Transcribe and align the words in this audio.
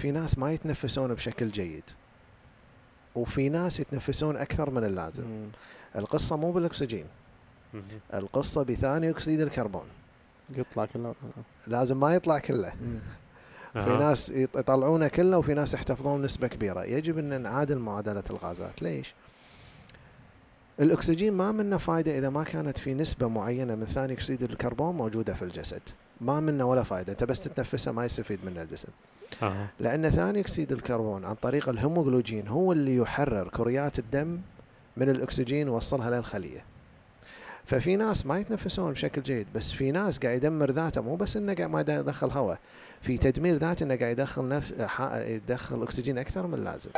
في 0.00 0.10
ناس 0.10 0.38
ما 0.38 0.52
يتنفسون 0.52 1.14
بشكل 1.14 1.50
جيد. 1.50 1.84
وفي 3.14 3.48
ناس 3.48 3.80
يتنفسون 3.80 4.36
أكثر 4.36 4.70
من 4.70 4.84
اللازم. 4.84 5.24
مم. 5.24 5.48
القصة 5.96 6.36
مو 6.36 6.52
بالأكسجين. 6.52 7.04
مهم. 7.74 7.82
القصة 8.14 8.62
بثاني 8.62 9.10
أكسيد 9.10 9.40
الكربون. 9.40 9.84
يطلع 10.56 10.84
كله. 10.86 11.14
لازم 11.66 12.00
ما 12.00 12.14
يطلع 12.14 12.38
كله. 12.38 12.72
مم. 12.80 12.98
في. 13.82 13.96
ناس 13.96 14.30
يط- 14.30 14.58
يطلعونه 14.58 15.08
كله 15.08 15.38
وفي 15.38 15.54
ناس 15.54 15.74
يحتفظون 15.74 16.22
نسبة 16.22 16.46
كبيرة. 16.48 16.84
يجب 16.84 17.18
أن 17.18 17.40
نعادل 17.40 17.78
معادلة 17.78 18.24
الغازات. 18.30 18.82
ليش؟ 18.82 19.14
الأكسجين 20.80 21.32
ما 21.32 21.52
منه 21.52 21.78
فايدة 21.78 22.18
إذا 22.18 22.30
ما 22.30 22.44
كانت 22.44 22.78
في 22.78 22.94
نسبة 22.94 23.28
معينة 23.28 23.74
من 23.74 23.84
ثاني 23.84 24.12
أكسيد 24.12 24.42
الكربون 24.42 24.94
موجودة 24.94 25.34
في 25.34 25.42
الجسد. 25.42 25.82
ما 26.20 26.40
منه 26.40 26.64
ولا 26.64 26.82
فايدة. 26.82 27.12
أنت 27.12 27.24
بس 27.24 27.40
تتنفسه 27.40 27.92
ما 27.92 28.04
يستفيد 28.04 28.44
منه 28.44 28.62
الجسم 28.62 28.88
أها. 29.42 29.66
لأن 29.80 30.10
ثاني 30.10 30.40
أكسيد 30.40 30.72
الكربون 30.72 31.24
عن 31.24 31.34
طريق 31.34 31.68
الهيموغلوجين 31.68 32.48
هو 32.48 32.72
اللي 32.72 32.96
يحرر 32.96 33.48
كريات 33.48 33.98
الدم 33.98 34.40
من 34.96 35.08
الأكسجين 35.10 35.68
ويوصلها 35.68 36.10
للخلية. 36.10 36.64
ففي 37.64 37.96
ناس 37.96 38.26
ما 38.26 38.38
يتنفسون 38.38 38.92
بشكل 38.92 39.22
جيد 39.22 39.46
بس 39.54 39.70
في 39.70 39.90
ناس 39.90 40.18
قاعد 40.18 40.36
يدمر 40.36 40.70
ذاته 40.70 41.00
مو 41.00 41.16
بس 41.16 41.36
إنه 41.36 41.54
قاعد 41.54 41.70
ما 41.70 41.80
يدخل 41.80 42.30
هواء 42.30 42.58
في 43.00 43.18
تدمير 43.18 43.56
ذاته 43.56 43.84
إنه 43.84 43.96
قاعد 43.96 44.18
يدخل 44.18 44.48
نفس 44.48 44.72
يدخل 45.14 45.82
أكسجين 45.82 46.18
أكثر 46.18 46.46
من 46.46 46.54
اللازم. 46.54 46.90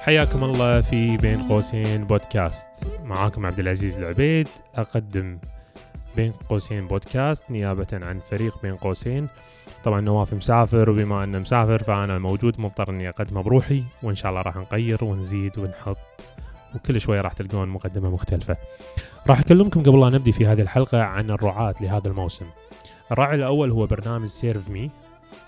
حياكم 0.00 0.44
الله 0.44 0.80
في 0.80 1.16
بين 1.16 1.42
قوسين 1.42 2.04
بودكاست 2.04 2.68
معاكم 3.04 3.46
عبد 3.46 3.58
العزيز 3.58 3.98
العبيد 3.98 4.48
أقدم 4.74 5.38
بين 6.16 6.32
قوسين 6.32 6.86
بودكاست 6.86 7.50
نيابة 7.50 7.86
عن 7.92 8.18
فريق 8.18 8.62
بين 8.62 8.76
قوسين 8.76 9.28
طبعا 9.84 10.00
نواف 10.00 10.34
مسافر 10.34 10.90
وبما 10.90 11.24
أنه 11.24 11.38
مسافر 11.38 11.82
فأنا 11.82 12.18
موجود 12.18 12.60
مضطر 12.60 12.90
إني 12.90 13.08
أقدمه 13.08 13.42
بروحي 13.42 13.84
وإن 14.02 14.14
شاء 14.14 14.30
الله 14.30 14.42
راح 14.42 14.56
نغير 14.56 15.04
ونزيد 15.04 15.58
ونحط 15.58 15.98
وكل 16.74 17.00
شوية 17.00 17.20
راح 17.20 17.32
تلقون 17.32 17.68
مقدمة 17.68 18.10
مختلفة. 18.10 18.56
راح 19.28 19.40
أكلمكم 19.40 19.82
قبل 19.82 20.00
لا 20.00 20.08
نبدي 20.08 20.32
في 20.32 20.46
هذه 20.46 20.60
الحلقة 20.60 21.02
عن 21.02 21.30
الرعاة 21.30 21.74
لهذا 21.80 22.08
الموسم. 22.08 22.46
الراعي 23.12 23.34
الأول 23.34 23.70
هو 23.70 23.86
برنامج 23.86 24.26
سيرف 24.26 24.70
مي 24.70 24.90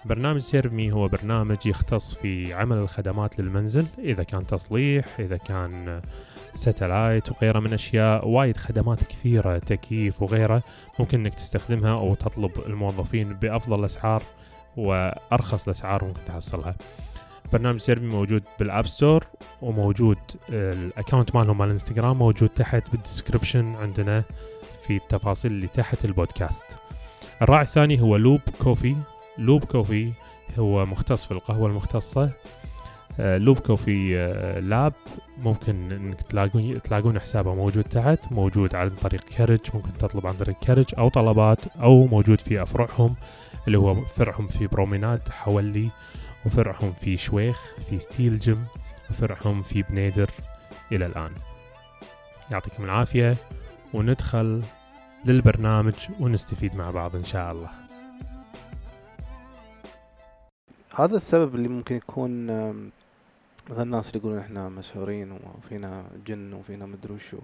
برنامج 0.05 0.41
سيرف 0.41 0.73
مي 0.73 0.93
هو 0.93 1.09
برنامج 1.09 1.67
يختص 1.67 2.15
في 2.15 2.55
عمل 2.55 2.77
الخدمات 2.77 3.41
للمنزل 3.41 3.87
إذا 3.99 4.23
كان 4.23 4.47
تصليح 4.47 5.05
إذا 5.19 5.37
كان 5.37 6.01
ساتلايت 6.55 7.31
وغيره 7.31 7.61
من 7.61 7.73
أشياء 7.73 8.29
وايد 8.29 8.57
خدمات 8.57 9.05
كثيرة 9.05 9.59
تكييف 9.59 10.23
وغيره 10.23 10.63
ممكن 10.99 11.21
إنك 11.21 11.35
تستخدمها 11.35 11.93
أو 11.93 12.15
تطلب 12.15 12.51
الموظفين 12.67 13.33
بأفضل 13.33 13.81
الأسعار 13.81 14.23
وأرخص 14.77 15.65
الأسعار 15.65 16.05
ممكن 16.05 16.21
تحصلها. 16.27 16.75
برنامج 17.53 17.81
سيرف 17.81 17.98
مي 17.98 18.07
موجود 18.07 18.43
بال 18.59 18.70
App 18.70 18.87
Store 18.87 19.27
وموجود 19.63 20.19
ال 20.49 20.59
account 20.59 21.35
مالهم 21.35 21.59
مال 21.59 21.67
الإنستغرام 21.67 22.19
موجود 22.19 22.49
تحت 22.49 22.91
بال 22.91 23.03
description 23.03 23.75
عندنا 23.75 24.25
في 24.87 24.97
التفاصيل 24.97 25.51
اللي 25.51 25.67
تحت 25.67 26.05
البودكاست. 26.05 26.65
الراعي 27.43 27.63
الثاني 27.63 28.01
هو 28.01 28.17
لوب 28.17 28.41
كوفي. 28.63 28.97
لوب 29.39 29.65
كوفي 29.65 30.13
هو 30.59 30.87
مختص 30.87 31.25
في 31.25 31.31
القهوة 31.31 31.69
المختصة. 31.69 32.31
آه، 33.21 33.39
لوب 33.39 33.59
كوفي 33.59 34.19
آه، 34.19 34.61
لوب. 34.61 34.93
ممكن 35.39 35.93
إنك 35.93 36.23
تلاقون 36.23 36.83
تلاقون 36.83 37.21
حسابه 37.21 37.55
موجود 37.55 37.85
تحت 37.85 38.33
موجود 38.33 38.75
عن 38.75 38.91
طريق 38.91 39.21
كاريدج. 39.21 39.61
ممكن 39.75 39.99
تطلب 39.99 40.27
عن 40.27 40.35
طريق 40.35 40.59
كاريدج 40.59 40.85
أو 40.99 41.09
طلبات 41.09 41.59
أو 41.77 42.07
موجود 42.07 42.41
في 42.41 42.63
أفرعهم 42.63 43.15
اللي 43.67 43.79
هو 43.79 43.95
فرعهم 43.95 44.49
في 44.49 44.67
بروميناد 44.67 45.29
حولي. 45.29 45.91
وفرعهم 46.47 46.93
في 46.93 47.17
شويخ 47.17 47.61
في 47.89 47.99
ستيل 47.99 48.39
جيم. 48.39 48.65
وفرعهم 49.11 49.63
في 49.63 49.83
بنيدر 49.83 50.31
إلى 50.93 51.07
الآن. 51.07 51.31
يعطيكم 52.53 52.85
العافية 52.85 53.37
وندخل 53.95 54.63
للبرنامج 55.25 55.95
ونستفيد 56.21 56.77
مع 56.77 56.91
بعض 56.91 57.17
إن 57.17 57.25
شاء 57.25 57.53
الله. 57.53 57.82
هذا 60.97 61.17
السبب 61.17 61.55
اللي 61.55 61.69
ممكن 61.69 61.97
يكون 61.97 62.47
مثلا 63.71 63.83
الناس 63.83 64.09
اللي 64.09 64.19
يقولون 64.19 64.39
إحنا 64.39 64.69
مشهورين 64.69 65.33
وفينا 65.33 66.05
جن 66.27 66.53
وفينا 66.53 66.87
مدري 66.87 67.15
وشو 67.15 67.39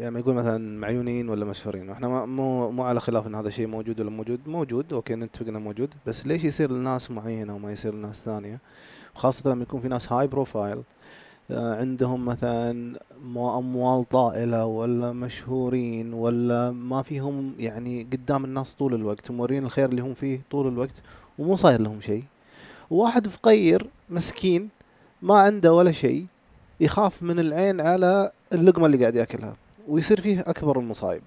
يعني 0.00 0.18
يقول 0.18 0.34
مثلا 0.34 0.80
معيونين 0.80 1.28
ولا 1.28 1.44
مشهورين. 1.44 1.88
وإحنا 1.88 2.08
ما 2.08 2.26
مو 2.26 2.70
مو 2.70 2.82
على 2.84 3.00
خلاف 3.00 3.26
إن 3.26 3.34
هذا 3.34 3.48
الشيء 3.48 3.66
موجود 3.66 4.00
ولا 4.00 4.10
موجود. 4.10 4.40
موجود 4.46 4.92
أوكي 4.92 5.14
نتفق 5.14 5.46
انه 5.48 5.58
موجود. 5.58 5.94
بس 6.06 6.26
ليش 6.26 6.44
يصير 6.44 6.72
لناس 6.72 7.10
معينة 7.10 7.54
وما 7.54 7.72
يصير 7.72 7.94
لناس 7.94 8.20
ثانية؟ 8.20 8.58
خاصة 9.14 9.50
لما 9.50 9.62
يكون 9.62 9.80
في 9.80 9.88
ناس 9.88 10.12
هاي 10.12 10.26
بروفايل 10.26 10.82
عندهم 11.50 12.24
مثلا 12.24 12.98
مو- 13.24 13.58
أموال 13.58 14.08
طائلة 14.08 14.66
ولا 14.66 15.12
مشهورين 15.12 16.12
ولا 16.12 16.70
ما 16.70 17.02
فيهم 17.02 17.54
يعني 17.58 18.02
قدام 18.02 18.44
الناس 18.44 18.74
طول 18.74 18.94
الوقت 18.94 19.30
مورين 19.30 19.64
الخير 19.64 19.88
اللي 19.88 20.02
هم 20.02 20.14
فيه 20.14 20.40
طول 20.50 20.68
الوقت 20.68 21.02
ومو 21.38 21.56
صاير 21.56 21.80
لهم 21.80 22.00
شيء. 22.00 22.24
وواحد 22.90 23.28
فقير 23.28 23.86
مسكين 24.10 24.68
ما 25.22 25.38
عنده 25.38 25.72
ولا 25.72 25.92
شيء 25.92 26.26
يخاف 26.80 27.22
من 27.22 27.38
العين 27.38 27.80
على 27.80 28.30
اللقمة 28.52 28.86
اللي 28.86 28.98
قاعد 28.98 29.14
يأكلها 29.16 29.56
ويصير 29.88 30.20
فيه 30.20 30.40
أكبر 30.40 30.78
المصايب. 30.78 31.22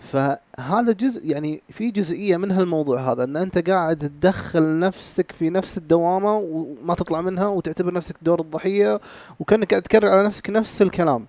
فهذا 0.00 0.92
جزء 0.92 1.30
يعني 1.30 1.62
في 1.70 1.90
جزئية 1.90 2.36
من 2.36 2.50
هالموضوع 2.50 3.12
هذا 3.12 3.24
أن 3.24 3.36
أنت 3.36 3.70
قاعد 3.70 3.98
تدخل 3.98 4.78
نفسك 4.78 5.32
في 5.32 5.50
نفس 5.50 5.78
الدوامة 5.78 6.36
وما 6.36 6.94
تطلع 6.94 7.20
منها 7.20 7.46
وتعتبر 7.46 7.92
نفسك 7.92 8.16
دور 8.22 8.40
الضحية 8.40 9.00
وكأنك 9.40 9.70
قاعد 9.70 9.82
تكرر 9.82 10.08
على 10.08 10.22
نفسك 10.22 10.50
نفس 10.50 10.82
الكلام. 10.82 11.26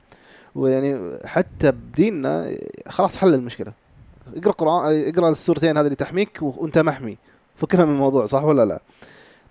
ويعني 0.56 1.18
حتى 1.26 1.72
بديننا 1.72 2.56
خلاص 2.88 3.16
حل 3.18 3.34
المشكلة. 3.34 3.74
اقرأ 4.36 4.52
قرآن 4.52 5.04
اقرأ 5.10 5.30
السورتين 5.30 5.78
هذه 5.78 5.86
اللي 5.86 5.96
تحميك 5.96 6.38
و- 6.42 6.54
وأنت 6.58 6.78
محمي. 6.78 7.18
فكنا 7.58 7.86
من 7.86 7.92
الموضوع 7.92 8.26
صح 8.26 8.44
ولا 8.44 8.66
لا؟ 8.66 8.82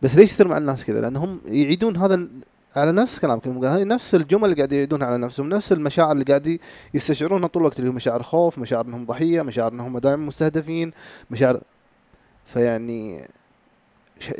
بس 0.03 0.17
ليش 0.17 0.31
يصير 0.31 0.49
مع 0.49 0.59
الناس 0.59 0.85
كذا؟ 0.85 1.01
لأنهم 1.01 1.41
يعيدون 1.47 1.97
هذا 1.97 2.29
على 2.77 2.93
نفس 2.93 3.19
كلامكم 3.19 3.65
هاي 3.65 3.85
نفس 3.85 4.15
الجمل 4.15 4.45
اللي 4.45 4.57
قاعد 4.57 4.73
يعيدونها 4.73 5.07
على 5.07 5.19
نفسهم 5.19 5.49
نفس 5.49 5.73
المشاعر 5.73 6.13
اللي 6.13 6.25
قاعد 6.25 6.59
يستشعرونها 6.95 7.49
طول 7.49 7.63
الوقت 7.63 7.79
اللي 7.79 7.91
هو 7.91 7.95
مشاعر 7.95 8.23
خوف 8.23 8.59
مشاعر 8.59 8.85
إنهم 8.87 9.07
ضحية 9.07 9.43
مشاعر 9.43 9.73
إنهم 9.73 9.99
دائما 9.99 10.27
مستهدفين 10.27 10.91
مشاعر 11.31 11.61
فيعني 12.47 13.29
ش- 14.21 14.31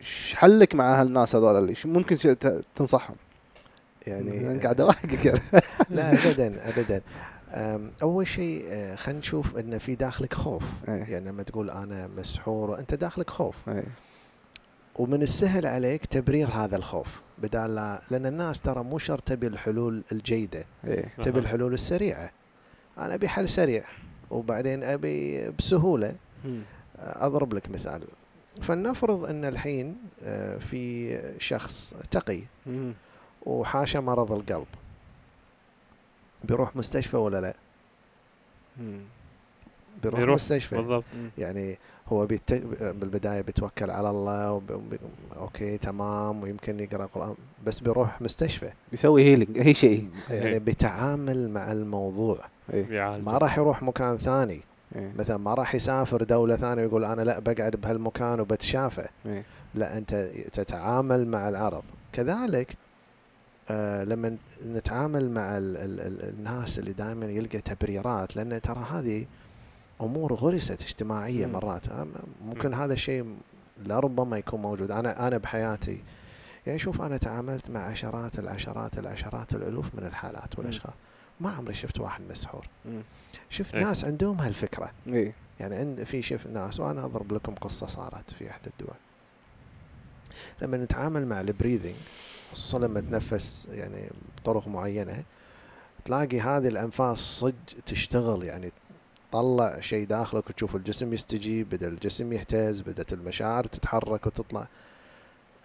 إيش 0.00 0.34
حلك 0.36 0.74
مع 0.74 1.00
هالناس 1.00 1.36
هذول 1.36 1.56
اللي 1.56 1.74
ممكن 1.84 2.16
تنصحهم 2.76 3.16
يعني 4.06 4.58
قاعد 4.58 4.80
اواقك 4.80 5.24
يعني 5.24 5.40
لا 5.90 6.12
ابدا 6.12 6.68
ابدا 6.68 7.02
أول 8.02 8.26
شيء 8.26 8.64
آه، 8.68 8.94
خلينا 8.94 9.18
نشوف 9.20 9.56
إن 9.56 9.78
في 9.78 9.94
داخلك 9.94 10.34
خوف 10.34 10.62
إيه. 10.88 10.94
يعني 10.94 11.28
لما 11.28 11.42
تقول 11.42 11.70
أنا 11.70 12.06
مسحور 12.06 12.78
انت 12.78 12.94
داخلك 12.94 13.30
خوف 13.30 13.68
إيه. 13.68 13.84
ومن 14.96 15.22
السهل 15.22 15.66
عليك 15.66 16.06
تبرير 16.06 16.48
هذا 16.48 16.76
الخوف 16.76 17.20
بدال 17.38 17.74
لا 17.74 18.00
لأن 18.10 18.26
الناس 18.26 18.60
ترى 18.60 18.82
مو 18.82 18.98
شرط 18.98 19.22
تبي 19.22 19.46
الحلول 19.46 20.04
الجيدة 20.12 20.64
إيه 20.84 21.04
تبي. 21.22 21.38
الحلول 21.38 21.74
السريعة 21.74 22.30
أنا 22.98 23.14
أبي 23.14 23.28
حل 23.28 23.48
سريع 23.48 23.84
وبعدين 24.30 24.82
أبي 24.84 25.48
بسهولة 25.50 26.14
مم. 26.44 26.62
أضرب 26.98 27.54
لك 27.54 27.70
مثال 27.70 28.02
فلنفرض 28.62 29.24
إن 29.24 29.44
الحين 29.44 29.96
آه، 30.22 30.58
في 30.58 31.18
شخص 31.38 31.94
تقي 32.10 32.40
مم. 32.66 32.92
وحاشا 33.46 33.98
مرض 33.98 34.32
القلب 34.32 34.66
بيروح 36.44 36.76
مستشفى 36.76 37.16
ولا 37.16 37.40
لا؟ 37.40 37.54
بيروح 40.02 40.20
بيروح، 40.20 40.34
مستشفى. 40.34 40.76
بالضبط. 40.76 41.04
يعني 41.38 41.78
هو 42.08 42.26
بيت... 42.26 42.52
بالبداية 42.82 43.40
بيتوكل 43.40 43.90
على 43.90 44.10
الله 44.10 44.52
وب... 44.52 44.72
ب... 44.72 44.98
okay 45.36 45.78
تمام 45.78 46.42
ويمكن 46.42 46.80
يقرأ 46.80 47.06
قران 47.06 47.34
بس 47.66 47.80
بيروح 47.80 48.22
مستشفى. 48.22 48.70
بيسوي 48.90 49.22
healing 49.22 49.58
أي 49.58 49.74
شيء. 49.74 50.08
يعني 50.30 50.46
إيه. 50.46 50.58
بيتعامل 50.58 51.50
مع 51.50 51.72
الموضوع. 51.72 52.38
يعالج. 52.72 53.24
ما 53.24 53.38
راح 53.38 53.58
يروح 53.58 53.82
مكان 53.82 54.16
ثاني. 54.16 54.60
إيه. 54.96 55.12
مثلا 55.18 55.36
ما 55.36 55.54
راح 55.54 55.74
يسافر 55.74 56.22
دولة 56.22 56.56
ثانية 56.56 56.82
ويقول 56.82 57.04
أنا 57.04 57.22
لا 57.22 57.38
بقعد 57.38 57.76
بهالمكان 57.76 58.40
وبتشافى. 58.40 59.08
إيه. 59.26 59.44
لا 59.74 59.98
أنت 59.98 60.14
تتعامل 60.52 61.28
مع 61.28 61.48
العرض. 61.48 61.82
كذلك 62.12 62.76
آه 63.70 64.04
لما 64.04 64.36
نتعامل 64.66 65.30
مع 65.30 65.56
ال 65.58 65.76
ال 65.76 66.00
ال 66.00 66.28
الناس 66.28 66.78
اللي 66.78 66.92
دائما 66.92 67.26
يلقى 67.26 67.60
تبريرات 67.60 68.36
لأن 68.36 68.60
ترى 68.60 68.86
هذه 68.92 69.26
أمور 70.00 70.34
غرست 70.34 70.82
اجتماعيه 70.82 71.46
مم. 71.46 71.52
مرات 71.52 71.88
آه، 71.88 72.06
ممكن 72.44 72.68
مم. 72.68 72.74
هذا 72.74 72.92
الشيء 72.92 73.36
لربما 73.86 74.38
يكون 74.38 74.62
موجود 74.62 74.90
أنا 74.90 75.28
أنا 75.28 75.38
بحياتي 75.38 76.02
يعني 76.66 76.78
شوف 76.78 77.02
أنا 77.02 77.16
تعاملت 77.16 77.70
مع 77.70 77.80
عشرات 77.80 78.38
العشرات 78.38 78.98
العشرات 78.98 79.54
الألوف 79.54 79.94
من 79.94 80.04
الحالات 80.06 80.58
والأشخاص 80.58 80.92
ما 81.40 81.50
عمري 81.50 81.74
شفت 81.74 82.00
واحد 82.00 82.22
مسحور. 82.30 82.66
شفت 83.50 83.74
إيه. 83.74 83.84
ناس 83.84 84.04
عندهم 84.04 84.40
هالفكرة 84.40 84.90
اي 85.06 85.32
يعني 85.60 85.76
عند 85.76 86.04
في 86.04 86.22
شف 86.22 86.46
ناس 86.46 86.80
وأنا 86.80 87.04
أضرب 87.04 87.32
لكم 87.32 87.54
قصة 87.54 87.86
صارت 87.86 88.30
في 88.38 88.50
إحدى 88.50 88.70
الدول 88.80 88.96
لما 90.62 90.76
نتعامل 90.76 91.26
مع 91.26 91.40
البريذنج 91.40 91.94
خصوصا 92.52 92.78
لما 92.78 93.00
تنفس 93.00 93.68
يعني 93.70 94.10
بطرق 94.36 94.68
معينة 94.68 95.24
تلاقي 96.04 96.40
هذه 96.40 96.68
الأنفاس 96.68 97.18
صج 97.18 97.54
تشتغل 97.86 98.44
يعني 98.44 98.72
تطلع 99.30 99.80
شيء 99.80 100.06
داخلك 100.06 100.50
وتشوف 100.50 100.76
الجسم 100.76 101.12
يستجيب 101.12 101.68
بدأ 101.68 101.88
الجسم 101.88 102.32
يهتز 102.32 102.80
بدأت 102.80 103.12
المشاعر 103.12 103.64
تتحرك 103.64 104.26
وتطلع. 104.26 104.68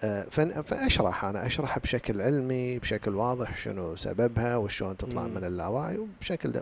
آه، 0.04 0.24
فأشرح 0.62 1.26
أنا 1.26 1.46
أشرح 1.46 1.80
بشكل 1.80 2.22
علمي 2.22 2.80
بشكل 2.80 3.16
واضح 3.16 3.58
شنو 3.58 3.96
سببها 3.96 4.58
وشلون 4.58 4.98
تطلع 4.98 5.22
مم. 5.22 5.34
من 5.34 5.44
اللاوعي 5.44 5.98
وبشكل 5.98 6.62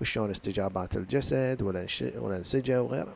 وشلون 0.00 0.30
استجابات 0.30 0.96
الجسد 0.96 1.62
والأنسجة 2.16 2.82
وغيره 2.82 3.14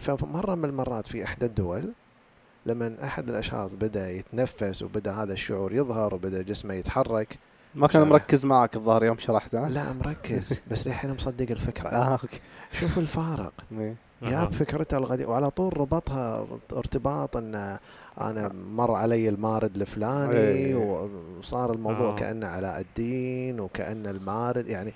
فمره 0.00 0.54
من 0.54 0.64
المرات 0.64 1.06
في 1.06 1.24
إحدى 1.24 1.46
الدول 1.46 1.92
لما 2.66 2.96
أحد 3.04 3.28
الأشخاص 3.28 3.74
بدأ 3.74 4.10
يتنفس 4.10 4.82
وبدأ 4.82 5.12
هذا 5.12 5.32
الشعور 5.32 5.72
يظهر 5.72 6.14
وبدأ 6.14 6.42
جسمه 6.42 6.74
يتحرك 6.74 7.38
ما 7.74 7.86
كان. 7.86 8.02
مركز 8.02 8.44
معك 8.44 8.76
الظاهر 8.76 9.04
يوم 9.04 9.18
شرحت 9.18 9.54
ها؟ 9.54 9.68
لا 9.68 9.92
مركز 9.92 10.60
بس 10.70 10.86
للحين 10.86 11.10
مصدق 11.10 11.50
الفكرة 11.50 11.88
آه 11.88 12.12
أوكي 12.12 12.40
شوف 12.72 12.98
الفارق 12.98 13.52
إيه. 13.78 13.94
جاب 14.22 14.52
فكرته 14.52 14.96
القديمة 14.96 15.30
وعلى 15.30 15.50
طول 15.50 15.78
ربطها 15.78 16.46
ارتباط 16.72 17.36
إن 17.36 17.78
أنا 18.20 18.52
مر 18.52 18.94
علي 18.94 19.28
المارد 19.28 19.76
الفلاني 19.76 20.36
إيه. 20.36 20.74
وصار 20.74 21.72
الموضوع 21.72 22.12
آه. 22.12 22.16
كأنه 22.16 22.46
علاء 22.46 22.80
الدين 22.80 23.60
وكأن 23.60 24.06
المارد 24.06 24.68
يعني 24.68 24.94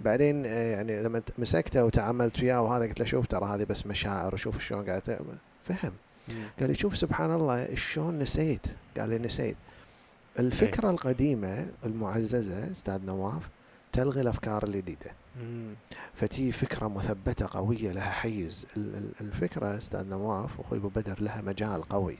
بعدين 0.00 0.46
آه، 0.46 0.70
يعني 0.70 1.02
لما 1.02 1.22
مسكته 1.38 1.84
وتعاملت 1.84 2.42
وياه 2.42 2.62
وهذا 2.62 2.84
قلت 2.84 3.00
له 3.00 3.06
شوف 3.06 3.26
ترى 3.26 3.44
هذه 3.44 3.64
بس 3.64 3.86
مشاعر 3.86 4.34
وشوف 4.34 4.60
شلون 4.60 4.84
قاعد 4.84 5.18
فهم. 5.64 5.92
قال 6.60 6.68
لي 6.70 6.74
شوف 6.74 6.96
سبحان 6.96 7.32
الله 7.32 7.74
شلون 7.74 8.18
نسيت. 8.18 8.66
قال 8.98 9.08
لي 9.10 9.18
نسيت. 9.18 9.56
الفكرة 10.38 10.90
القديمة 10.90 11.66
المعززة 11.84 12.72
أستاذ 12.72 13.04
نواف 13.04 13.42
تلغي 13.92 14.20
الأفكار 14.20 14.64
الجديدة. 14.64 15.10
مم. 15.42 15.74
فتي 16.14 16.52
فكرة 16.52 16.88
مثبتة 16.88 17.46
قوية 17.50 17.92
لها 17.92 18.10
حيز. 18.10 18.66
ال- 18.76 18.94
ال- 18.96 19.12
الفكرة 19.20 19.78
أستاذ 19.78 20.08
نواف 20.08 20.58
وأخوي 20.60 20.78
أبو 20.78 20.88
بدر 20.88 21.22
لها 21.22 21.40
مجال 21.40 21.82
قوي. 21.82 22.18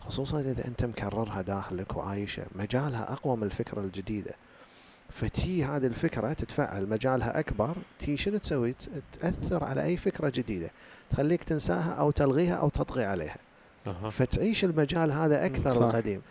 خصوصا 0.00 0.40
إذا 0.40 0.66
أنت 0.68 0.84
مكررها 0.84 1.42
داخلك 1.42 1.96
وعايشة 1.96 2.46
مجالها 2.54 3.12
أقوى 3.12 3.36
من 3.36 3.42
الفكرة 3.42 3.80
الجديدة. 3.80 4.34
فتي 5.12 5.64
هذه 5.64 5.86
الفكرة 5.86 6.32
تتفعل 6.32 6.88
مجالها 6.88 7.38
أكبر 7.38 7.76
تي 7.98 8.16
شنو 8.16 8.36
تسوي 8.36 8.74
تأثر 9.20 9.64
على 9.64 9.82
أي 9.84 9.96
فكرة 9.96 10.28
جديدة 10.28 10.70
تخليك 11.10 11.44
تنساها 11.44 11.92
أو 11.92 12.10
تلغيها 12.10 12.54
أو 12.54 12.68
تطغي 12.68 13.04
عليها 13.04 13.36
أها. 13.86 14.10
فتعيش 14.10 14.64
المجال 14.64 15.12
هذا 15.12 15.46
أكثر 15.46 15.72
صح. 15.74 15.80
القديم 15.82 16.22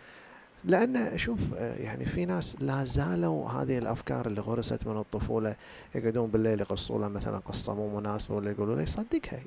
لأن 0.64 1.18
شوف 1.18 1.38
يعني 1.58 2.06
في 2.06 2.24
ناس 2.26 2.56
لا 2.60 2.84
زالوا 2.84 3.48
هذه 3.50 3.78
الأفكار 3.78 4.26
اللي 4.26 4.40
غرست 4.40 4.86
من 4.86 4.96
الطفولة 4.96 5.56
يقعدون 5.94 6.30
بالليل 6.30 6.60
يقصوا 6.60 6.98
له 6.98 7.08
مثلا 7.08 7.38
قصه 7.38 7.74
مو 7.74 8.00
مناسبه 8.00 8.34
ولا 8.34 8.50
يقولوا 8.50 8.76
له 8.76 8.82
يصدقها. 8.82 9.40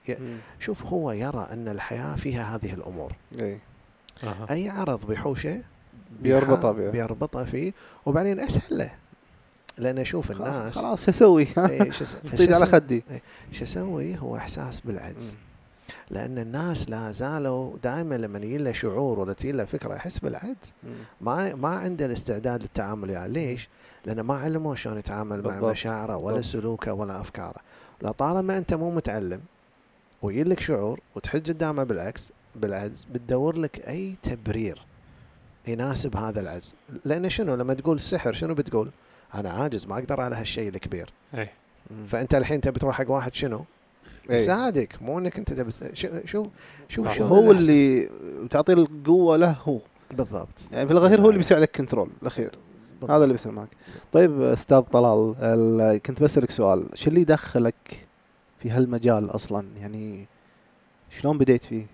شوف 0.59 0.85
هو 0.85 1.11
يرى 1.11 1.47
أن 1.51 1.67
الحياة 1.67 2.15
فيها 2.15 2.55
هذه 2.55 2.73
الأمور 2.73 3.11
إي 3.41 3.59
أها. 4.23 4.47
أي 4.49 4.69
عرض 4.69 5.05
بيحا- 5.05 5.33
فيه. 5.33 5.61
بيربطها 6.91 7.43
فيه 7.43 7.73
وبعدين 8.05 8.39
أسهل 8.39 8.77
له 8.77 8.91
لأن 9.77 10.05
شوف 10.05 10.31
الناس 10.31 10.75
خلاص 10.75 11.05
شو 11.05 11.11
أسوي؟ 11.11 11.47
إيه، 11.57 11.91
أس- 11.91 12.35
طيد 12.37 12.53
على 12.53 12.65
خدي 12.65 13.03
شو 13.51 13.63
أسوي 13.63 14.17
هو 14.17 14.35
إحساس 14.37 14.79
بالعجز. 14.79 15.35
لأن 16.09 16.37
الناس 16.37 16.89
لا 16.89 17.11
زالوا 17.11 17.77
دائما 17.83 18.15
لما 18.15 18.39
يجي 18.39 18.57
له 18.57 18.71
شعور 18.71 19.19
ولا 19.19 19.33
تجي 19.33 19.51
له 19.51 19.65
فكرة 19.65 19.93
يحس 19.95 20.19
بالعجز. 20.19 20.73
ما 21.21 21.55
ما 21.55 21.69
عنده 21.69 22.05
الاستعداد 22.05 22.61
للتعامل 22.61 23.09
يعني 23.09 23.33
ليش؟ 23.33 23.69
لأنه 24.05 24.21
ما 24.21 24.33
علموه 24.33 24.75
شلون 24.75 24.97
يتعامل 24.97 25.43
مع. 25.43 25.59
مشاعره 25.71 26.17
ولا 26.17 26.35
بالضبط. 26.35 26.53
سلوكه 26.53 26.93
ولا 26.93 27.21
أفكاره 27.21 27.55
لطالما 28.01 28.57
أنت 28.57 28.73
مو 28.73 28.91
متعلم 28.91 29.41
ويجي 30.21 30.43
لك 30.43 30.59
شعور 30.59 30.99
وتحج 31.15 31.49
قدامه 31.51 31.83
بالعكس 31.83 32.31
بالعجز 32.55 33.07
بتدور 33.13 33.57
لك 33.57 33.87
أي 33.87 34.15
تبرير 34.23 34.81
يناسب 35.67 36.15
هذا 36.17 36.39
العجز 36.39 36.75
لأن 37.05 37.29
شنو 37.29 37.55
لما 37.55 37.73
تقول 37.73 37.99
سحر 37.99 38.33
شنو 38.33 38.53
بتقول؟ 38.53 38.89
أنا 39.35 39.49
عاجز 39.49 39.85
ما 39.85 39.95
أقدر 39.99 40.21
على 40.21 40.35
هالشيء 40.35 40.69
الكبير 40.69 41.09
إيه. 41.33 41.51
مم. 41.91 42.05
فأنت 42.05 42.35
الحين 42.35 42.61
تبي 42.61 42.79
تروح 42.79 42.95
حق 42.97 43.09
واحد 43.11 43.35
شنو؟ 43.35 43.65
إيه. 44.29 44.35
يساعدك 44.35 45.01
مو 45.01 45.19
إنك 45.19 45.37
أنت 45.37 45.53
تبي 45.53 45.71
شو 45.93 46.07
شو 46.25 46.45
شوف 46.89 47.07
صح. 47.07 47.15
شلون 47.15 47.29
هو. 47.29 47.51
اللي 47.51 48.09
تعطيه 48.51 48.73
القوة 48.73 49.37
له 49.37 49.51
هو 49.67 49.79
بالضبط 50.11 50.67
يعني 50.71 50.87
في 50.87 50.93
الأخير 50.93 51.21
هو 51.21 51.25
اللي 51.27 51.37
بيسوي 51.37 51.57
عليك 51.57 51.77
كنترول 51.77 52.09
الأخير 52.21 52.51
بالضبط. 52.91 53.11
هذا 53.11 53.23
اللي 53.23 53.33
بيصير 53.33 53.51
معك 53.51 53.67
طيب 54.11 54.41
أستاذ 54.41 54.79
طلال 54.81 55.35
ال- 55.41 56.01
كنت 56.01 56.23
بسألك 56.23 56.51
سؤال 56.51 56.85
شو 56.93 57.09
اللي 57.09 57.23
دخلك 57.23 58.07
في 58.59 58.69
هالمجال 58.69 59.35
أصلا 59.35 59.67
يعني 59.79 60.25
شلون 61.09 61.37
بديت 61.37 61.63
فيه 61.65 61.85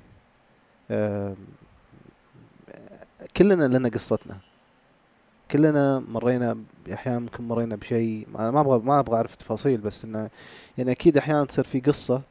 كلنا 3.37 3.77
لنا 3.77 3.89
قصتنا 3.89 4.37
كلنا 5.51 5.99
مرينا 5.99 6.57
أحيانا 6.93 7.19
ممكن 7.19 7.43
مرينا 7.47 7.75
بشيء 7.75 8.27
أنا 8.39 8.51
ما 8.51 8.59
أبغى 8.61 8.79
ما 8.79 8.99
أبغى 8.99 9.15
أعرف 9.15 9.35
تفاصيل 9.35 9.77
بس 9.81 10.05
إنه 10.05 10.29
يعني 10.77 10.91
أكيد 10.91 11.17
أحيانا 11.17 11.45
تصير 11.45 11.63
في 11.63 11.79
قصة 11.79 12.21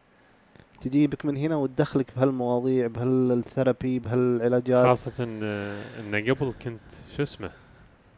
تجيبك 0.81 1.25
من 1.25 1.37
هنا 1.37 1.57
وتدخلك 1.57 2.07
بهالمواضيع 2.17 2.87
بهال 2.87 3.20
therapy 3.20 3.99
بهالعلاجات. 3.99 4.87
خاصة 4.87 5.25
إن 5.25 6.15
قبل 6.31 6.55
كنت 6.65 6.81
شو 7.17 7.23
اسمه؟ 7.23 7.51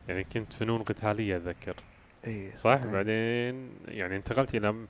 يعني 0.09 0.25
كنت 0.25 0.53
فنون 0.53 0.83
قتالية 0.83 1.37
أتذكر. 1.37 1.77
إي 2.27 2.51
صح؟ 2.55 2.61
صحيح. 2.61 2.87
بعدين 2.93 3.69
يعني 3.89 4.17
انتقلت 4.17 4.55
إلى 4.55 4.73
م- 4.73 4.87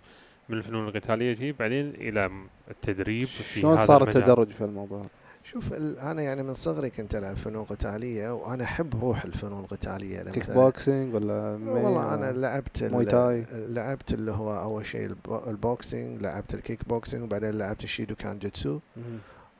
من 0.48 0.58
الفنون 0.58 0.88
القتالية 0.88 1.32
جي 1.32 1.52
بعدين 1.52 1.88
إلى 1.90 2.28
م- 2.28 2.46
التدريب 2.70 3.26
في 3.26 3.60
شلون 3.60 3.80
صار. 3.86 4.02
التدرج 4.08 4.48
في 4.50 4.64
الموضوع؟ 4.64 5.06
شوف 5.52 5.72
أنا 5.72 6.22
يعني 6.22 6.42
من 6.42 6.54
صغري 6.54 6.90
كنت 6.90 7.14
ألعب 7.14 7.36
فنون 7.36 7.64
قتالية 7.64 8.34
وأنا 8.34 8.64
أحب 8.64 8.94
روح 9.04 9.24
الفنون 9.24 9.60
القتالية 9.64 10.22
kick 10.22 10.50
boxing 10.50 11.14
ولا 11.14 11.34
والله 11.52 12.14
أنا 12.14 12.32
لعبت 12.32 12.84
موي 12.84 13.04
تاي. 13.04 13.46
لعبت 13.52 14.12
اللي 14.14 14.32
هو 14.32 14.58
أول 14.60 14.86
شيء 14.86 15.06
ال 15.06 15.18
b- 15.18 15.42
ال 15.48 15.59
boxing 15.59 16.22
لعبت 16.22 16.54
الكيك 16.54 16.88
بوكسينج 16.88 17.22
وبعدين 17.22 17.50
لعبت 17.50 17.84
الشيدو 17.84 18.14
كان 18.14 18.38
جيتسو. 18.38 18.78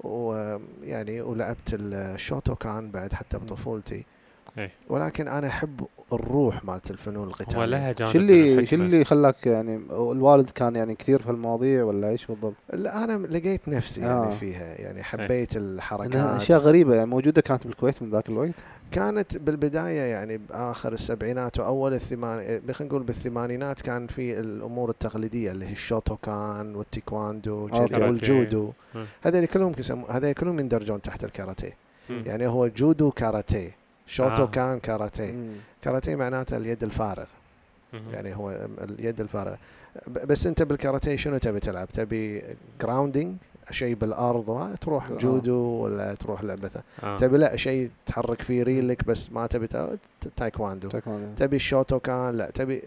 ويعني 0.01 1.21
ولعبت 1.21 1.75
الشوتوكان 1.81 2.91
بعد 2.91 3.13
حتى. 3.13 3.39
بطفولتي 3.39 4.05
إيه. 4.59 4.71
ولكن 4.89 5.29
أنا 5.29 5.47
أحب 5.47 5.87
الروح 6.13 6.65
مالت 6.65 6.91
الفنون 6.91 7.25
هو 7.25 7.31
القتاليه 7.31 7.65
لها 7.65 7.93
جانب 7.93 8.13
شو 8.13 8.19
اللي. 8.19 8.67
شو 8.67 8.77
اللي 8.77 9.05
خلاك 9.05 9.47
يعني 9.47 9.81
الوالد 9.91 10.51
كان 10.51 10.77
يعني 10.77 10.95
كثير 10.95 11.23
في 11.23 11.31
المواضيع 11.31 11.85
ولا 11.85 12.09
إيش 12.09 12.27
بالضبط؟ 12.27 12.55
لا 12.73 13.05
أنا 13.05 13.27
لقيت 13.27 13.69
نفسي 13.69 14.05
آه. 14.05 14.23
يعني 14.23 14.35
فيها 14.35 14.81
يعني 14.81 15.03
حبيت 15.03 15.57
إنها 15.57 15.75
الحركات 15.75 16.15
أشياء 16.15 16.59
غريبة 16.59 16.95
يعني 16.95 17.07
موجودة 17.07 17.43
كانت 17.43 17.67
بالكويت 17.67 18.03
من 18.03 18.11
ذاك 18.11 18.29
الوقت 18.29 18.55
كانت 18.91 19.37
بالبداية 19.37 20.01
يعني 20.01 20.39
بآخر 20.39 20.93
السبعينات 20.93 21.59
وأول 21.61 21.95
الثمان 21.95 22.39
خلينا 22.73 22.73
نقول 22.81 23.03
بالثمانينات 23.03 23.81
كان 23.81 24.07
في 24.07 24.41
الأمور 24.41 24.91
التقليدية 24.91 25.51
اللي 25.51 25.67
هي 25.67 25.73
الشوتوكان 25.73 26.75
والتيكواندو 26.75 27.69
آه،. 27.69 27.89
والجودو 27.93 28.73
مم. 28.95 29.05
هذول 29.23 29.47
كلهم 29.47 29.75
هذول 30.11 30.33
كلهم 30.33 30.61
يندرجون 30.61 31.03
تحت 31.03 31.25
الكاراتيه. 31.25 31.77
يعني 32.11 32.47
هو 32.47 32.69
جودو 32.69 33.11
كاراتيه 33.11 33.82
شوتوكان 34.07 34.75
آه. 34.75 34.79
كاراتيه 34.79 35.33
مم. 35.33 35.53
كاراتيه 35.83 36.17
معناته 36.17 36.57
اليد 36.57 36.83
الفارغ 36.83 37.25
مم. 37.93 38.03
يعني 38.13 38.37
هو 38.37 38.51
اليد 38.81 39.21
الفارغة 39.21 39.59
ب- 40.07 40.27
بس 40.27 40.47
أنت 40.47 40.63
بالكاراتيه 40.63 41.17
شنو 41.17 41.39
تبي 41.39 41.61
تلعب 41.61 41.89
تبي 41.89 42.43
grounding 42.81 43.37
شيء 43.71 43.95
بالأرض 43.95 44.77
تروح 44.81 45.11
آه. 45.11 45.15
جودو 45.19 45.55
ولا 45.57 46.15
تروح 46.15 46.43
لعبة 46.45 46.71
آه. 47.03 47.17
تبي 47.17 47.37
لا 47.39 47.57
شيء 47.57 47.91
تحرك 48.07 48.43
فيه 48.43 48.63
ريلك 48.63 49.05
بس 49.05 49.33
ما 49.33 49.47
تبي 49.47 49.67
تا- 49.67 49.97
تايكواندو. 50.37 50.89
تبي 51.37 51.57
الشوتوكان 51.57 52.37
لا 52.37 52.51
تبي 52.51 52.83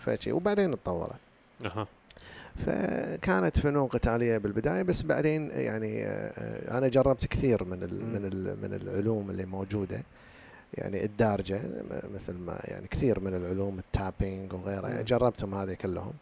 فشي 0.00 0.32
وبعدين 0.32 0.72
اتطورت 0.72 1.12
أها. 1.64 1.86
فكانت 2.66 3.58
فنون 3.58 3.86
قتالية 3.88 4.38
بالبداية 4.38 4.82
بس 4.82 5.02
بعدين 5.02 5.50
يعني 5.54 6.04
آه، 6.04 6.08
آه، 6.08 6.78
أنا 6.78 6.88
جربت 6.88 7.26
كثير 7.26 7.64
من 7.64 7.82
ال. 7.82 8.04
من 8.06 8.26
ال 8.32 8.56
من 8.62 8.74
العلوم 8.82 9.30
اللي 9.30 9.44
موجودة 9.44 10.02
يعني 10.74 11.04
الدارجة 11.04 11.58
م- 11.58 12.14
مثل 12.14 12.32
ما 12.34 12.60
يعني 12.64 12.88
كثير 12.88 13.20
من 13.20 13.34
العلوم 13.34 13.78
ال 13.78 13.87
tapping 13.87 14.52
وغيرها 14.52 14.88
يعني. 14.90 15.02
جربتهم 15.04 15.54
هذه 15.54 15.74
كلهم 15.74 16.12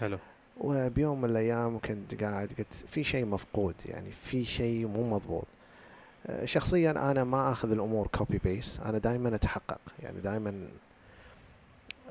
حلو 0.00 0.18
وبيوم 0.60 1.20
من 1.20 1.30
الأيام 1.30 1.78
كنت 1.78 2.22
قاعد 2.22 2.48
قلت 2.58 2.72
في 2.88 3.04
شيء 3.04 3.24
مفقود 3.26 3.74
يعني 3.86 4.10
في 4.24 4.44
شيء 4.44 4.86
مو 4.86 5.10
مضبوط 5.10 5.44
آه، 6.26 6.44
شخصيا 6.44 6.90
أنا 6.90 7.24
ما 7.24 7.52
آخذ 7.52 7.70
الأمور 7.72 8.06
copy 8.06 8.38
paste 8.44 8.80
أنا 8.80 8.98
دائما 8.98 9.34
أتحقق 9.34 9.80
يعني 10.02 10.20
دائما 10.20 10.68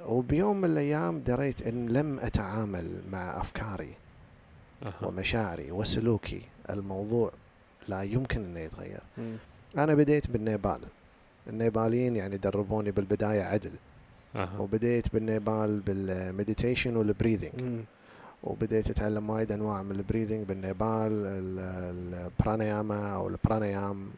وبيوم 0.05 0.57
من 0.57 0.65
الأيام 0.71 1.19
دريت 1.19 1.67
إن 1.67 1.89
لم 1.89 2.19
أتعامل 2.19 3.01
مع 3.11 3.41
أفكاري 3.41 3.93
أها. 4.83 4.93
ومشاعري 5.07 5.71
وسلوكي 5.71 6.41
الموضوع 6.69 7.31
لا 7.87 8.03
يمكن 8.03 8.43
إنه 8.45 8.59
يتغير 8.59 9.01
مم. 9.17 9.35
أنا 9.77 9.95
بديت 9.95 10.27
بالنيبال 10.31 10.79
النيباليين 11.47 12.15
يعني 12.15 12.37
دربوني 12.37 12.91
بالبداية 12.91 13.41
عدل 13.43 13.71
أها. 14.35 14.57
وبديت 14.59 15.13
بالنيبال 15.13 15.79
بال 15.79 15.99
meditation 15.99 16.95
وال 16.95 17.09
breathing. 17.09 17.79
وبديت 18.43 18.89
أتعلم 18.89 19.29
وايد 19.29 19.51
أنواع 19.51 19.83
من 19.83 19.91
ال 19.91 19.96
breathing 19.96 20.41
بالنيبال 20.43 21.11
ال- 21.11 21.59
البراناياما 22.39 23.15
أو 23.15 23.27
البرانايام 23.27 24.09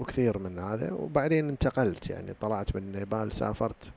وكثير 0.00 0.38
من 0.38 0.58
هذا 0.58 0.92
وبعدين 0.92 1.48
انتقلت 1.48 2.10
يعني 2.10 2.32
طلعت 2.40 2.76
من 2.76 2.82
النيبال 2.82 3.32
سافرت 3.32 3.92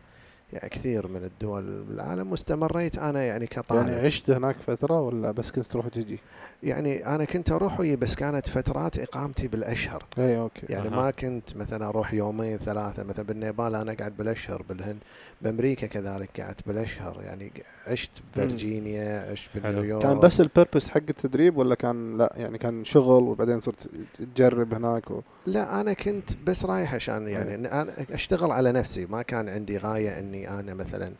يعني 0.53 0.69
كثير 0.69 1.07
من 1.07 1.23
الدول 1.23 1.83
بالعالم 1.83 2.31
واستمريت 2.31 2.97
أنا 2.97 3.23
يعني 3.23 3.47
كطالب 3.47 3.87
يعني 3.87 4.05
عشت 4.05 4.29
هناك 4.31 4.55
فترة 4.55 5.01
ولا 5.01 5.31
بس 5.31 5.51
كنت 5.51 5.65
تروح 5.65 5.85
وتجي؟ 5.85 6.19
يعني 6.63 7.15
أنا 7.15 7.25
كنت 7.25 7.51
أروح 7.51 7.79
ويا 7.79 7.95
بس 7.95 8.15
كانت 8.15 8.49
فترات 8.49 8.99
إقامتي 8.99 9.47
بالأشهر. 9.47 10.03
إي 10.17 10.37
أوكي. 10.37 10.65
يعني 10.69 10.87
أها. 10.87 10.95
ما 10.95 11.11
كنت 11.11 11.57
مثلا 11.57 11.89
أروح 11.89 12.13
يومين 12.13 12.57
ثلاثة. 12.57 13.03
مثلا 13.03 13.25
بالنيبال 13.25 13.75
أنا 13.75 13.93
قاعد 13.93 14.17
بالأشهر 14.17 14.61
بالهند 14.69 14.97
بأمريكا 15.41 15.87
كذلك 15.87 16.41
قعدت 16.41 16.67
بالأشهر. 16.67 17.21
يعني 17.23 17.51
عشت 17.87 18.11
بفرجينيا 18.35 19.31
عشت. 19.31 19.49
بنيويورك 19.55 20.03
كان 20.03 20.19
بس 20.19 20.41
البيربس 20.41 20.89
حق 20.89 20.97
التدريب 20.97 21.57
ولا 21.57 21.75
كان 21.75 22.17
لا؟ 22.17 22.33
يعني 22.37 22.57
كان 22.57 22.83
شغل 22.83 23.23
وبعدين 23.23 23.61
صرت 23.61 23.89
تجرب 24.35 24.73
هناك 24.73 25.11
و... 25.11 25.21
لا 25.45 25.81
أنا 25.81 25.93
كنت 25.93 26.29
بس 26.45 26.65
رايح 26.65 26.93
عشان 26.95 27.27
يعني 27.27 27.55
أنا 27.55 27.93
أشتغل 28.11 28.51
على 28.51 28.71
نفسي 28.71 29.05
ما 29.05 29.21
كان 29.21 29.49
عندي 29.49 29.77
غاية 29.77 30.19
إني 30.19 30.49
أنا 30.49 30.73
مثلا 30.73 31.13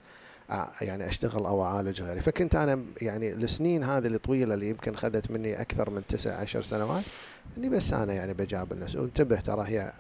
أع- 0.50 0.82
يعني 0.82 1.08
أشتغل 1.08 1.46
أو 1.46 1.64
أعالج 1.64 2.02
غيري. 2.02 2.22
فكنت 2.22 2.56
أنا 2.56 2.84
يعني 3.02 3.34
السنين 3.34 3.84
هذه 3.84 4.08
الطويلة 4.08 4.54
اللي 4.54 4.70
يمكن 4.70 4.96
خذت 4.96 5.32
مني 5.32 5.62
أكثر 5.62 5.90
من 5.90 6.02
تسع 6.08 6.36
عشر 6.40 6.62
سنوات 6.62 7.04
إني 7.58 7.70
بس 7.70 7.94
أنا 7.94 8.14
يعني 8.14 8.34
بجابل 8.34 8.80
نفسي 8.80 8.98
وانتبه 8.98 9.40
ترى 9.42 9.64
هي 9.68 9.92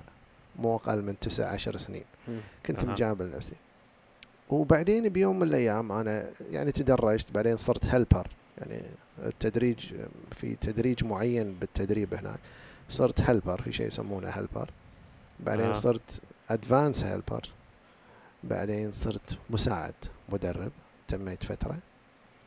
مو 0.60 0.76
أقل 0.76 1.02
من 1.02 1.20
تسع 1.20 1.48
عشر 1.50 1.78
سنين. 1.78 2.04
كنت. 2.66 2.86
مجابل 2.86 3.32
نفسي. 3.36 3.56
وبعدين 4.50 5.10
بيوم 5.10 5.40
من 5.40 5.48
الأيام 5.48 5.92
أنا 5.92 6.26
يعني 6.52 6.72
تدرجت 6.72 7.32
بعدين 7.32 7.58
صرت 7.58 7.86
helper 7.86 8.28
يعني 8.58 8.82
التدريج 9.26 9.80
في 10.42 10.56
تدريج 10.56 11.04
معين 11.04 11.56
بالتدريب 11.60 12.14
هناك. 12.14 12.40
صرت 12.90 13.22
helper 13.22 13.62
في 13.62 13.72
شيء 13.72 13.88
يسمونه 13.88 14.30
helper 14.30 14.70
بعدين 15.40 15.66
آه. 15.66 15.74
صرت 15.74 16.22
advanced 16.50 17.04
helper 17.04 17.42
بعدين 18.44 18.92
صرت 18.92 19.38
مساعد 19.50 19.94
مدرب. 20.30 20.72
تميت 21.08 21.44
فترة. 21.44 21.78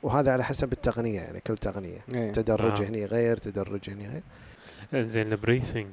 وهذا 0.03 0.33
على 0.33 0.45
حسب 0.45 0.73
التقنية 0.73 1.21
يعني 1.21 1.41
كل 1.41 1.57
تقنية. 1.57 1.99
إيه. 2.15 2.33
تدرج 2.33 2.83
آه. 2.83 2.89
هني 2.89 3.05
غير 3.05 3.37
تدرج 3.37 3.91
هني 3.91 4.09
غير. 4.09 4.23
زين 5.07 5.33
ال 5.33 5.38
breathing 5.38 5.87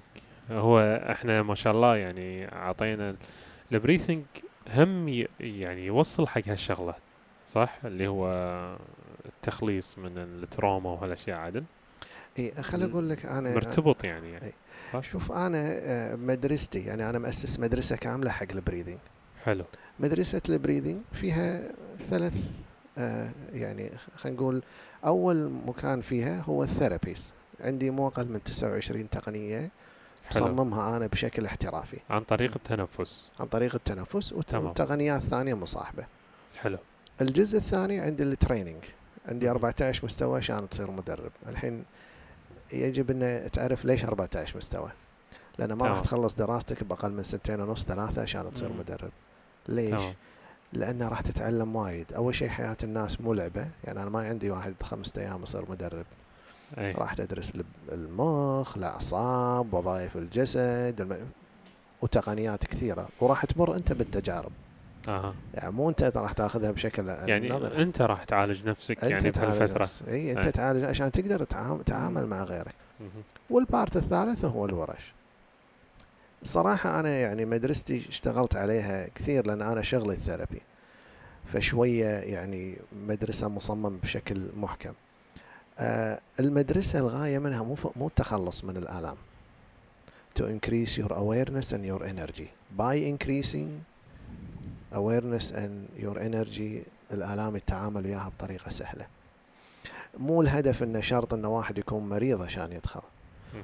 هو 0.51 0.79
إحنا 1.11 1.43
ما 1.43 1.55
شاء 1.55 1.73
الله 1.73 1.95
يعني 1.95 2.53
أعطينا 2.53 3.15
ال 3.71 3.76
breathing 3.76 4.23
هم 4.73 5.07
يعني 5.39 5.85
يوصل 5.85 6.27
حق 6.27 6.41
هالشغلة 6.47 6.93
صح؟ 7.45 7.79
اللي 7.85 8.07
هو 8.07 8.31
التخليص 9.25 9.97
من 9.97 10.17
ال 10.17 10.27
trauma 10.27 10.89
وهالأشياء 10.89 11.37
عاد 11.37 11.63
اي 12.39 12.63
خل 12.63 12.83
أقول 12.83 13.09
لك 13.09 13.25
أنا 13.25 13.55
مرتبط 13.55 14.03
يعني, 14.03 14.31
يعني. 14.31 14.53
شوف 15.01 15.31
أنا 15.31 15.63
آه، 15.65 16.15
مدرستي 16.15 16.79
يعني 16.79 17.09
أنا 17.09 17.19
مؤسس 17.19 17.59
مدرسة 17.59 17.95
كاملة 17.95 18.31
حق 18.31 18.47
ال 18.51 18.56
breathing 18.56 18.97
حلو. 19.43 19.65
مدرسة 19.99 20.41
ال 20.49 20.54
breathing 20.54 20.97
فيها 21.13 21.71
ثلاث 22.09 22.33
آه 22.97 23.29
يعني 23.53 23.91
خلينا 24.15 24.37
نقول 24.37 24.61
أول 25.05 25.51
مكان 25.67 26.01
فيها 26.01 26.41
هو 26.41 26.63
ال 26.63 26.70
therapies 26.70 27.33
عندي 27.61 27.89
مو 27.89 28.07
أقل 28.07 28.29
من 28.29 28.43
29 28.43 29.09
تقنية 29.09 29.59
حلو. 29.59 29.69
مصممها 30.45 30.97
أنا 30.97 31.07
بشكل 31.07 31.45
احترافي. 31.45 31.97
عن 32.09 32.21
طريق 32.23 32.51
التنفس. 32.55 33.29
عن 33.39 33.45
طريق 33.47 33.75
التنفس. 33.75 34.33
وتقنيات 34.33 35.21
ثانية 35.21 35.53
مصاحبة. 35.53 36.05
حلو. 36.59 36.77
الجزء 37.21 37.57
الثاني 37.57 37.99
عندي 37.99 38.23
ال 38.23 38.30
training 38.30 38.83
عندي 39.27 39.45
مم. 39.45 39.51
14 39.51 40.05
مستوى 40.05 40.37
عشان 40.37 40.69
تصير 40.69 40.91
مدرب. 40.91 41.31
الحين 41.47 41.83
يجب 42.73 43.11
أن 43.11 43.49
تعرف 43.53 43.85
ليش 43.85 44.05
14 44.05 44.57
مستوى. 44.57 44.91
لأن 45.57 45.73
ما 45.73 45.87
راح. 45.87 46.01
تخلص 46.01 46.35
دراستك 46.35 46.83
بأقل 46.83 47.11
من 47.11 47.23
سنتين 47.23 47.61
ونص 47.61 47.85
ثلاثة 47.85 48.21
عشان 48.21 48.53
تصير. 48.53 48.69
مدرب. 48.79 49.11
ليش؟ 49.67 50.03
لأنه 50.73 51.07
راح 51.07 51.21
تتعلم 51.21 51.75
وايد. 51.75 52.13
أول 52.13 52.35
شيء 52.35 52.47
حياة 52.47 52.77
الناس 52.83 53.21
مو 53.21 53.33
لعبة. 53.33 53.67
يعني 53.83 54.01
أنا 54.01 54.09
ما 54.09 54.19
عندي 54.19 54.51
واحد 54.51 54.73
خمسة 54.83 55.21
أيام 55.21 55.43
يصير 55.43 55.71
مدرب. 55.71 56.05
اي 56.77 56.91
راح 56.91 57.13
تدرس 57.13 57.53
المخ 57.91 58.77
الأعصاب 58.77 59.73
وظائف 59.73 60.17
الجسد 60.17 60.95
الم... 60.99 61.17
وتقنيات 62.01 62.65
كثيرة. 62.65 63.09
وراح 63.19 63.45
تمر 63.45 63.75
أنت 63.75 63.93
بالتجارب. 63.93 64.51
أها 65.07 65.33
يعني 65.53 65.71
مو 65.71 65.89
انت 65.89 66.03
راح 66.03 66.31
تاخذها 66.31 66.71
بشكل 66.71 67.07
يعني 67.07 67.49
نظري. 67.49 67.81
انت 67.81 68.01
راح 68.01 68.23
تعالج 68.23 68.65
نفسك 68.67 69.03
يعني 69.03 69.31
تعالج 69.31 69.57
بهالفترة. 69.57 69.89
إي 70.07 70.31
انت 70.31 70.45
أي. 70.45 70.51
تعالج 70.51 70.83
عشان 70.83 71.11
تقدر 71.11 71.43
تعام- 71.43 71.81
تتعامل 71.81 72.25
مع 72.27 72.43
غيرك. 72.43 72.75
مهم. 72.99 73.09
وال 73.49 73.64
part 73.64 73.95
الثالث 73.97 74.45
هو 74.45 74.65
الورش. 74.65 75.13
الصراحة 76.41 76.99
أنا 76.99 77.09
يعني 77.09 77.45
مدرستي 77.45 78.03
اشتغلت 78.09 78.55
عليها 78.55 79.07
كثير 79.15 79.47
لأن 79.47 79.61
أنا 79.61 79.81
شغلي 79.81 80.13
الثيرابي. 80.13 80.61
فشوية 81.53 82.05
يعني 82.05 82.75
مدرسة 83.07 83.47
مصمم 83.49 83.97
بشكل 83.97 84.47
محكم. 84.55 84.93
آه 85.79 86.19
المدرسة 86.39 86.99
الغاية 86.99 87.39
منها 87.39 87.63
مو 87.63 87.75
مو 87.95 88.07
التخلص 88.07 88.63
من 88.63 88.77
الآلام. 88.77 89.15
To 90.39 90.41
increase 90.43 90.91
your 91.01 91.11
awareness 91.11 91.73
and 91.73 91.83
your 91.91 92.03
energy. 92.03 92.47
By 92.79 92.95
increasing 93.13 93.69
awareness 94.93 95.51
and 95.51 96.03
your 96.03 96.17
energy 96.17 96.87
الآلام 97.11 97.55
التعامل 97.55 98.05
وياها 98.05 98.31
بطريقة 98.37 98.69
سهلة. 98.69 99.05
مو 100.17 100.41
الهدف 100.41 100.83
إنه 100.83 101.01
شرط 101.01 101.33
إنه 101.33 101.49
واحد 101.49 101.77
يكون 101.77 102.09
مريض 102.09 102.41
عشان 102.41 102.71
يدخل. 102.71 103.01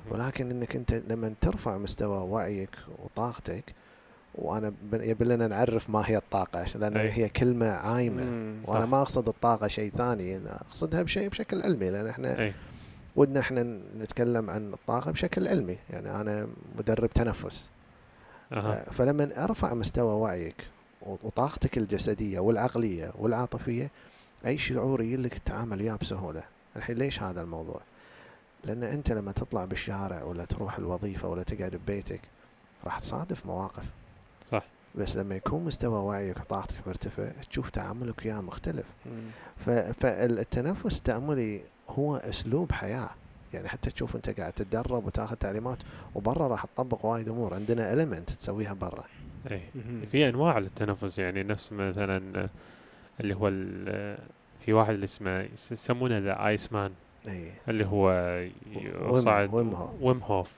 ولكن 0.09 0.51
إنك 0.51 0.75
أنت 0.75 0.93
لما 0.93 1.33
ترفع 1.41 1.77
مستوى 1.77 2.17
وعيك 2.17 2.69
وطاقتك 3.03 3.73
وأنا 4.35 4.73
يبي 4.93 5.25
لنا 5.25 5.47
نعرف 5.47 5.89
ما 5.89 6.03
هي 6.05 6.17
الطاقة 6.17 6.65
لأن 6.75 6.97
أي. 6.97 7.11
هي 7.11 7.29
كلمة 7.29 7.67
عايمة. 7.67 8.23
وأنا 8.67 8.85
ما 8.85 9.01
أقصد 9.01 9.27
الطاقة 9.27 9.67
شيء 9.67 9.91
ثاني 9.91 10.37
أنا 10.37 10.61
أقصدها 10.61 11.01
بشيء 11.01 11.29
بشكل 11.29 11.61
علمي 11.61 11.89
لأن 11.89 12.07
إحنا 12.07 12.39
أي. 12.39 12.53
ودنا 13.15 13.39
إحنا 13.39 13.79
نتكلم 13.99 14.49
عن 14.49 14.73
الطاقة 14.73 15.11
بشكل 15.11 15.47
علمي. 15.47 15.77
يعني 15.89 16.21
أنا 16.21 16.47
مدرب 16.77 17.09
تنفس. 17.09 17.69
آه، 18.51 18.83
فلما 18.83 19.43
أرفع 19.43 19.73
مستوى 19.73 20.13
وعيك 20.13 20.67
وطاقتك 21.05 21.77
الجسدية 21.77 22.39
والعقلية 22.39 23.11
والعاطفية 23.15 23.91
أي 24.45 24.57
شعور 24.57 25.01
يجي 25.01 25.17
لك 25.17 25.35
التعامل 25.35 25.81
وياه 25.81 25.95
بسهولة. 25.95 26.43
الحين 26.75 26.97
ليش 26.97 27.21
هذا 27.21 27.41
الموضوع؟ 27.41 27.81
لأن 28.63 28.83
أنت 28.83 29.11
لما 29.11 29.31
تطلع 29.31 29.65
بالشارع 29.65 30.23
ولا 30.23 30.45
تروح 30.45 30.77
الوظيفة 30.77 31.27
ولا 31.27 31.43
تقعد 31.43 31.75
ببيتك 31.75 32.21
راح 32.85 32.99
تصادف 32.99 33.45
مواقف. 33.45 33.85
صح. 34.41 34.63
بس 34.95 35.15
لما 35.15 35.35
يكون 35.35 35.65
مستوى 35.65 35.99
وعيك 35.99 36.39
وطاقتك 36.39 36.87
مرتفع 36.87 37.31
تشوف 37.49 37.69
تعاملك 37.69 38.25
وياه 38.25 38.41
مختلف. 38.41 38.85
فالتنفس 39.99 40.97
التأملي 40.97 41.61
هو 41.89 42.15
أسلوب 42.15 42.71
حياة. 42.71 43.09
يعني 43.53 43.69
حتى 43.69 43.91
تشوف 43.91 44.15
أنت 44.15 44.29
قاعد 44.29 44.53
تتدرب 44.53 45.05
وتاخذ 45.05 45.35
تعليمات 45.35 45.77
وبرا 46.15 46.47
راح 46.47 46.65
تطبق 46.65 47.05
وايد 47.05 47.29
أمور. 47.29 47.53
عندنا 47.53 47.93
إليمنت 47.93 48.29
تسويها 48.29 48.73
برا. 48.73 49.03
اي. 49.51 49.61
في 50.07 50.29
أنواع 50.29 50.57
للتنفس 50.59 51.19
يعني 51.19 51.43
نفس 51.43 51.71
مثلا 51.73 52.49
اللي 53.21 53.33
هو 53.35 53.49
في 54.65 54.73
واحد 54.73 54.93
اللي 54.93 55.03
اسمه 55.03 55.41
يس- 55.41 55.71
يسمونه 55.71 56.17
the 56.17 56.47
Ice 56.47 56.73
Man 56.73 56.91
اي 57.27 57.51
اللي 57.67 57.85
هو 57.85 58.11
يصعد 59.11 59.53
ويم 60.01 60.19
هوف. 60.23 60.57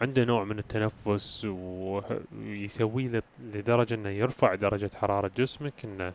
عنده 0.00 0.24
نوع 0.24 0.44
من 0.44 0.58
التنفس 0.58 1.44
ويسويه 1.44 3.08
لد- 3.08 3.22
لدرجة 3.54 3.94
إنه 3.94 4.08
يرفع 4.08 4.54
درجة 4.54 4.90
حرارة 4.96 5.30
جسمك 5.36 5.72
إنه 5.84 6.12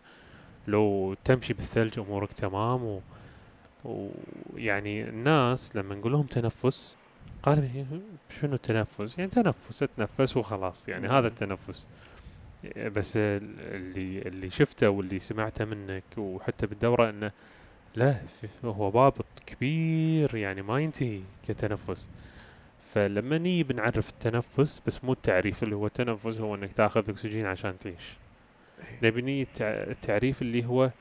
لو 0.67 1.15
تمشي 1.25 1.53
بالثلج 1.53 1.99
أمورك 1.99 2.31
تمام. 2.31 2.83
و 2.83 2.99
ويعني 3.85 5.09
الناس 5.09 5.75
لما 5.75 5.95
نقول 5.95 6.11
لهم 6.11 6.25
تنفس 6.25 6.95
قالوا 7.43 7.63
هي- 7.63 7.85
شنو 8.41 8.53
التنفس؟ 8.53 9.17
يعني 9.17 9.29
تنفس 9.31 9.83
اتنفس 9.83 10.37
وخلاص 10.37 10.89
يعني 10.89 11.07
هذا 11.07 11.27
التنفس. 11.27 11.87
بس 12.77 13.17
ال- 13.17 13.59
اللي 13.59 14.21
اللي 14.21 14.49
شفته 14.49 14.89
واللي 14.89 15.19
سمعته 15.19 15.65
منك 15.65 16.03
وحتى 16.17 16.67
بالدورة 16.67 17.09
إنه 17.09 17.31
لا 17.95 18.17
هو 18.65 18.91
باب 18.91 19.13
كبير 19.45 20.35
يعني 20.35 20.61
ما 20.61 20.79
ينتهي 20.79 21.21
كتنفس. 21.47 22.09
فلما 22.81 23.37
نيجي 23.37 23.63
بنعرف 23.63 24.09
التنفس 24.09 24.81
بس 24.87 25.03
مو 25.03 25.13
التعريف 25.13 25.63
اللي 25.63 25.75
هو 25.75 25.85
التنفس 25.87 26.39
هو 26.39 26.55
إنك 26.55 26.73
تاخذ 26.73 27.09
أكسجين 27.09 27.45
عشان 27.45 27.77
تعيش. 27.77 28.13
نبي 29.03 29.21
نيجي 29.21 29.43
التع- 29.45 29.61
التعريف 29.89 30.41
اللي 30.41 30.65
هو 30.65 30.91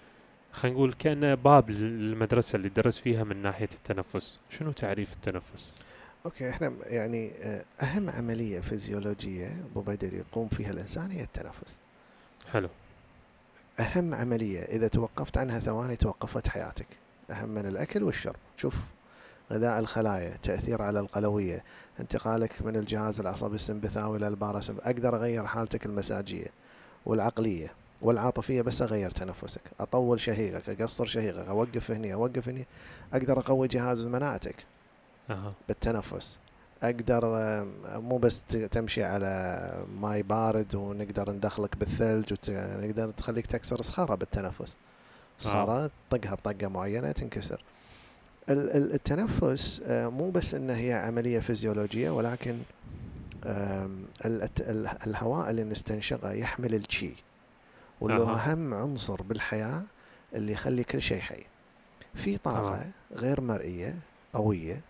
خلينا 0.52 0.76
نقول 0.76 0.92
كأنه 0.92 1.34
باب 1.34 1.70
للمدرسة 1.70 2.56
اللي 2.56 2.68
درس 2.68 2.98
فيها 2.98 3.24
من 3.24 3.36
ناحية 3.42 3.68
التنفس. 3.74 4.40
شنو 4.50 4.72
تعريف 4.72 5.12
التنفس؟ 5.12 5.78
أوكي 6.26 6.50
إحنا 6.50 6.72
يعني 6.86 7.32
آه، 7.40 7.64
أهم 7.82 8.10
عملية 8.10 8.60
فيزيولوجية 8.60 9.64
أبو 9.70 9.80
بدر 9.80 10.14
يقوم 10.14 10.48
فيها 10.48 10.70
الإنسان 10.70 11.10
هي 11.10 11.22
التنفس. 11.22 11.78
حلو. 12.52 12.68
أهم 13.80 14.14
عملية 14.14 14.60
إذا 14.60 14.88
توقفت 14.88 15.38
عنها 15.38 15.58
ثواني 15.58 15.96
توقفت 15.96 16.48
حياتك. 16.48 16.86
أهم 17.30 17.48
من 17.48 17.66
الأكل 17.66 18.02
والشرب. 18.02 18.36
شوف 18.56 18.74
غذاء 19.52 19.78
الخلايا 19.78 20.36
تأثير 20.42 20.82
على 20.82 21.00
القلوية 21.00 21.64
انتقالك 22.00 22.62
من 22.62 22.76
الجهاز 22.76 23.20
العصبي 23.20 23.54
السمبثاوي 23.54 24.16
إلى 24.16 24.28
الباراسمب 24.28 24.80
أقدر 24.80 25.16
أغير 25.16 25.46
حالتك 25.46 25.86
المزاجيه 25.86 26.46
والعقلية 27.06 27.72
والعاطفية 28.02 28.62
بس 28.62 28.82
أغير 28.82 29.10
تنفسك. 29.10 29.62
أطول 29.80 30.20
شهيقك 30.20 30.80
أقصر 30.80 31.04
شهيقك 31.04 31.48
أوقف 31.48 31.90
هني 31.90 32.14
أوقف 32.14 32.48
هني 32.48 32.66
أقدر 33.12 33.38
أقوي 33.38 33.68
جهاز 33.68 34.02
مناعتك. 34.02 34.56
أها. 35.30 35.52
بالتنفس. 35.68 36.38
أقدر 36.82 37.24
مو 37.86 38.18
بس 38.18 38.42
تمشي 38.70 39.04
على 39.04 39.72
ماي 40.00 40.22
بارد 40.22 40.74
ونقدر 40.74 41.32
ندخلك 41.32 41.76
بالثلج 41.76 42.32
ونقدر 42.48 43.10
تخليك 43.10 43.46
تكسر 43.46 43.82
صخرة 43.82 44.14
بالتنفس. 44.14 44.76
صخرة 45.38 45.90
طقها 46.10 46.34
بطقه 46.34 46.68
معينة 46.68 47.12
تنكسر. 47.12 47.62
ال- 48.48 48.70
ال- 48.76 48.92
التنفس 48.94 49.82
آه، 49.86 50.08
مو 50.08 50.30
بس 50.30 50.54
انه 50.54 50.72
هي 50.76 50.92
عملية 50.92 51.38
فيزيولوجية 51.40 52.10
ولكن 52.10 52.58
الهواء 55.06 55.50
اللي 55.50 55.64
نستنشقه 55.64 56.32
يحمل 56.32 56.74
الشي 56.74 57.12
واللي 58.00 58.20
هو. 58.22 58.28
أهم 58.34 58.74
عنصر 58.74 59.22
بالحياة 59.22 59.82
اللي 60.34 60.52
يخلي 60.52 60.84
كل 60.84 61.02
شيء 61.02 61.20
حي. 61.20 61.42
في 62.14 62.36
طاقة. 62.38 62.86
غير 63.16 63.40
مرئية 63.40 63.94
قوية 64.32 64.80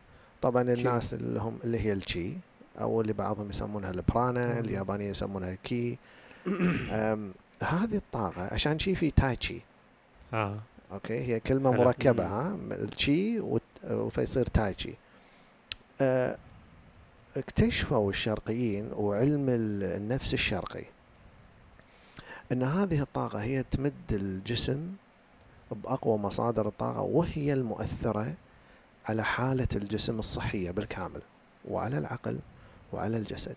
طبعا 0.42 0.62
الناس 0.62 1.14
اللي 1.14 1.40
هم 1.40 1.58
اللي 1.64 1.80
هي 1.80 1.92
الشي 1.92 2.32
أو 2.80 3.00
اللي 3.00 3.12
بعضهم 3.12 3.50
يسمونها 3.50 3.90
البرانا. 3.90 4.58
اليابانيين 4.60 5.10
يسمونها 5.10 5.54
كي 5.64 5.98
هذه 7.62 7.96
الطاقة 7.96 8.54
عشان 8.54 8.78
شي 8.78 8.94
في 8.94 9.10
تايتشي 9.10 9.60
آه 10.34 10.58
أوكي 10.92 11.14
هي 11.18 11.40
كلمة 11.40 11.72
حلو. 11.72 11.84
مركبة. 11.84 12.26
ها 12.26 12.56
الشي 12.72 13.42
فيصير 14.10 14.46
تايتشي 14.46 14.94
أه، 16.00 16.36
اكتشفوا 17.36 18.10
الشرقيين 18.10 18.90
وعلم 18.92 19.48
ال- 19.48 19.82
النفس 19.96 20.34
الشرقي 20.34 20.84
إن 22.52 22.62
هذه 22.62 23.02
الطاقة 23.02 23.38
هي 23.42 23.62
تمد 23.62 23.92
الجسم 24.12 24.88
بأقوى 25.70 26.18
مصادر 26.18 26.68
الطاقة 26.68 27.00
وهي 27.00 27.52
المؤثرة 27.52 28.34
على 29.08 29.24
حالة 29.24 29.68
الجسم 29.76 30.18
الصحية 30.18 30.70
بالكامل 30.70 31.22
وعلى 31.68 31.98
العقل 31.98 32.38
وعلى 32.92 33.16
الجسد 33.16 33.56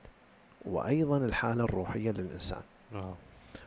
وأيضا 0.66 1.18
الحالة 1.18 1.64
الروحية 1.64 2.12
للإنسان 2.12 2.62
آه. 2.96 3.14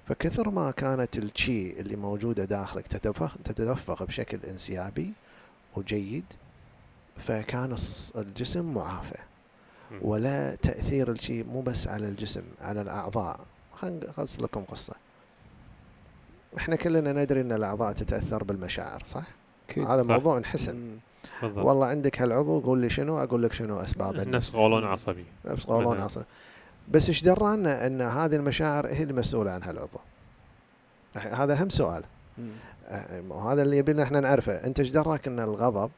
فكثر 0.09 0.51
ما 0.51 0.71
كانت 0.71 1.19
الشي 1.19 1.81
اللي 1.81 1.97
موجودة 1.97 2.45
داخلك 2.45 2.87
تتدفق 3.45 4.03
بشكل 4.03 4.39
انسيابي 4.49 5.12
وجيد 5.77 6.25
فكان 7.17 7.77
الجسم 8.17 8.75
معافى. 8.75 9.19
ولا 10.03 10.55
تأثير 10.55 11.11
الشي 11.11 11.43
مو 11.43 11.61
بس 11.61 11.89
على 11.89 12.09
الجسم 12.09 12.43
على 12.61 12.81
الأعضاء 12.81 13.41
خلينا 13.73 14.01
لكم 14.39 14.65
قصة 14.65 14.95
إحنا 16.57 16.77
كلنا 16.77 17.12
ندري 17.12 17.41
إن 17.41 17.53
الأعضاء 17.53 17.93
تتأثر 17.93 18.45
بالمشاعر 18.45 19.03
صح؟ 19.07 19.25
هذا. 19.79 20.03
موضوع 20.03 20.39
نحسن 20.39 20.77
مم. 20.77 20.99
بالضبط. 21.43 21.65
والله 21.65 21.87
عندك 21.87 22.23
هالعضو 22.23 22.61
قول 22.61 22.79
لي 22.81 22.91
شنو؟ 22.91 23.19
أقول 23.19 23.43
لك 23.43 23.53
شنو 23.53 23.81
اسبابه 23.81 24.25
نفس 24.25 24.57
قولون 24.57 24.85
عصبي. 24.85 25.25
نفس 25.45 25.65
قولون. 25.65 26.01
عصبي. 26.01 26.25
بس 26.89 27.09
إيش 27.09 27.23
درانا 27.23 27.87
إن 27.87 28.01
هذه 28.01 28.35
المشاعر 28.37 28.87
هي 28.87 29.03
المسؤولة 29.03 29.51
عن 29.51 29.63
هالعضو. 29.63 29.99
هذا 31.15 31.55
أهم 31.61 31.69
سؤال. 31.69 32.03
أه، 32.89 33.23
وهذا 33.29 33.63
اللي 33.63 33.77
يبينا 33.77 34.03
إحنا 34.03 34.21
نعرفه. 34.21 34.53
أنت 34.53 34.81
إيش 34.81 34.91
دراك 34.91 35.29
إن 35.29 35.41
الغضب 35.41 35.91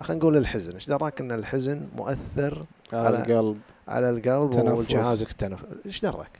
خلينا 0.00 0.18
نقول 0.22 0.36
الحزن. 0.36 0.74
إيش 0.74 0.86
دراك 0.88 1.20
إن 1.20 1.32
الحزن 1.32 1.88
مؤثر 1.96 2.64
على 2.92 3.18
على- 3.18 3.20
القلب. 3.30 3.58
على 3.88 4.10
القلب 4.10 4.50
تنفس. 4.52 4.78
وجهازك 4.78 5.30
التنفس. 5.30 5.64
إيش 5.86 6.00
دراك 6.00 6.30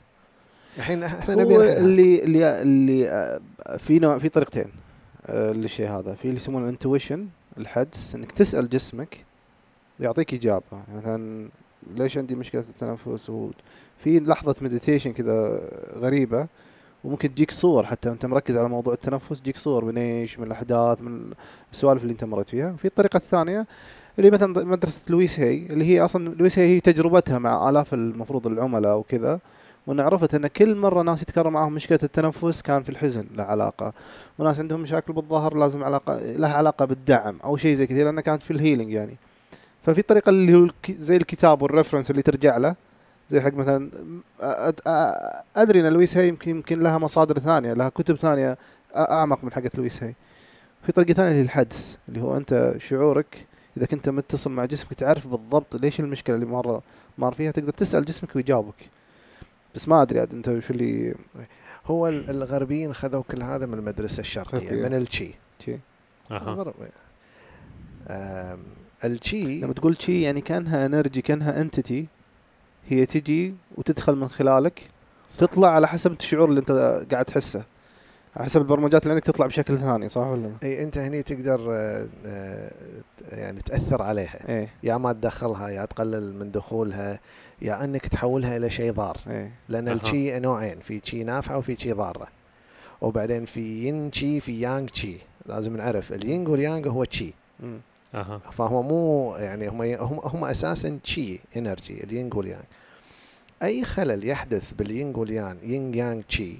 الحين 0.77 1.03
إحنا 1.03 1.35
نبي. 1.35 1.77
اللي 1.77 2.23
اللي 2.23 2.61
اللي 2.61 3.09
آه، 3.09 3.39
في 3.77 3.99
نوع 3.99 4.17
في 4.17 4.29
طريقتين 4.29 4.71
آه، 5.27 5.51
للشيء 5.51 5.89
هذا. 5.89 6.15
في 6.15 6.25
اللي 6.25 6.35
يسمونه 6.35 6.65
ال 6.65 6.71
intuition 6.71 7.27
الحدس 7.57 8.15
إنك 8.15 8.31
تسأل 8.31 8.69
جسمك 8.69 9.25
يعطيك 9.99 10.33
إجابة. 10.33 10.63
يعني 10.71 10.97
مثلا 10.99 11.49
ليش 11.95 12.17
عندي 12.17 12.35
مشكلة 12.35 12.61
التنفس؟ 12.61 13.29
وفي 13.29 14.19
لحظة 14.19 14.55
meditation 14.61 15.13
كذا 15.13 15.61
غريبة 15.95 16.47
وممكن 17.03 17.35
تجيك 17.35 17.51
صور 17.51 17.85
حتى 17.85 18.09
انت 18.09 18.25
مركز 18.25 18.57
على 18.57 18.69
موضوع 18.69 18.93
التنفس 18.93 19.41
تجيك 19.41 19.57
صور 19.57 19.85
من 19.85 19.97
إيش؟ 19.97 20.39
من 20.39 20.47
الأحداث 20.47 21.01
من 21.01 21.31
السوالف 21.71 22.01
اللي 22.01 22.11
أنت 22.11 22.23
مريت 22.23 22.49
فيها. 22.49 22.71
في 22.71 22.85
الطريقة 22.85 23.17
الثانية 23.17 23.67
اللي 24.19 24.31
مثلا 24.31 24.65
مدرسة 24.65 25.01
لويس 25.09 25.39
هي 25.39 25.65
اللي 25.65 25.85
هي 25.85 26.01
أصلا 26.01 26.29
لويس 26.29 26.59
هي 26.59 26.65
هي 26.75 26.79
تجربتها 26.79 27.39
مع 27.39 27.69
آلاف 27.69 27.93
المفروض 27.93 28.47
العملاء 28.47 28.97
وكذا. 28.97 29.39
وان 29.87 29.99
عرفت 29.99 30.35
أن 30.35 30.47
كل 30.47 30.75
مرة 30.75 31.01
ناس 31.01 31.21
يتكرر 31.21 31.49
معاهم 31.49 31.73
مشكلة 31.73 31.99
التنفس 32.03 32.61
كان 32.61 32.83
في 32.83 32.89
الحزن 32.89 33.25
له 33.35 33.43
علاقة. 33.43 33.93
وناس 34.39 34.59
عندهم 34.59 34.81
مشاكل 34.81 35.13
بالظهر 35.13 35.57
لازم 35.57 35.83
علاقة 35.83 36.19
لها 36.19 36.53
علاقة 36.53 36.85
بالدعم 36.85 37.37
أو 37.43 37.57
شيء 37.57 37.75
زي 37.75 37.87
كذا 37.87 38.03
لأنها 38.03 38.21
كانت 38.21 38.41
في 38.41 38.51
ال 38.51 38.56
healing 38.56 38.91
يعني. 38.91 39.17
ففي 39.83 40.01
طريقه 40.01 40.29
اللي 40.29 40.57
هو 40.57 40.69
زي 40.89 41.17
الكتاب 41.17 41.61
وال 41.61 41.70
reference 41.70 42.11
اللي 42.11 42.21
ترجع 42.21 42.57
له 42.57 42.75
زي 43.29 43.41
حق 43.41 43.53
مثلا 43.53 43.89
أدري 45.55 45.79
أن 45.79 45.93
لويس 45.93 46.17
هي 46.17 46.27
يمكن 46.27 46.51
يمكن 46.51 46.79
لها 46.79 46.97
مصادر 46.97 47.39
ثانية 47.39 47.73
لها 47.73 47.89
كتب 47.89 48.15
ثانية 48.15 48.57
أعمق 48.95 49.43
من 49.43 49.53
حقت 49.53 49.77
لويس 49.77 50.03
هي 50.03 50.13
في 50.83 50.91
طريقة 50.91 51.13
ثانية 51.13 51.31
اللي 51.31 51.41
الحدس 51.41 51.97
اللي 52.09 52.21
هو 52.21 52.37
أنت 52.37 52.73
شعورك 52.77 53.47
إذا 53.77 53.85
كنت 53.85 54.09
متصل 54.09 54.51
مع 54.51 54.65
جسمك 54.65 54.93
تعرف 54.93 55.27
بالضبط 55.27 55.75
ليش 55.75 55.99
المشكلة 55.99 56.35
اللي 56.35 56.45
مرة 56.45 56.81
مار 57.17 57.33
فيها 57.33 57.51
تقدر 57.51 57.73
تسأل 57.73 58.05
جسمك 58.05 58.35
ويجاوبك. 58.35 58.89
بس 59.75 59.87
ما 59.87 60.01
أدري 60.01 60.19
عاد 60.19 60.33
أنت 60.33 60.59
شو 60.59 60.73
اللي 60.73 61.15
هو 61.85 62.07
ال- 62.07 62.29
الغربيين 62.29 62.93
خذوا 62.93 63.23
كل 63.31 63.43
هذا 63.43 63.65
من 63.65 63.73
المدرسة 63.73 64.21
الشرقية. 64.21 64.57
من 64.89 64.95
الشي 64.95 65.33
الشي 65.65 65.79
أها. 66.31 66.73
آم، 68.09 68.59
الشي 69.05 69.61
لما 69.61 69.73
تقول 69.73 70.01
شي 70.01 70.15
يعني 70.15 70.41
كأنها 70.41 70.85
energy 70.85 71.21
كأنها 71.21 71.61
entity 71.61 72.07
هي 72.87 73.05
تجي 73.05 73.53
وتدخل 73.77 74.15
من 74.15 74.27
خلالك 74.27 74.81
تطلع 75.37 75.67
على 75.69 75.87
حسب 75.87 76.11
الشعور 76.11 76.49
اللي 76.49 76.59
أنت 76.59 76.71
قاعد 77.11 77.25
تحسه. 77.25 77.63
حسب 78.35 78.61
البرمجات 78.61 79.03
اللي 79.03 79.13
عندك 79.13 79.25
تطلع 79.25 79.45
بشكل 79.45 79.77
ثاني 79.77 80.09
صح 80.09 80.21
ولا 80.21 80.41
لا؟ 80.41 80.51
اي 80.63 80.83
أنت 80.83 80.97
هني 80.97 81.23
تقدر 81.23 81.59
آه، 81.71 82.07
آه، 82.25 82.71
يعني 83.31 83.61
تأثر 83.61 84.01
عليها. 84.01 84.49
إيه. 84.49 84.69
يا 84.83 84.97
ما 84.97 85.13
تدخلها 85.13 85.69
يا 85.69 85.85
تقلل 85.85 86.35
من 86.39 86.51
دخولها 86.51 87.19
يا 87.61 87.83
أنك 87.83 88.07
تحولها 88.07 88.57
إلى 88.57 88.69
شيء 88.69 88.91
ضار. 88.91 89.17
إيه. 89.27 89.51
لأن 89.69 89.87
أها. 89.87 89.95
الشي 89.95 90.39
نوعين 90.39 90.79
في 90.79 91.01
شي 91.03 91.23
نافعه 91.23 91.57
وفي 91.57 91.75
شي 91.75 91.91
ضارة. 91.91 92.27
وبعدين 93.01 93.45
في 93.45 93.87
ين 93.87 94.11
شي 94.11 94.39
في 94.39 94.61
يانغ 94.61 94.87
شي. 94.93 95.17
لازم 95.45 95.77
نعرف 95.77 96.13
الينغ 96.13 96.51
واليانغ 96.51 96.89
هو 96.89 97.03
تشي 97.03 97.33
مم. 97.59 97.79
أها. 98.15 98.37
فهو 98.37 98.81
مو 98.81 99.35
يعني 99.35 99.67
هم 99.69 99.81
هم, 99.81 100.19
هم 100.23 100.45
أساسا 100.45 100.99
تشي 101.03 101.39
energy 101.57 102.03
الينغ 102.03 102.37
واليانغ. 102.37 102.63
أي 103.63 103.83
خلل 103.83 104.27
يحدث 104.27 104.71
بالينغ 104.71 105.19
واليانغ 105.19 105.63
ينغ 105.63 105.95
يانغ 105.95 106.21
تشي 106.21 106.57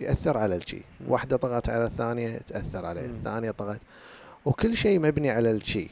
يأثر 0.00 0.36
على 0.38 0.56
الشي 0.56 0.76
مم. 0.76 1.10
واحدة 1.12 1.36
طغت 1.36 1.68
على 1.68 1.84
الثانية 1.84 2.38
تأثر 2.38 2.86
عليه. 2.86 3.06
الثانية 3.06 3.50
طغت. 3.50 3.80
وكل 4.44 4.76
شيء 4.76 4.98
مبني 4.98 5.30
على 5.30 5.50
الشي 5.50 5.88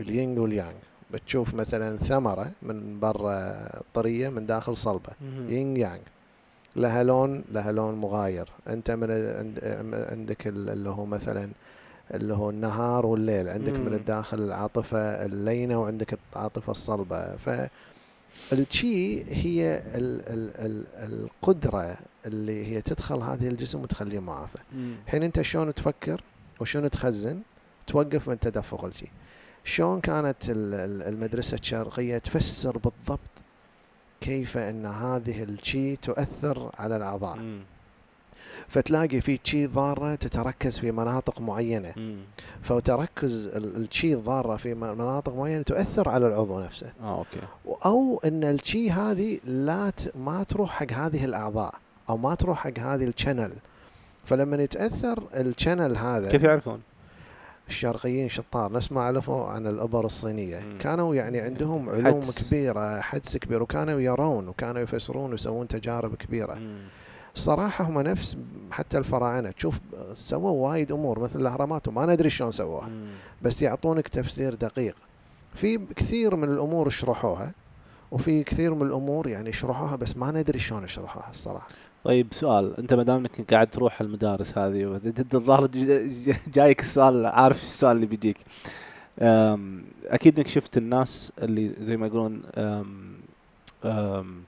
الينغ 0.00 0.40
واليانغ. 0.40 0.72
بتشوف 1.10 1.54
مثلا 1.54 1.98
ثمرة 1.98 2.50
من 2.62 3.00
برا 3.00 3.68
طرية 3.94 4.28
من 4.28 4.46
داخل 4.46 4.76
صلبة. 4.76 5.10
مم. 5.20 5.50
ينغ 5.50 5.78
يانغ. 5.78 6.00
لها 6.76 7.02
لون 7.02 7.44
لها 7.52 7.72
لون 7.72 7.94
مغاير. 7.94 8.48
أنت 8.68 8.90
من 8.90 9.10
عند- 9.10 10.04
عندك 10.10 10.46
ال- 10.46 10.70
اللي 10.70 10.90
هو 10.90 11.04
مثلا 11.06 11.50
اللي 12.14 12.34
هو 12.34 12.50
النهار 12.50 13.06
والليل. 13.06 13.48
عندك 13.48 13.72
مم. 13.72 13.80
من 13.86 13.94
الداخل 13.94 14.38
العاطفة 14.38 14.98
اللينة 14.98 15.80
وعندك 15.80 16.18
العاطفة 16.32 16.70
الصلبة. 16.70 17.36
فالشي 18.32 19.24
هي 19.24 19.82
ال 19.94 20.28
ال 20.28 20.50
ال 20.56 20.86
القدرة 21.12 21.96
اللي 22.26 22.66
هي 22.66 22.80
تدخل 22.82 23.18
هذه 23.18 23.48
الجسم 23.48 23.82
وتخليه 23.82 24.18
معافى. 24.18 24.58
الحين 25.06 25.22
أنت 25.22 25.40
شلون 25.42 25.74
تفكر 25.74 26.22
وشلون 26.60 26.90
تخزن 26.90 27.40
توقف 27.86 28.28
من 28.28 28.38
تدفق 28.38 28.84
الشي 28.84 29.06
شلون 29.64 30.00
كانت 30.00 30.36
ال- 30.50 30.74
ال- 30.74 31.02
المدرسة 31.02 31.54
الشرقية 31.56 32.18
تفسر 32.18 32.78
بالضبط 32.78 33.20
كيف 34.20 34.56
أن 34.58 34.86
هذه 34.86 35.42
الشي 35.42 35.96
تؤثر 35.96 36.70
على 36.78 36.96
الأعضاء 36.96 37.36
مم. 37.36 37.60
فتلاقي 38.68 39.20
في 39.20 39.38
شي 39.44 39.66
ضارة 39.66 40.14
تتركز 40.14 40.78
في 40.78 40.90
مناطق 40.92 41.40
معينة 41.40 41.92
مم. 41.96 42.16
فتركز 42.62 43.46
ال- 43.46 43.76
الشي 43.76 44.14
الضارة 44.14 44.56
في 44.56 44.74
مناطق 44.74 45.34
معينة 45.34 45.62
تؤثر 45.62 46.08
على 46.08 46.26
العضو 46.26 46.60
نفسه 46.60 46.92
آه 47.02 47.18
أوكي 47.18 47.40
أو 47.86 48.20
أن 48.24 48.44
الشي 48.44 48.90
هذه 48.90 49.38
لا 49.44 49.90
ت- 49.90 50.12
ما 50.16 50.42
تروح 50.42 50.70
حق 50.70 50.92
هذه 50.92 51.24
الأعضاء 51.24 51.74
أو 52.10 52.16
ما 52.16 52.34
تروح 52.34 52.58
حق 52.58 52.78
هذه 52.78 53.04
ال 53.04 53.10
channel 53.10 53.52
فلما 54.24 54.62
يتأثر 54.62 55.22
ال 55.34 55.42
channel 55.42 55.96
هذا 55.96 56.30
كيف 56.30 56.42
يعرفون؟ 56.42 56.80
الشرقيين 57.68 58.28
شطار 58.28 58.72
ناس 58.72 58.92
ما 58.92 59.00
عرفوا 59.02 59.46
عن 59.46 59.66
الأبر 59.66 60.06
الصينية 60.06 60.60
مم. 60.60 60.78
كانوا 60.78 61.14
يعني 61.14 61.40
عندهم 61.40 61.88
علوم 61.88 62.22
حدس. 62.22 62.48
كبيرة 62.48 63.00
حدس 63.00 63.36
كبير 63.36 63.62
وكانوا 63.62 64.00
يرون 64.00 64.48
وكانوا 64.48 64.80
يفسرون 64.82 65.30
ويسوون 65.30 65.68
تجارب 65.68 66.14
كبيرة 66.14 66.54
مم. 66.54 66.78
الصراحه 67.34 67.84
هم 67.84 68.00
نفس 68.00 68.36
حتى 68.70 68.98
الفراعنة. 68.98 69.50
تشوف 69.50 69.78
سووا 70.12 70.68
وايد 70.68 70.92
أمور 70.92 71.18
مثل 71.18 71.40
الأهرامات 71.40 71.88
وما 71.88 72.06
ندري 72.06 72.30
شلون 72.30 72.52
سووها. 72.52 72.88
بس 73.42 73.62
يعطونك 73.62 74.08
تفسير 74.08 74.54
دقيق. 74.54 74.94
في 75.54 75.80
كثير 75.96 76.36
من 76.36 76.48
الأمور 76.48 76.88
شرحوها 76.88 77.52
وفي 78.10 78.42
كثير 78.42 78.74
من 78.74 78.86
الأمور 78.86 79.28
يعني 79.28 79.52
شرحوها 79.52 79.96
بس 79.96 80.16
ما 80.16 80.30
ندري 80.30 80.58
شلون 80.58 80.88
شرحوها 80.88 81.30
الصراحة. 81.30 81.68
طيب 82.04 82.26
سؤال. 82.32 82.76
أنت 82.76 82.94
ما 82.94 83.02
دام 83.02 83.16
إنك 83.16 83.54
قاعد 83.54 83.66
تروح 83.66 84.00
المدارس 84.00 84.58
هذه 84.58 85.00
الظاهر 85.34 85.70
جايك 86.54 86.80
السؤال 86.80 87.26
عارف 87.26 87.62
السؤال 87.62 87.96
اللي 87.96 88.06
بيجيك. 88.06 88.36
أكيد 90.06 90.38
إنك 90.38 90.48
شفت 90.48 90.76
الناس 90.76 91.32
اللي 91.42 91.74
زي 91.80 91.96
ما 91.96 92.06
يقولون 92.06 92.42
أم، 92.54 93.14
أم، 93.84 94.42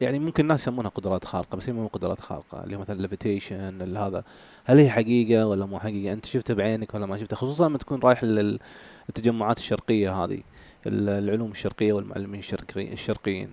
يعني 0.00 0.18
ممكن 0.18 0.42
الناس 0.42 0.62
يسمونها 0.62 0.90
قدرات 0.90 1.24
خارقة 1.24 1.56
بس 1.56 1.68
هي 1.68 1.72
مو 1.72 1.86
قدرات 1.86 2.20
خارقة 2.20 2.64
اللي 2.64 2.76
هو 2.76 2.80
مثلا 2.80 3.00
ليفيتيشن 3.00 3.96
هذا. 3.96 4.24
هل 4.64 4.78
هي 4.78 4.90
حقيقة 4.90 5.46
ولا 5.46 5.66
مو 5.66 5.78
حقيقة؟ 5.80 6.12
أنت 6.12 6.26
شفتها 6.26 6.54
بعينك 6.54 6.94
ولا 6.94 7.06
ما 7.06 7.18
شفتها؟ 7.18 7.36
خصوصا 7.36 7.68
لما 7.68 7.78
تكون 7.78 8.00
رايح 8.00 8.24
للتجمعات 8.24 9.58
الشرقية 9.58 10.12
هذه 10.24 10.40
ال- 10.86 11.08
العلوم 11.08 11.50
الشرقية 11.50 11.92
والمعلمين 11.92 12.40
الشرقي- 12.42 12.92
الشرقيين. 12.92 13.48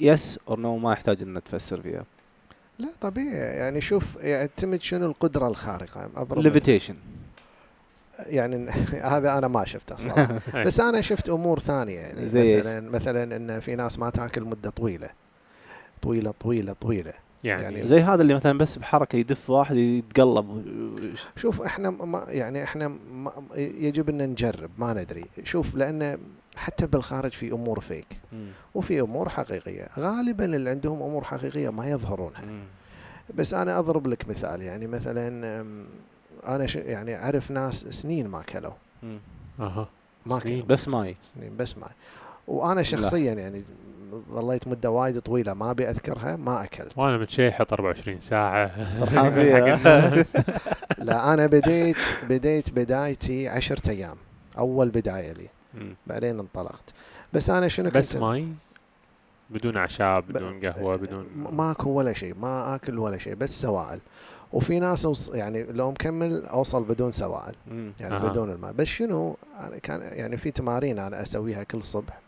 yes 0.00 0.38
or 0.48 0.60
no 0.60 0.76
ما 0.78 0.92
يحتاج 0.92 1.22
إن 1.22 1.42
تفسر 1.44 1.80
فيها. 1.82 2.04
لا 2.78 2.88
طبيعي. 3.00 3.56
يعني 3.58 3.80
شوف 3.80 4.16
يعتمد 4.16 4.82
شنو 4.82 5.06
القدرة 5.06 5.48
الخارقة؟ 5.48 6.04
أضرب 6.16 6.38
مثل. 6.38 6.42
levitation 6.48 6.96
يعني 8.18 8.70
هذا 9.14 9.38
أنا 9.38 9.48
ما 9.48 9.64
شفته 9.64 9.96
صراحة. 9.96 10.40
بس 10.66 10.80
أنا 10.80 11.00
شفت 11.00 11.28
أمور 11.28 11.58
ثانية 11.58 11.98
يعني 11.98 12.28
زي؟ 12.28 12.58
مثلا 12.58 12.90
مثلا 12.90 13.36
إن 13.36 13.60
في 13.60 13.74
ناس 13.74 13.98
ما 13.98 14.10
تاكل 14.10 14.42
مدة 14.42 14.70
طويلة. 14.70 15.08
طويلة 16.02 16.34
طويلة 16.40 16.72
طويلة. 16.72 17.12
يعني, 17.44 17.62
يعني 17.62 17.86
زي 17.86 18.00
هذا 18.00 18.22
اللي 18.22 18.34
مثلا 18.34 18.58
بس 18.58 18.78
بحركة 18.78 19.16
يدف 19.16 19.50
واحد 19.50 19.76
يتقلب 19.76 20.62
شوف 21.36 21.62
إحنا 21.62 21.90
ما 21.90 22.24
يعني 22.28 22.64
إحنا 22.64 22.88
ما 23.12 23.32
يجب 23.56 24.08
أن 24.08 24.28
نجرب 24.30 24.70
ما 24.78 24.92
ندري. 24.92 25.24
شوف 25.44 25.74
لأن 25.74 26.18
حتى 26.56 26.86
بالخارج 26.86 27.30
في 27.32 27.52
أمور 27.52 27.80
فيك. 27.80 28.06
وفي 28.74 29.00
أمور 29.00 29.28
حقيقية. 29.28 29.88
غالبا 29.98 30.44
اللي 30.44 30.70
عندهم 30.70 31.02
أمور 31.02 31.24
حقيقية 31.24 31.68
ما 31.70 31.86
يظهرونها. 31.90 32.44
بس 33.34 33.54
أنا 33.54 33.78
أضرب 33.78 34.06
لك 34.06 34.28
مثال. 34.28 34.62
يعني 34.62 34.86
مثلا 34.86 35.28
أنا 36.46 36.66
ش- 36.66 36.76
يعني 36.76 37.16
أعرف 37.16 37.50
ناس 37.50 37.80
سنين 37.84 38.28
ما 38.28 38.42
كلوا. 38.42 38.72
أها. 39.60 39.88
ما 40.26 40.38
سنين. 40.38 40.66
بس 40.66 40.88
ماي. 40.88 41.16
سنين 41.22 41.56
بس 41.56 41.78
ما 41.78 41.86
وأنا 42.48 42.82
شخصيا 42.82 43.32
يعني 43.32 43.62
ظليت 44.32 44.68
مده 44.68 44.90
وايد 44.90 45.20
طويلة 45.20 45.54
ما 45.54 45.70
أبي 45.70 45.90
أذكرها 45.90 46.36
ما 46.36 46.64
أكلت. 46.64 46.92
وأنا 46.98 47.18
متشيحط 47.18 47.72
24 47.72 48.20
ساعة. 48.20 48.66
لا 50.98 51.34
أنا 51.34 51.46
بديت 51.46 51.96
بديت 52.28 52.70
بدايتي 52.70 53.48
عشرة 53.48 53.90
أيام. 53.90 54.16
أول 54.58 54.88
بداية 54.88 55.32
لي. 55.32 55.48
بعدين 56.06 56.38
انطلقت. 56.38 56.94
بس 57.32 57.50
أنا 57.50 57.68
شنو 57.68 57.86
كنت 57.86 57.96
بس 57.96 58.16
ماي؟ 58.16 58.48
بدون 59.50 59.76
أعشاب 59.76 60.28
بدون 60.28 60.60
قهوة 60.60 60.96
بدون 60.96 61.26
ماكو 61.52 61.90
ولا 61.90 62.12
شيء 62.12 62.34
ما 62.40 62.74
أكل 62.74 62.98
ولا 62.98 63.18
شيء 63.18 63.34
بس 63.34 63.60
سوائل. 63.62 63.98
وفي 64.52 64.78
ناس 64.78 65.06
وص- 65.06 65.34
يعني 65.34 65.62
لو 65.62 65.90
مكمل 65.90 66.46
أوصل 66.46 66.82
بدون 66.84 67.12
سوائل. 67.12 67.54
يعني 68.00 68.14
أها. 68.16 68.28
بدون 68.28 68.50
الماء. 68.50 68.72
بس 68.72 68.86
شنو؟ 68.86 69.36
كان 69.82 70.00
يعني 70.02 70.36
في 70.36 70.50
تمارين 70.50 70.98
أنا 70.98 71.22
أسويها 71.22 71.62
كل 71.62 71.82
صبح. 71.82 72.18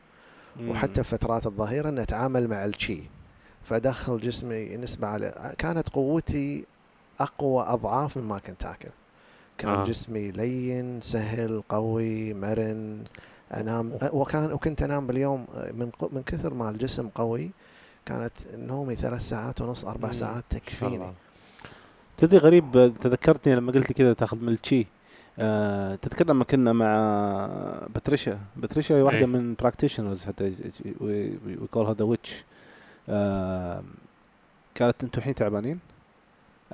وحتى 0.61 1.05
فترات 1.05 1.47
الظهيره 1.47 1.89
أن 1.89 1.99
أتعامل 1.99 2.49
مع 2.49 2.65
الشي 2.65 3.03
فأدخل 3.65 4.21
جسمي 4.21 4.77
نسبه 4.77 5.07
على 5.07 5.55
كانت 5.59 5.89
قوتي 5.89 6.65
أقوى 7.21 7.63
أضعاف 7.69 8.17
مما 8.17 8.39
كنت 8.39 8.65
آكل. 8.65 8.89
كان 9.59 9.71
آه. 9.71 9.85
جسمي 9.85 10.31
لين 10.31 11.01
سهل 11.01 11.63
قوي 11.69 12.35
مرن 12.35 13.05
أنام. 13.55 13.99
وكان 14.13 14.53
وكنت 14.53 14.83
أنام 14.83 15.07
باليوم 15.07 15.47
من 15.75 15.91
ق- 15.91 16.13
من 16.13 16.23
كثر 16.23 16.55
ما 16.55 16.71
الجسم 16.71 17.09
قوي 17.09 17.51
كانت 18.07 18.33
نومي 18.55 18.95
ثلاث 18.95 19.29
ساعات 19.29 19.61
ونص 19.61 19.85
أربع. 19.85 20.13
ساعات 20.13 20.45
تكفيني. 20.51 21.13
تدري 22.17 22.39
غريب 22.39 22.95
تذكرتني 23.01 23.55
لما 23.57 23.73
قلت 23.73 23.89
لي 23.89 23.95
كذا 23.95 24.13
تاخذ 24.13 24.39
من 24.39 24.53
الشي 24.53 24.87
آه 25.39 25.95
تذكر 25.95 26.27
لما 26.27 26.45
كنا 26.45 26.73
مع 26.73 27.87
باتريشا. 27.95 28.39
باتريشا 28.57 28.95
هي 28.95 29.03
واحدة 29.03 29.21
إيه. 29.21 29.27
من 29.27 29.55
practitioners 29.55 30.25
حتى 30.25 30.53
we 31.01 31.39
call 31.71 31.87
هذا 31.87 32.05
witch 32.05 32.45
قالت 34.81 35.05
أنتم 35.05 35.19
الحين 35.19 35.35
تعبانين؟ 35.35 35.79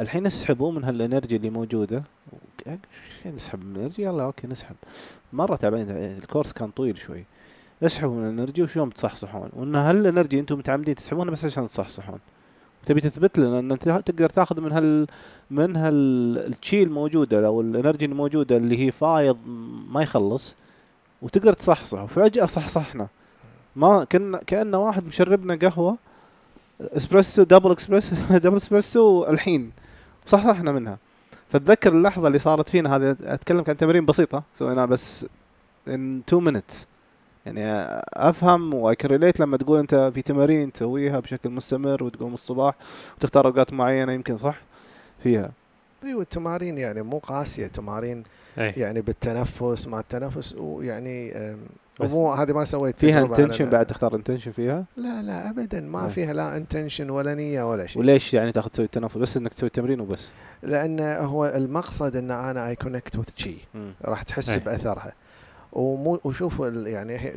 الحين 0.01 0.27
اسحبوا 0.27 0.73
من 0.73 0.85
هال 0.85 0.98
energy 0.98 1.37
اللي 1.37 1.51
موجودة. 1.51 2.03
نسحب 3.27 3.65
من 3.65 3.77
ال 3.77 3.81
energy 3.81 4.03
يلا 4.03 4.23
أوكي 4.23 4.47
نسحب. 4.47 4.77
مرة 5.33 5.57
تعبانين 5.57 5.91
ال 5.91 6.00
course 6.00 6.53
كان 6.53 6.71
طويل 6.71 6.99
شوي. 6.99 7.25
اسحبوا 7.83 8.15
من 8.15 8.25
ال 8.25 8.30
energy 8.30 8.63
وشلون 8.63 8.89
بتصحصحون 8.89 9.51
وإن 9.53 9.75
هال 9.75 9.91
energy 9.91 10.41
أنتم 10.41 10.59
متعمدين 10.59 10.95
تسحبونها 10.95 11.33
بس 11.33 11.45
عشان 11.45 11.67
تصحصحون. 11.67 12.19
تبي 12.87 13.01
تثبت 13.01 13.39
لنا 13.39 13.59
إن 13.59 13.73
أنت 13.73 13.89
تقدر 13.89 14.29
تاخذ 14.29 14.61
من 14.61 14.73
هال 14.73 15.07
من 15.51 15.77
هالشي 15.77 16.83
الموجوده 16.83 17.47
أو 17.47 17.61
ال 17.61 17.67
energy 17.67 18.05
الموجودة 18.05 18.57
اللي 18.57 18.87
هي 18.87 18.93
فايض 18.93 19.39
ما 19.89 20.03
يخلص 20.03 20.55
وتقدر 21.23 21.53
تصحصح 21.53 22.03
وفجاه 22.03 22.47
صحصحنا. 22.47 23.09
ما 23.77 24.05
كنا 24.05 24.39
كأنه 24.47 24.79
واحد 24.79 25.05
مشربنا 25.05 25.55
قهوة 25.55 25.97
إسبريسو 26.81 27.43
double 27.43 27.73
إسبريسو 27.73 28.17
double 28.45 28.57
إسبريسو 28.57 29.25
الحين 29.25 29.73
صحصحنا 30.27 30.73
منها. 30.73 30.99
فتذكر 31.49 31.93
اللحظة 31.93 32.27
اللي 32.27 32.39
صارت 32.39 32.69
فينا 32.69 32.97
هذه 32.97 33.17
أتكلم 33.23 33.65
عن 33.69 33.77
تمارين 33.77 34.07
بسيطة 34.07 34.43
سويناها 34.55 34.87
بس 34.87 35.27
in 35.87 36.23
2 36.29 36.41
minutes. 36.41 36.87
يعني 37.47 37.65
أفهم 38.15 38.75
و 38.75 38.97
I 39.05 39.10
relate 39.10 39.41
لما 39.41 39.57
تقول 39.57 39.79
أنت 39.79 40.11
في 40.15 40.23
تمارين 40.23 40.73
تسويها 40.73 41.21
بشكل 41.21 41.51
مستمر 41.51 42.05
وتقوم 42.05 42.35
الصباح 42.35 42.75
وتختار 43.17 43.47
أوقات 43.47 43.73
معينة 43.73 44.13
يمكن 44.13 44.39
صح 44.39 44.61
فيها. 45.23 45.51
أيوه 46.05 46.23
التمارين 46.23 46.79
يعني 46.79 47.03
مو 47.03 47.19
قاسية 47.19 47.67
تمارين 47.67 48.23
إيه. 48.59 48.75
يعني 48.77 49.01
بالتنفس 49.01 49.89
مع 49.89 50.01
التنفس 50.01 50.55
ويعني 50.59 51.33
ومو 52.01 52.33
هذه 52.33 52.53
ما 52.53 52.65
سويت 52.65 53.01
فيها 53.01 53.23
intention 53.23 53.71
بعد 53.71 53.87
تختار 53.87 54.15
intention 54.17 54.53
فيها؟ 54.53 54.85
لا 54.97 55.23
لا 55.23 55.51
ابدا 55.51 55.81
ما 55.81 56.05
آه. 56.05 56.09
فيها 56.09 56.33
لا 56.33 56.57
intention 56.57 57.11
ولا 57.11 57.35
نية 57.35 57.71
ولا 57.71 57.87
شيء. 57.87 57.99
وليش 58.03 58.35
يعني 58.35 58.53
تاخذ 58.53 58.69
تسوي 58.69 58.85
التنفس؟ 58.85 59.17
بس 59.17 59.37
إنك 59.37 59.55
تسوي 59.55 59.67
التمرين 59.67 60.01
وبس. 60.01 60.29
لأن 60.63 61.01
هو 61.01 61.47
المقصد 61.47 62.17
إن 62.17 62.31
أنا 62.31 62.69
I 62.69 62.77
connect 62.77 63.17
with 63.17 63.29
شي. 63.37 63.57
راح 64.05 64.23
تحس 64.23 64.51
أي. 64.51 64.59
بأثرها. 64.59 65.13
ومو 65.73 66.21
وشوف 66.25 66.61
يعني 66.87 67.33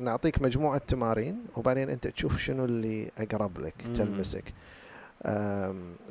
نعطيك 0.00 0.42
مجموعة 0.42 0.78
تمارين 0.78 1.38
وبعدين 1.56 1.90
أنت 1.90 2.06
تشوف 2.06 2.38
شنو 2.38 2.64
اللي 2.64 3.10
أقرب 3.18 3.60
لك 3.60 3.74
مم. 3.86 3.92
تلمسك 3.92 4.44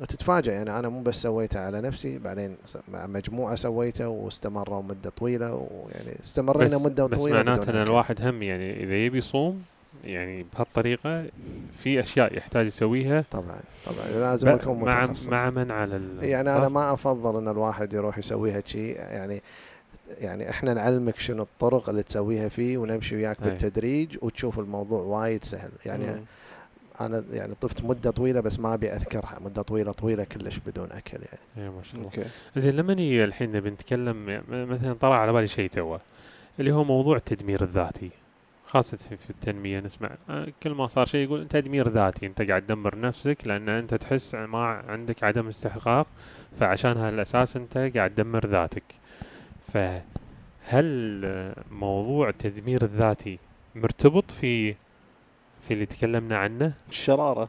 وتتفاجئ 0.00 0.52
يعني 0.52 0.78
أنا 0.78 0.88
مو 0.88 1.02
بس 1.02 1.22
سويتها 1.22 1.66
على 1.66 1.80
نفسي 1.80 2.18
بعدين 2.18 2.56
مع 2.88 3.06
مجموعة 3.06 3.54
سويته 3.54 4.08
واستمروا 4.08 4.82
مدة 4.82 5.10
طويلة 5.10 5.54
ويعني 5.54 6.20
استمرينا 6.24 6.76
بس, 6.76 6.84
مدة 6.84 7.06
بس 7.06 7.18
طويلة 7.18 7.36
معناته 7.36 7.62
بدون 7.62 7.76
إن. 7.76 7.82
الواحد 7.82 8.26
هم 8.26 8.42
يعني 8.42 8.84
إذا 8.84 8.94
يبي 8.94 9.18
يصوم 9.18 9.62
يعني 10.04 10.46
بهالطريقة 10.54 11.24
في 11.72 12.02
أشياء 12.02 12.36
يحتاج 12.36 12.66
يسويها 12.66 13.24
طبعا 13.30 13.60
طبعا 13.86 14.20
لازم 14.20 14.48
يكون 14.48 14.82
مع 14.82 15.06
متخصص 15.06 15.28
مع 15.28 15.50
من 15.50 15.70
على 15.70 16.00
يعني 16.20 16.56
أنا؟ 16.56 16.68
ما 16.68 16.92
أفضل 16.92 17.38
إن 17.38 17.48
الواحد 17.48 17.92
يروح 17.94 18.18
يسويها 18.18 18.62
شيء 18.64 18.96
يعني 18.96 19.42
يعني 20.08 20.50
إحنا 20.50 20.74
نعلمك 20.74 21.18
شنو 21.18 21.42
الطرق 21.42 21.88
اللي 21.88 22.02
تسويها 22.02 22.48
فيه 22.48 22.78
ونمشي 22.78 23.16
وياك 23.16 23.42
أي. 23.42 23.48
بالتدريج 23.50 24.16
وتشوف 24.22 24.58
الموضوع 24.58 25.00
وايد 25.02 25.44
سهل. 25.44 25.70
يعني 25.86 26.06
مم. 26.06 26.24
أنا 27.00 27.24
يعني 27.30 27.54
طفت 27.54 27.84
مدة 27.84 28.10
طويلة 28.10 28.40
بس 28.40 28.60
ما 28.60 28.74
أبي 28.74 28.92
أذكرها 28.92 29.38
مدة 29.44 29.62
طويلة 29.62 29.92
طويلة 29.92 30.24
كلش 30.24 30.58
بدون 30.66 30.92
أكل 30.92 31.18
يعني. 31.18 31.66
اي 31.68 31.70
ما 31.76 31.82
شاء 31.82 31.94
الله. 31.94 32.04
أوكي. 32.04 32.24
زين 32.56 32.74
لما 32.74 32.94
نيجي 32.94 33.24
الحين 33.24 33.52
نبي 33.52 33.70
نتكلم 33.70 34.16
م- 34.26 34.42
مثلا 34.72 34.92
طلع 34.92 35.18
على 35.20 35.32
بالي 35.32 35.46
شيء 35.46 35.70
توه 35.70 36.00
اللي 36.60 36.72
هو 36.72 36.84
موضوع 36.84 37.16
التدمير 37.16 37.62
الذاتي 37.62 38.10
خاصة 38.66 38.96
في 38.96 39.16
في 39.16 39.30
التنمية 39.30 39.80
نسمع 39.80 40.10
آه، 40.30 40.46
كل 40.62 40.70
ما 40.70 40.86
صار 40.86 41.06
شيء 41.06 41.20
يقول 41.24 41.48
تدمير 41.48 41.88
ذاتي 41.88 42.26
أنت 42.26 42.42
قاعد 42.42 42.62
تدمر 42.62 42.98
نفسك 42.98 43.36
لأن 43.46 43.68
أنت 43.68 43.94
تحس 43.94 44.34
ما 44.34 44.64
عندك 44.66 45.24
عدم 45.24 45.48
استحقاق 45.48 46.06
فعشان 46.58 46.96
هالأساس 46.96 47.56
أنت 47.56 47.78
قاعد 47.96 48.10
تدمر 48.14 48.46
ذاتك. 48.46 48.82
فهل 49.74 51.54
موضوع 51.70 52.28
التدمير 52.28 52.82
الذاتي 52.82 53.38
مرتبط 53.74 54.30
في 54.30 54.74
في 55.60 55.70
اللي 55.70 55.86
تكلمنا 55.86 56.38
عنه؟ 56.38 56.72
الشراره 56.88 57.48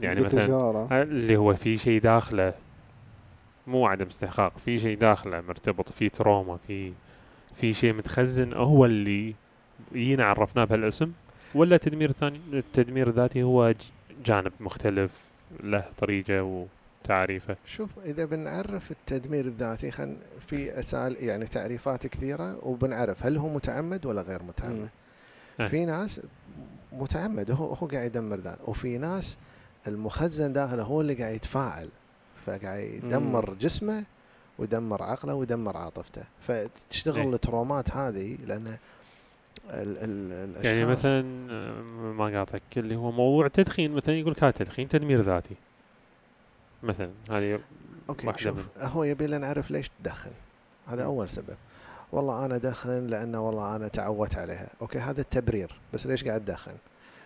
يعني 0.00 0.20
مثلا 0.20 0.42
الشرارة. 0.42 1.02
اللي 1.02 1.36
هو 1.36 1.54
في 1.54 1.76
شيء 1.76 2.00
داخله 2.00 2.54
مو 3.66 3.86
عدم 3.86 4.06
استحقاق 4.06 4.58
في 4.58 4.78
شيء 4.78 4.98
داخله 4.98 5.40
مرتبط 5.40 5.92
في 5.92 6.08
تروما 6.08 6.56
في 6.56 6.92
في 7.54 7.72
شيء 7.72 7.92
متخزن 7.92 8.52
هو 8.52 8.84
اللي 8.84 9.34
جينا 9.92 10.24
عرفناه 10.24 10.64
بهالاسم؟ 10.64 11.12
ولا 11.54 11.76
تدمير 11.76 12.12
ثاني 12.12 12.40
التدمير 12.52 13.08
الذاتي 13.08 13.42
هو 13.42 13.74
جانب 14.24 14.52
مختلف 14.60 15.30
له 15.62 15.84
طريقة 15.98 16.66
وتعريفه 17.04 17.56
شوف 17.66 17.90
إذا 18.04 18.24
بنعرف 18.24 18.90
التدمير 18.90 19.44
الذاتي 19.44 19.90
خل 19.90 20.16
في 20.48 20.78
اسال 20.78 21.16
يعني 21.24 21.46
تعريفات 21.46 22.06
كثيرة 22.06 22.66
وبنعرف 22.66 23.26
هل 23.26 23.36
هو 23.36 23.48
متعمد 23.48 24.06
ولا 24.06 24.22
غير 24.22 24.42
متعمد. 24.42 24.88
أي. 25.60 25.68
في 25.68 25.84
ناس 25.84 26.20
متعمد 26.92 27.50
هو 27.50 27.74
هو 27.74 27.86
قاعد 27.86 28.06
يدمر 28.06 28.36
ذاته 28.36 28.70
وفي 28.70 28.98
ناس 28.98 29.38
المخزن 29.88 30.52
داخله 30.52 30.82
هو 30.82 31.00
اللي 31.00 31.14
قاعد 31.14 31.34
يتفاعل 31.34 31.88
فقاعد 32.46 33.00
يدمر 33.04 33.54
جسمه 33.54 34.04
ويدمر 34.58 35.02
عقله 35.02 35.34
ويدمر 35.34 35.76
عاطفته. 35.76 36.22
فتشتغل 36.40 37.20
أي. 37.20 37.34
الترومات 37.34 37.96
هذه 37.96 38.38
لأن 38.46 38.66
ال 38.66 38.78
ال 39.70 40.32
الأشخاص 40.32 40.64
يعني 40.64 40.84
مثلا 40.84 41.22
ما 42.12 42.38
قاطعك 42.38 42.62
اللي 42.76 42.96
هو 42.96 43.10
موضوع 43.10 43.46
التدخين 43.46 43.92
مثلا 43.92 44.14
يقول 44.14 44.32
لك 44.32 44.44
هذا 44.44 44.50
تدخين 44.50 44.88
تدمير 44.88 45.20
ذاتي. 45.20 45.54
مثلا 46.84 47.10
هذه 47.30 47.60
أوكي 48.08 48.32
شوف 48.36 48.56
من- 48.56 48.64
هو 48.78 49.04
يبي 49.04 49.26
لنا 49.26 49.38
نعرف 49.38 49.70
ليش 49.70 49.90
تدخن. 50.02 50.30
هذا. 50.86 51.04
أول 51.04 51.30
سبب. 51.30 51.56
والله 52.12 52.44
أنا 52.44 52.56
ادخن 52.56 53.06
لأنه 53.06 53.40
والله 53.40 53.76
أنا 53.76 53.88
تعودت 53.88 54.36
عليها. 54.36 54.68
أوكي 54.82 54.98
هذا 54.98 55.20
التبرير. 55.20 55.80
بس 55.94 56.06
ليش 56.06 56.24
قاعد 56.24 56.44
تدخن؟ 56.44 56.72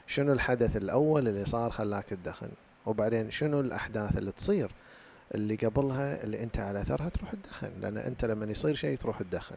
شنو 0.06 0.32
الحدث 0.32 0.76
الأول 0.76 1.28
اللي 1.28 1.44
صار 1.44 1.70
خلاك 1.70 2.04
تدخن؟ 2.04 2.48
وبعدين 2.86 3.30
شنو 3.30 3.60
الأحداث 3.60 4.18
اللي 4.18 4.32
تصير؟ 4.32 4.70
اللي 5.34 5.56
قبلها 5.56 6.24
اللي 6.24 6.42
أنت 6.42 6.58
على 6.58 6.82
اثرها 6.82 7.08
تروح 7.08 7.32
تدخن. 7.34 7.70
لأن 7.80 7.96
أنت 7.98 8.24
لما 8.24 8.46
يصير 8.46 8.74
شيء 8.74 8.98
تروح 8.98 9.22
تدخن. 9.22 9.56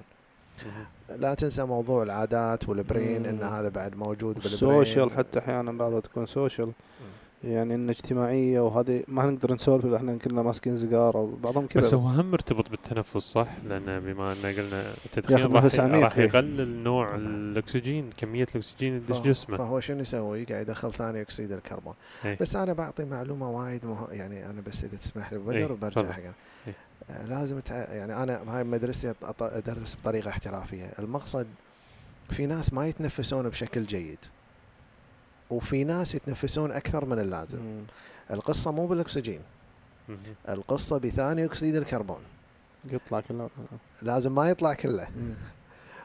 لا 1.09 1.33
تنسى 1.33 1.63
موضوع 1.63 2.03
العادات 2.03 2.69
وال 2.69 2.85
brain 2.85 3.25
إن. 3.25 3.43
هذا 3.43 3.69
بعد 3.69 3.95
موجود 3.95 4.33
بال 4.35 4.40
brain. 4.40 4.53
ال 4.53 4.62
social 4.62 5.11
حتى 5.11 5.39
أحيانا 5.39 5.71
بعضها 5.71 5.99
تكون 5.99 6.25
social. 6.25 6.71
يعني 7.43 7.75
ان 7.75 7.89
اجتماعية 7.89 8.59
وهذه 8.59 9.03
ما 9.07 9.25
نقدر 9.31 9.53
نسولف 9.53 9.85
إحنا 9.85 10.17
كلنا 10.17 10.41
ماسكين 10.41 10.77
سيجاره 10.77 11.17
وبعضهم 11.17 11.67
كذا 11.67 11.81
بس 11.83 11.93
هو 11.93 12.07
هم 12.07 12.31
مرتبط 12.31 12.69
بالتنفس 12.69 13.17
صح؟ 13.17 13.47
لأن 13.67 13.99
بما 13.99 14.31
إن 14.31 14.37
قلنا 14.45 14.83
التدخين 15.05 15.51
راح 15.53 15.75
راح 15.79 16.17
إيه. 16.17 16.25
يقلل 16.25 16.83
نوع. 16.83 17.15
الأكسجين 17.15 18.09
كمية 18.17 18.45
الأكسجين 18.55 18.97
اللي 18.97 19.07
فهو- 19.07 19.21
جسمه 19.23 19.57
فهو 19.57 19.79
شنو 19.79 19.99
يسوي؟ 19.99 20.43
قاعد 20.43 20.61
يدخل 20.69 20.91
ثاني 20.93 21.21
أكسيد 21.21 21.51
الكربون 21.51 21.93
إيه. 22.25 22.37
بس 22.41 22.55
أنا 22.55 22.73
بعطي 22.73 23.05
معلومة 23.05 23.49
وايد 23.49 23.85
مه... 23.85 24.07
يعني 24.11 24.49
أنا 24.49 24.61
بس 24.61 24.83
إذا 24.83 24.97
تسمح 24.97 25.33
لي 25.33 25.39
بدر 25.39 25.71
وبرجع. 25.71 26.11
حق 26.11 26.19
إيه. 26.67 26.75
آه، 27.09 27.25
لازم 27.25 27.59
تع... 27.59 27.75
يعني 27.75 28.23
أنا 28.23 28.57
هاي 28.57 28.63
مدرستي 28.63 29.13
أدرس 29.41 29.97
بطريقة 30.01 30.29
احترافية 30.29 30.91
المقصد 30.99 31.47
في 32.29 32.45
ناس 32.45 32.73
ما 32.73 32.87
يتنفسون 32.87 33.49
بشكل 33.49 33.85
جيد 33.85 34.19
وفي 35.51 35.83
ناس 35.83 36.15
يتنفسون 36.15 36.71
أكثر 36.71 37.05
من 37.05 37.19
اللازم 37.19 37.59
مم. 37.59 37.81
القصة 38.31 38.71
مو 38.71 38.87
بالأكسجين 38.87 39.39
مهم. 40.09 40.17
القصة 40.49 40.97
بثاني 40.97 41.45
أكسيد 41.45 41.75
الكربون 41.75 42.19
يطلع 42.91 43.19
كله 43.19 43.49
لازم 44.01 44.35
ما 44.35 44.49
يطلع 44.49 44.73
كله 44.73 45.07
مم. 45.17 45.33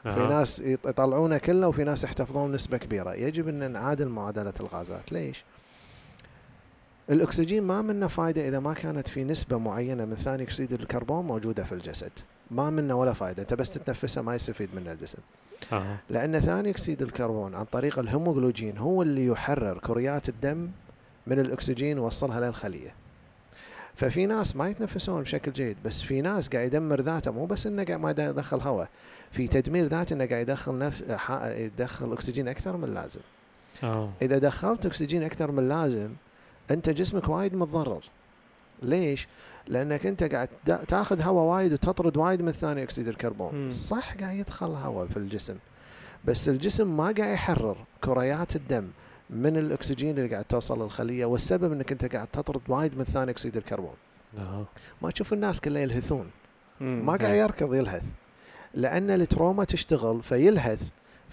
في 0.02 0.08
أها. 0.20 0.26
ناس 0.28 0.60
يط- 0.60 0.88
يطلعونه 0.88 1.38
كله 1.38 1.68
وفي 1.68 1.84
ناس 1.84 2.04
يحتفظون 2.04 2.52
نسبة 2.52 2.76
كبيرة 2.78 3.14
يجب 3.14 3.48
أن 3.48 3.70
نعادل 3.70 4.08
معادلة 4.08 4.52
الغازات 4.60 5.12
ليش؟ 5.12 5.44
الأكسجين 7.10 7.62
ما 7.62 7.82
منه 7.82 8.06
فايدة 8.08 8.48
إذا 8.48 8.58
ما 8.60 8.74
كانت 8.74 9.08
في 9.08 9.24
نسبة 9.24 9.58
معينة 9.58 10.04
من 10.04 10.14
ثاني 10.14 10.42
أكسيد 10.42 10.72
الكربون 10.72 11.24
موجودة 11.24 11.64
في 11.64 11.72
الجسد 11.72 12.12
ما 12.50 12.70
منه 12.70 12.94
ولا 12.94 13.12
فايدة. 13.12 13.42
أنت 13.42 13.54
بس 13.54 13.70
تتنفسه 13.70 14.22
ما 14.22 14.34
يستفيد 14.34 14.68
منه 14.74 14.92
الجسم. 14.92 15.18
أها. 15.72 15.96
لأن 16.10 16.40
ثاني 16.40 16.70
أكسيد 16.70 17.02
الكربون 17.02 17.54
عن 17.54 17.64
طريق 17.64 17.98
الهيموغلوبين 17.98 18.78
هو 18.78 19.02
اللي 19.02 19.26
يحرر 19.26 19.78
كريات 19.78 20.28
الدم 20.28 20.70
من 21.26 21.40
الأكسجين 21.40 21.98
ويوصلها 21.98 22.40
للخلية. 22.40 22.94
ففي 23.94 24.26
ناس 24.26 24.56
ما 24.56 24.68
يتنفسون 24.68 25.22
بشكل 25.22 25.52
جيد 25.52 25.76
بس 25.84 26.00
في 26.00 26.20
ناس 26.20 26.48
قاعد 26.48 26.66
يدمر 26.66 27.00
ذاته. 27.00 27.30
مو 27.30 27.46
بس 27.46 27.66
إنه 27.66 27.84
قاعد 27.84 28.00
ما 28.00 28.10
يدخل 28.10 28.60
هواء 28.60 28.88
في 29.32 29.48
تدمير 29.48 29.86
ذاته 29.86 30.14
إنه 30.14 30.26
قاعد 30.26 30.48
يدخل 30.48 30.78
نفس 30.78 31.02
يدخل 31.42 32.12
أكسجين 32.12 32.48
أكثر 32.48 32.76
من 32.76 32.84
اللازم. 32.84 33.20
آه. 33.82 34.10
إذا 34.22 34.38
دخلت 34.38 34.86
أكسجين 34.86 35.22
أكثر 35.22 35.50
من 35.50 35.58
اللازم 35.58 36.10
أنت 36.70 36.88
جسمك 36.88 37.28
وايد 37.28 37.54
متضرر. 37.54 38.04
ليش؟ 38.82 39.28
لأنك 39.68 40.06
أنت 40.06 40.22
قاعد 40.22 40.48
تاخذ 40.88 41.22
هواء 41.22 41.44
وايد 41.44 41.72
وتطرد 41.72 42.16
وايد 42.16 42.42
من 42.42 42.52
ثاني 42.52 42.82
أكسيد 42.82 43.08
الكربون. 43.08 43.70
صح 43.70 44.14
قاعد 44.14 44.36
يدخل 44.36 44.66
هواء 44.66 45.06
في 45.06 45.16
الجسم 45.16 45.56
بس 46.24 46.48
الجسم 46.48 46.96
ما 46.96 47.04
قاعد 47.04 47.34
يحرر 47.34 47.76
كريات 48.04 48.56
الدم 48.56 48.88
من 49.30 49.56
الأكسجين 49.56 50.18
اللي 50.18 50.28
قاعد 50.28 50.44
توصل 50.44 50.82
للخلية 50.82 51.24
والسبب 51.24 51.72
إنك 51.72 51.92
أنت 51.92 52.14
قاعد 52.14 52.26
تطرد 52.26 52.60
وايد 52.68 52.98
من 52.98 53.04
ثاني 53.04 53.30
أكسيد 53.30 53.56
الكربون. 53.56 53.94
ما 55.02 55.10
تشوف 55.10 55.32
الناس 55.32 55.60
كلها 55.60 55.82
يلهثون. 55.82 56.30
ما 56.80 57.16
قاعد. 57.16 57.34
يركض 57.34 57.74
يلهث 57.74 58.02
لأن 58.74 59.10
ال 59.10 59.18
trauma 59.18 59.64
تشتغل 59.64 60.22
فيلهث 60.22 60.82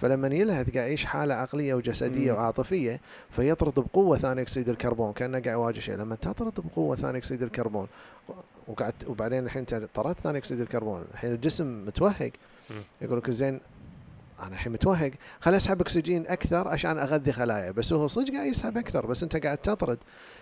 فلما 0.02 0.28
يلهث 0.28 0.66
قاعد 0.66 0.76
يعيش 0.76 1.06
حالة 1.06 1.34
عقلية 1.34 1.74
وجسدية 1.74 2.32
مم. 2.32 2.38
وعاطفية 2.38 3.00
فيطرد 3.30 3.74
بقوة 3.74 4.18
ثاني 4.18 4.42
أكسيد 4.42 4.70
الكربون 4.70 5.14
كأنه 5.14 5.40
قاعد 5.40 5.54
يواجه 5.54 5.80
شيء. 5.80 5.96
لما 5.96 6.16
تطرد 6.16 6.54
بقوة 6.60 6.96
ثاني 6.96 7.18
أكسيد 7.18 7.44
الكربون 7.44 7.88
وقعد 8.68 8.94
وبعدين 9.08 9.46
الحين 9.46 9.66
طردت 9.94 10.20
ثاني 10.20 10.38
أكسيد 10.38 10.60
الكربون. 10.60 11.06
الحين 11.14 11.32
الجسم 11.32 11.86
متوهق. 11.86 12.32
يقول 13.02 13.18
لك 13.18 13.32
زين 13.32 13.60
أنا 14.40 14.54
الحين 14.54 14.72
متوهق. 14.74 15.12
خل 15.40 15.54
أسحب 15.54 15.82
أكسجين 15.82 16.28
أكثر 16.28 16.68
عشان 16.68 17.00
أغذي 17.00 17.32
خلايا. 17.32 17.72
بس 17.72 17.94
هو 17.94 18.08
صدق 18.08 18.34
قاعد 18.34 18.48
يسحب 18.48 18.78
أكثر 18.78 19.06
بس 19.06 19.24
أنت 19.24 19.36
قاعد 19.46 19.58
تطرد. 19.58 19.98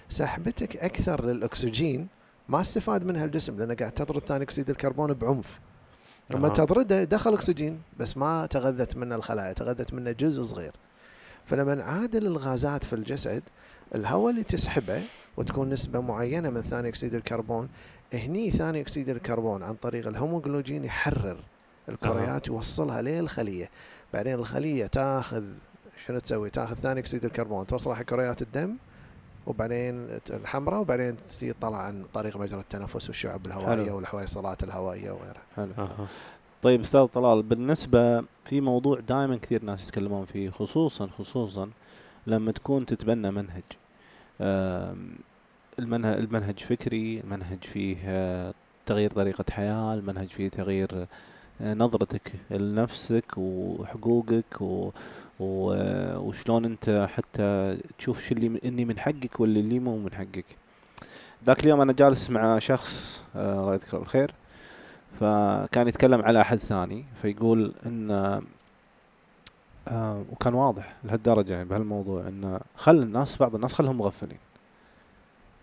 سحبتك 0.10 0.78
أكثر 0.78 1.26
للأكسجين 1.26 2.08
ما 2.50 2.62
استفاد 2.62 3.04
منها 3.04 3.26
الجسم 3.26 3.60
لأنه 3.60 3.74
قاعد 3.74 3.92
تطرد 3.92 4.22
ثاني 4.22 4.44
أكسيد 4.44 4.70
الكربون 4.70 5.14
بعنف. 5.14 5.60
لما 6.36 6.48
أها. 6.48 6.54
تطرده 6.54 7.04
دخل 7.04 7.34
أكسجين 7.34 7.82
بس 8.00 8.17
ما 8.17 8.46
تغذت 8.46 8.98
منه 8.98 9.15
الخلايا 9.15 9.54
تغذت 9.54 9.94
منه 9.94 10.12
جزء 10.12 10.44
صغير. 10.44 10.72
فلما 11.46 11.76
نعادل 11.76 12.28
الغازات 12.28 12.84
في 12.84 12.94
الجسد 12.94 13.44
الهواء 13.96 14.32
اللي 14.32 14.44
تسحبه 14.44 15.02
وتكون 15.38 15.70
نسبة 15.70 16.02
معينة 16.02 16.50
من 16.50 16.62
ثاني 16.62 16.88
أكسيد 16.89 17.13
الكربون 17.13 17.70
هني 18.13 18.52
ثاني 18.52 18.82
أكسيد 18.82 19.10
الكربون 19.10 19.63
عن 19.63 19.74
طريق 19.74 20.08
الهيموغلوبين 20.08 20.86
يحرر 20.86 21.38
الكريات 21.89 22.48
يوصلها 22.48 23.02
للخلية 23.02 23.70
بعدين 24.13 24.34
الخلية 24.34 24.86
تاخذ 24.86 25.44
شنو 26.08 26.20
تسوي؟ 26.20 26.50
تاخذ 26.50 26.76
ثاني 26.76 27.00
أكسيد 27.00 27.26
الكربون 27.26 27.67
توصلها 27.67 27.96
حق 27.96 28.02
كريات 28.04 28.41
الدم 28.41 28.76
وبعدين 29.47 30.08
الحمراء 30.30 30.82
وبعدين 30.82 31.15
تطلع 31.39 31.77
عن 31.77 32.04
طريق 32.13 32.38
مجرى 32.38 32.60
التنفس 32.60 33.08
والشعب 33.08 33.45
الهوائية 33.45 33.86
حلو. 33.86 33.95
والحويصلات 33.95 34.63
الهوائية 34.63 35.12
وغيرها 35.12 35.41
حلو 35.56 35.71
أها. 35.77 36.08
طيب 36.62 36.82
أستاذ 36.82 37.06
طلال 37.06 37.43
بالنسبة 37.43 38.23
في 38.45 38.62
موضوع 38.62 38.99
دائما 38.99 39.38
كثير 39.38 39.63
ناس 39.63 39.88
يتكلمون 39.88 40.25
فيه 40.25 40.49
خصوصا 40.49 41.08
خصوصا 41.08 41.69
لما 42.27 42.51
تكون 42.51 42.86
تتبنى 42.86 43.32
منهج 43.32 43.63
المنهج 45.80 46.17
المنهج 46.17 46.60
فكري 46.60 47.19
المنهج 47.19 47.63
فيه 47.63 47.97
آه، 48.06 48.54
تغيير 48.86 49.12
طريقة 49.12 49.45
حياة 49.51 49.93
المنهج 49.93 50.27
فيه 50.27 50.49
تغيير 50.49 51.08
آه، 51.62 51.73
نظرتك 51.73 52.32
لنفسك 52.51 53.25
وحقوقك 53.38 54.62
و 54.62 54.91
وشلون 55.39 56.65
انت 56.65 57.08
حتى 57.15 57.78
تشوف 57.98 58.26
شو 58.26 58.36
اللي 58.36 58.60
اني 58.65 58.86
من 58.86 59.00
حقك 59.00 59.39
واللي 59.39 59.60
اللي 59.60 59.80
مو 59.80 59.98
من 59.98 60.13
حقك. 60.13 60.46
ذاك 61.46 61.60
اليوم 61.63 61.82
أنا 61.82 61.94
جالس 61.94 62.30
مع 62.30 62.60
شخص 62.60 63.24
آه، 63.36 63.60
الله 63.60 63.74
يذكره 63.74 63.98
بالخير 63.98 64.34
فكان 65.20 65.88
يتكلم 65.88 66.22
على 66.22 66.41
أحد 66.41 66.58
ثاني 66.58 67.06
فيقول 67.22 67.74
إن 67.86 68.12
آه 69.88 70.24
وكان 70.32 70.54
واضح 70.54 70.96
لهالدرجة 71.04 71.54
يعني 71.54 71.65
بهالموضوع 71.65 72.28
انه 72.28 72.60
خل 72.76 72.96
الناس 72.96 73.38
بعض 73.38 73.56
الناس 73.56 73.74
خلهم 73.74 73.98
مغفلين. 73.98 74.38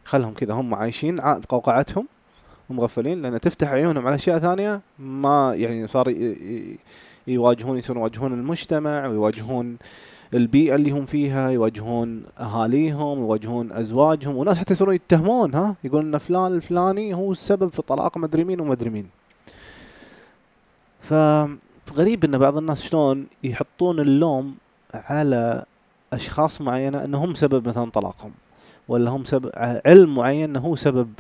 خلهم 0.05 0.35
كذا 0.35 0.55
هم 0.55 0.75
عايشين 0.75 1.17
بقوقعتهم 1.17 2.07
ومغفلين 2.71 3.23
لأن 3.23 3.41
تفتح 3.41 3.69
عيونهم 3.69 4.07
على 4.07 4.17
أشياء 4.17 4.39
ثانية 4.39 4.81
ما 4.99 5.55
يعني 5.55 5.87
صار 5.87 6.07
يواجهون 7.29 7.79
يصيرون 7.79 8.01
يواجهون 8.01 8.33
المجتمع 8.33 9.07
ويواجهون 9.07 9.79
البيئة 10.35 10.75
اللي 10.75 10.91
هم 10.91 11.05
فيها 11.05 11.51
يواجهون 11.51 12.23
أهاليهم 12.41 13.19
يواجهون 13.19 13.73
أزواجهم 13.73 14.37
وناس 14.37 14.59
حتى 14.59 14.73
يصيرون 14.73 14.95
يتهمون 14.95 15.55
ها؟ 15.55 15.77
يقولون 15.85 16.15
إن 16.15 16.19
فلان 16.19 16.53
الفلاني 16.53 17.15
هو 17.15 17.33
السبب 17.33 17.69
في 17.69 17.83
طلاق 17.83 18.19
مدري 18.19 18.45
مين 18.45 18.61
ومدري 18.61 18.91
مين. 18.91 19.09
فغريب 21.01 22.25
إن 22.25 22.39
بعض 22.39 22.57
الناس 22.57 22.83
شلون 22.83 23.27
يحطون 23.43 24.01
اللوم 24.01 24.55
على 24.95 25.65
أشخاص 26.13 26.61
معينة 26.61 27.05
انهم 27.05 27.35
سبب 27.35 27.69
مثلا 27.69 27.91
طلاقهم 27.91 28.33
ولا 28.89 29.11
هم 29.11 29.25
سبب 29.25 29.51
علم 29.87 30.15
معين 30.15 30.57
هو 30.57 30.77
سبب 30.77 31.13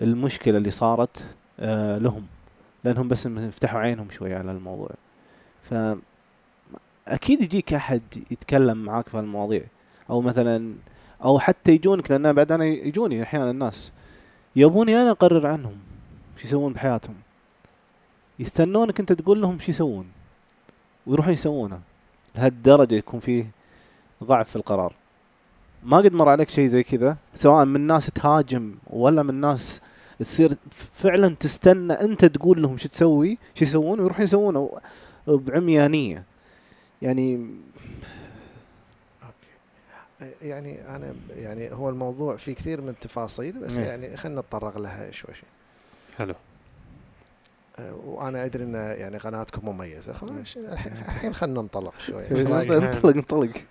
المشكلة 0.00 0.58
اللي 0.58 0.70
صارت 0.70 1.24
آه 1.60 1.98
لهم 1.98 2.26
لأنهم 2.84 3.08
بس 3.08 3.26
يفتحوا 3.26 3.80
عينهم 3.80 4.10
شوي 4.10 4.34
على 4.34 4.52
الموضوع. 4.52 4.90
ف 5.70 5.74
أكيد 7.08 7.42
يجيك 7.42 7.74
أحد 7.74 8.02
يتكلم 8.30 8.84
معاك 8.84 9.08
في 9.08 9.16
هالمواضيع. 9.16 9.62
أو 10.10 10.20
مثلا 10.20 10.74
أو 11.24 11.38
حتى 11.38 11.72
يجونك 11.72 12.10
لأن 12.10 12.32
بعد 12.32 12.52
أنا 12.52 12.64
يجوني 12.64 13.22
أحيانا 13.22 13.50
الناس. 13.50 13.90
يبوني 14.56 15.02
أنا 15.02 15.10
أقرر 15.10 15.46
عنهم 15.46 15.76
شو 16.36 16.46
يسوون 16.46 16.72
بحياتهم. 16.72 17.14
يستنونك 18.38 19.00
أنت 19.00 19.12
تقول 19.12 19.40
لهم 19.40 19.58
شو 19.58 19.70
يسوون. 19.70 20.06
ويروحون 21.06 21.32
يسوونه. 21.32 21.80
لهالدرجة 22.36 22.94
يكون 22.94 23.20
فيه 23.20 23.46
ضعف 24.24 24.48
في 24.50 24.56
القرار. 24.56 24.94
ما 25.82 25.96
قد 25.96 26.12
مر 26.12 26.28
عليك 26.28 26.48
شيء 26.48 26.66
زي 26.66 26.82
كذا؟ 26.82 27.16
سواء 27.34 27.64
من 27.64 27.80
ناس 27.80 28.06
تهاجم 28.06 28.74
ولا 28.90 29.22
من 29.22 29.34
ناس 29.34 29.80
تصير 30.18 30.56
فعلا 30.92 31.28
تستنى 31.40 31.92
أنت 31.92 32.24
تقول 32.24 32.62
لهم 32.62 32.76
شو 32.76 32.88
تسوي 32.88 33.38
شو 33.54 33.64
يسوون 33.64 34.00
ويروحون 34.00 34.24
يسوونه. 34.24 34.70
بعميانية. 35.26 36.24
يعني 37.02 37.50
يعني 40.42 40.96
أنا 40.96 41.14
يعني 41.36 41.72
هو 41.72 41.88
الموضوع 41.88 42.36
في 42.36 42.54
كثير 42.54 42.80
من 42.80 42.88
التفاصيل 42.88 43.58
بس 43.58 43.76
إيه. 43.76 43.84
يعني 43.84 44.16
خلينا 44.16 44.40
نتطرق 44.40 44.78
لها 44.78 45.10
شوي 45.10 45.34
شوي. 45.34 45.48
حلو. 46.18 46.34
أه، 47.78 47.94
وأنا 47.94 48.44
أدري 48.44 48.64
إن 48.64 48.74
يعني 48.74 49.18
قناتكم 49.18 49.68
مميزة 49.68 50.12
خلاص 50.12 50.56
الحين 50.56 51.34
خلينا 51.34 51.62
ننطلق 51.62 51.98
شوي؟ 51.98 52.26
انطلق 52.30 53.16
انطلق 53.16 53.50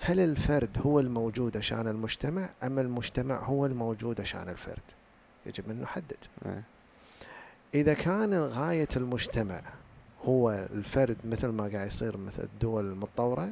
هل 0.00 0.20
الفرد 0.20 0.78
هو 0.86 1.00
الموجود 1.00 1.56
عشان 1.56 1.88
المجتمع 1.88 2.48
أم 2.62 2.78
المجتمع 2.78 3.38
هو 3.44 3.66
الموجود 3.66 4.20
عشان 4.20 4.48
الفرد؟ 4.48 4.82
يجب 5.46 5.70
أن 5.70 5.80
نحدد. 5.80 6.16
إيه. 7.74 7.80
إذا 7.80 7.94
كان 7.94 8.34
غاية 8.34 8.88
المجتمع 8.96 9.60
هو 10.24 10.50
الفرد 10.50 11.16
مثل 11.24 11.48
ما 11.48 11.68
قاعد 11.68 11.86
يصير 11.86 12.16
مثل 12.16 12.42
الدول 12.42 12.84
المتطورة 12.84 13.48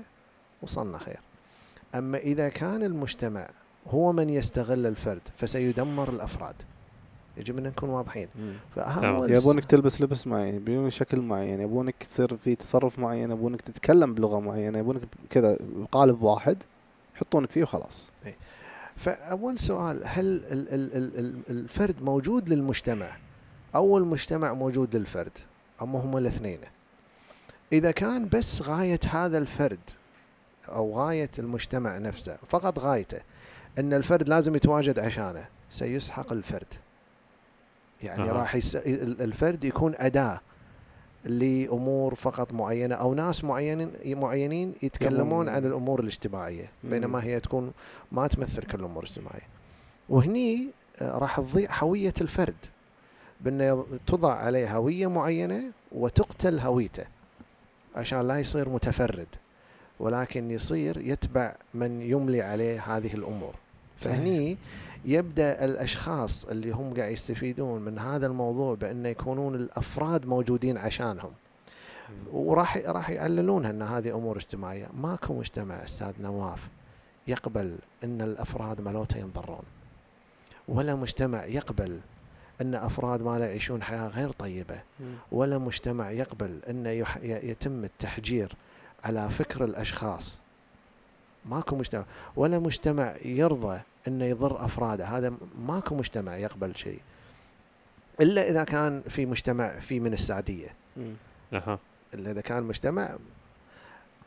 وصلنا 0.62 0.98
خير. 0.98 1.20
أما 1.94 2.18
إذا 2.18 2.48
كان 2.48 2.83
المجتمع 2.83 3.48
هو 3.88 4.12
من 4.12 4.31
يستغل 4.31 4.87
الفرد 4.87 5.22
فسيدمر 5.37 6.11
الأفراد. 6.11 6.55
يجب 7.37 7.59
أن 7.59 7.64
نكون 7.64 7.90
واضحين. 7.90 8.29
فهو 8.76 9.24
يبونك 9.24 9.64
تلبس 9.64 10.00
لبس 10.00 10.26
معين 10.26 10.55
يبونك 10.55 10.92
شكل 10.92 11.20
معين. 11.20 11.61
يبونك 11.61 11.94
تصير 12.00 12.37
في 12.37 12.55
تصرف 12.55 12.98
معين 12.98 13.31
يبونك 13.31 13.61
تتكلم 13.61 14.14
بلغة 14.14 14.40
معينة 14.40 14.79
يبونك 14.79 15.02
كذا 15.31 15.57
بقالب 15.61 16.22
واحد 16.22 16.62
يحطونك 17.16 17.50
فيه 17.50 17.62
وخلاص. 17.62 18.11
فأول 18.96 19.59
سؤال 19.59 20.02
هل 20.05 20.26
ال 20.26 20.74
ال 20.74 20.96
ال 20.96 21.18
ال 21.18 21.35
الفرد 21.50 22.02
موجود 22.02 22.48
للمجتمع؟ 22.48 23.16
أو 23.74 23.98
المجتمع 23.98 24.52
موجود 24.52 24.96
للفرد 24.96 25.38
أما 25.83 25.98
هم 26.00 26.16
الاثنين. 26.16 26.59
إذا 27.72 27.90
كان 27.90 28.29
بس 28.29 28.62
غاية 28.62 29.00
هذا 29.11 29.38
الفرد 29.38 29.81
أو 30.68 30.92
غاية 30.98 31.31
المجتمع 31.38 31.98
نفسه 31.98 32.37
فقط 32.48 32.79
غايته 32.79 33.18
أن 33.79 33.92
الفرد 33.92 34.29
لازم 34.29 34.55
يتواجد 34.57 34.98
عشانه 34.98 35.46
سيسحق 35.70 36.33
الفرد. 36.33 36.66
يعني 38.02 38.22
أها. 38.22 38.33
راح 38.33 38.55
يس... 38.55 38.76
ال- 38.76 39.22
الفرد 39.22 39.64
يكون 39.64 39.94
أداة 39.96 40.40
لأمور 41.24 42.14
فقط 42.14 42.52
معينة 42.52 42.94
أو 42.94 43.14
ناس 43.14 43.44
معينين 43.44 43.92
معينين 44.07 44.74
يتكلمون 44.83 45.48
عن 45.48 45.64
الأمور 45.66 46.00
الاجتماعية. 46.00 46.70
بينما 46.85 47.24
هي 47.24 47.40
تكون 47.40 47.72
ما 48.12 48.26
تمثل 48.26 48.62
كل 48.62 48.81
الأمور 48.81 49.02
الاجتماعية. 49.05 49.48
وهني 50.09 50.68
آه، 51.02 51.18
راح 51.18 51.40
تضيع 51.40 51.83
هوية 51.83 52.14
الفرد. 52.20 52.55
بأن 53.40 53.85
تضع 54.07 54.35
عليه 54.35 54.77
هوية 54.77 55.07
معينة 55.07 55.62
وتقتل 55.92 56.59
هويته 56.59 57.05
عشان 57.96 58.29
لا 58.29 58.38
يصير 58.38 58.68
متفرد 58.68 59.27
ولكن 60.01 60.51
يصير 60.51 60.99
يتبع 60.99 61.55
من 61.75 62.03
يملي 62.03 62.42
عليه 62.42 62.96
هذه 62.96 63.14
الأمور. 63.14 63.55
فهني 63.96 64.59
يبدأ 65.05 65.64
الأشخاص 65.64 66.44
اللي 66.44 66.70
هم 66.70 66.94
قاعد 66.94 67.12
يستفيدون 67.12 67.83
من 67.83 67.99
هذا 67.99 68.27
الموضوع 68.27 68.75
بانه 68.75 69.09
يكونون 69.09 69.55
الأفراد 69.55 70.27
موجودين 70.27 70.79
عشانهم. 70.79 71.31
وراح 72.33 72.77
راح 72.77 73.11
يعللونها 73.11 73.70
أن 73.70 73.83
هذه 73.83 74.11
أمور 74.14 74.37
اجتماعية. 74.37 74.87
ماكو 75.01 75.35
مجتمع 75.35 75.85
أستاذ 75.85 76.12
نواف 76.20 76.68
يقبل 77.27 77.79
أن 78.05 78.22
الأفراد 78.22 78.81
مالوته 78.81 79.18
ينضرون 79.18 79.62
ولا 80.68 80.94
مجتمع 80.94 81.44
يقبل 81.44 82.01
أن 82.60 82.74
أفراد 82.74 83.22
ما 83.22 83.38
لا 83.38 83.46
يعيشون 83.46 83.82
حياة 83.82 84.08
غير 84.08 84.30
طيبة. 84.32 84.82
ولا 85.32 85.58
مجتمع 85.58 86.10
يقبل 86.10 86.60
انه 86.68 86.90
ي- 86.90 87.04
يتم 87.22 87.84
التحجير 87.84 88.56
على 89.04 89.30
فكر 89.30 89.64
الأشخاص. 89.64 90.38
ماكو 91.44 91.76
مجتمع. 91.76 92.04
ولا 92.36 92.58
مجتمع 92.58 93.14
يرضى 93.24 93.80
انه 94.08 94.24
يضر 94.24 94.64
أفراده. 94.64 95.04
هذا 95.04 95.32
ماكو 95.58 95.94
مجتمع 95.94 96.36
يقبل 96.36 96.76
شيء. 96.76 97.00
إلا 98.20 98.50
إذا 98.50 98.64
كان 98.64 99.02
في 99.08 99.26
مجتمع 99.26 99.68
في 99.80 100.00
من 100.00 100.12
السعدية. 100.12 100.74
أها. 101.52 101.78
إلا 102.14 102.30
إذا 102.30 102.40
كان 102.40 102.62
مجتمع. 102.62 103.16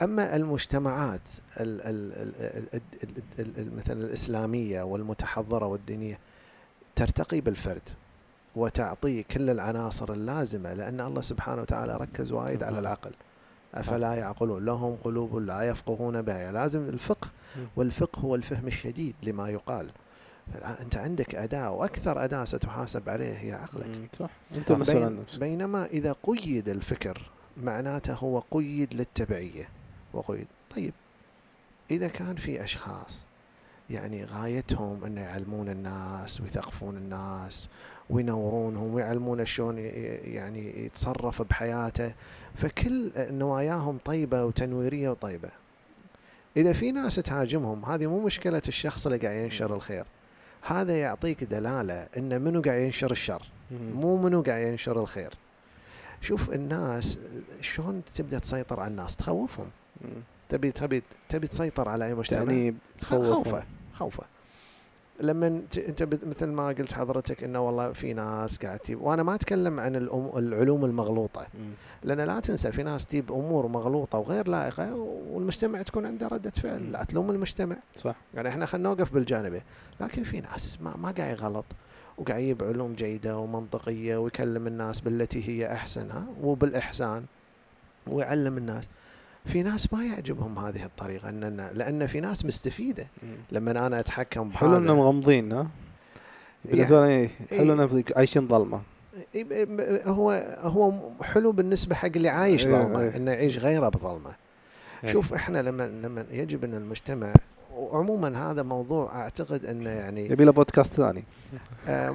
أما 0.01 0.35
المجتمعات 0.35 1.21
ال 1.59 1.81
ال 1.81 2.13
ال 2.13 2.35
ال 2.73 2.81
ال 3.03 3.23
ال 3.39 3.59
ال 3.59 3.75
مثلا 3.75 4.01
الإسلامية 4.01 4.81
والمتحضرة 4.81 5.65
والدينية 5.65 6.19
ترتقي 6.95 7.41
بالفرد. 7.41 7.81
وتعطيه 8.60 9.24
كل 9.24 9.50
العناصر 9.50 10.13
اللازمة 10.13 10.74
لأن 10.74 11.02
الله 11.02 11.22
سبحانه 11.22 11.62
وتعالى 11.62 11.98
ركز 11.98 12.32
وايد 12.32 12.63
على 12.63 12.80
العقل. 12.80 13.12
أفلا 13.74 14.13
يعقلون؟ 14.13 14.65
لهم 14.65 14.95
قلوب 14.95 15.36
لا 15.38 15.62
يفقهون 15.62 16.22
بها. 16.22 16.52
لازم 16.52 16.89
الفقه 16.89 17.30
والفقه 17.76 18.19
هو 18.19 18.36
الفهم 18.36 18.67
الشديد 18.67 19.15
لما 19.24 19.50
يقال. 19.50 19.89
أنت 20.82 20.95
عندك 20.95 21.36
أداة 21.36 21.72
وأكثر 21.72 22.24
أداة 22.24 22.45
ستحاسب 22.45 23.10
عليه 23.10 23.38
هي 23.38 23.54
عقلك. 23.54 24.10
صح. 24.19 24.30
أنت 24.56 24.72
مسؤول 24.72 25.15
بين 25.15 25.26
بينما 25.39 25.86
إذا 25.86 26.15
قيد 26.24 26.69
الفكر 26.69 27.30
معناته 27.58 28.13
هو 28.13 28.43
قيد 28.52 28.93
للتبعية. 28.93 29.69
وقيد. 30.13 30.48
طيب 30.76 30.93
إذا 31.91 32.08
كان 32.08 32.36
في 32.36 32.63
أشخاص 32.63 33.26
يعني 33.89 34.26
غايتهم 34.26 35.04
أن 35.04 35.17
يعلمون 35.17 35.69
الناس 35.69 36.41
ويثقفون 36.41 36.98
الناس 36.98 37.67
وينورونهم 38.10 38.93
ويعلمون 38.93 39.45
شلون 39.45 39.78
يعني 39.78 40.86
يتصرف 40.86 41.41
بحياته. 41.41 42.13
فكل 42.56 43.12
نواياهم 43.17 43.98
طيبة 44.06 44.45
وتنويرية 44.45 45.10
وطيبة. 45.10 45.50
إذا 46.58 46.74
في 46.74 46.91
ناس 46.91 47.15
تهاجمهم 47.15 47.86
هذه 47.86 48.08
مو 48.08 48.19
مشكلة 48.26 48.62
الشخص 48.67 49.06
اللي 49.06 49.17
قاعد 49.17 49.43
ينشر 49.43 49.76
الخير. 49.76 50.06
هذا 50.62 51.00
يعطيك 51.00 51.43
دلالة 51.43 52.08
أن 52.17 52.41
منو 52.41 52.62
قاعد 52.62 52.82
ينشر 52.82 53.12
الشر. 53.12 53.41
مو 53.93 54.17
منو 54.17 54.41
قاعد 54.41 54.67
ينشر 54.67 55.00
الخير. 55.00 55.34
شوف 56.22 56.50
الناس 56.50 57.17
شلون 57.62 58.02
تبدأ 58.15 58.39
تسيطر 58.39 58.80
على 58.80 58.91
الناس؟ 58.91 59.15
تخوفهم. 59.15 59.65
تبي 60.50 60.72
تبي 60.72 61.04
تبي 61.30 61.47
تسيطر 61.47 61.89
على 61.89 62.05
أي 62.05 62.14
مجتمع؟ 62.14 62.39
خ- 63.01 63.14
خوفه. 63.34 63.64
خوفه. 63.93 64.24
لما 65.22 65.47
انت 65.47 66.03
مثل 66.03 66.45
ما 66.47 66.67
قلت 66.67 66.93
حضرتك 66.93 67.43
إنه 67.43 67.59
والله 67.59 67.91
في 67.93 68.13
ناس 68.13 68.57
قاعد 68.57 68.80
تجيب 68.80 69.01
وأنا 69.01 69.24
ما 69.24 69.36
أتكلم 69.36 69.80
عن 69.80 69.93
الأم- 70.07 70.38
العلوم 70.38 70.86
المغلوطة. 70.86 71.47
لأن 72.03 72.22
لا 72.22 72.39
تنسى 72.39 72.72
في 72.72 72.84
ناس 72.84 73.05
تجيب 73.05 73.32
أمور 73.32 73.67
مغلوطة 73.67 74.17
وغير 74.17 74.47
لائقة 74.47 74.95
والمجتمع 75.32 75.82
تكون 75.82 76.05
عنده 76.05 76.28
ردة 76.28 76.49
فعل 76.49 76.91
لا 76.91 77.03
تلوم 77.03 77.30
المجتمع. 77.30 77.76
صح. 77.95 78.15
يعني 78.34 78.49
إحنا 78.49 78.65
خلينا 78.65 78.89
نوقف 78.89 79.13
بالجانبين. 79.13 79.61
لكن 80.01 80.24
في 80.24 80.41
ناس 80.41 80.78
ما 80.82 80.97
ما 80.97 81.11
قاعد 81.11 81.38
يغلط 81.38 81.65
وقاعد 82.17 82.41
يجيب 82.41 82.63
علوم 82.63 82.93
جيدة 82.93 83.38
ومنطقية 83.38 84.17
ويكلم 84.17 84.67
الناس 84.67 84.99
بالتي 84.99 85.49
هي 85.49 85.74
احسن 85.74 86.11
ها 86.11 86.26
وبالإحسان 86.43 87.24
ويعلم 88.07 88.57
الناس. 88.57 88.84
في 89.50 89.64
ناس 89.64 89.93
ما 89.93 90.06
يعجبهم 90.06 90.60
هذه 90.60 90.86
الطريقة 90.86 91.30
ان 91.30 91.70
لأن 91.74 92.08
في 92.08 92.20
ناس 92.20 92.45
مستفيدة. 92.45 93.08
لما 93.52 93.72
أنا 93.88 94.00
أتحكم 94.00 94.52
حلو 94.52 94.70
إنهم 94.70 94.84
بهذا 94.84 94.93
مغمضين 94.93 95.52
ها 95.52 95.68
بالنسبة 96.66 97.06
لي 97.06 97.14
إيه، 97.14 97.30
حلو 97.50 97.74
إنهم 97.74 98.04
عايشين 98.16 98.47
ظلمة. 98.47 98.82
إيه، 99.36 99.45
هو 100.06 100.32
هو 100.60 100.93
حلو 101.24 101.52
بالنسبة 101.52 101.95
حق 101.95 102.10
اللي 102.16 102.30
عايش 102.30 102.68
إيه، 102.68 102.74
ظلمة 102.74 103.02
إيه. 103.02 103.16
إنه 103.16 103.32
يعيش 103.32 103.58
غيره 103.58 103.89
بظلمة. 103.89 104.32
إيه. 105.04 105.12
شوف 105.12 105.34
إحنا 105.34 105.62
لما 105.62 105.84
لما 105.84 106.26
يجب 106.32 106.64
إن 106.64 106.74
المجتمع 106.74 107.34
وعموما 107.76 108.52
هذا 108.52 108.64
موضوع 108.64 109.22
أعتقد 109.22 109.66
إنه 109.66 109.89
يعني 109.89 110.26
يبي 110.26 110.43
له 110.43 110.52
بودكاست 110.52 110.93
ثاني. 110.93 111.24
آه 111.88 112.10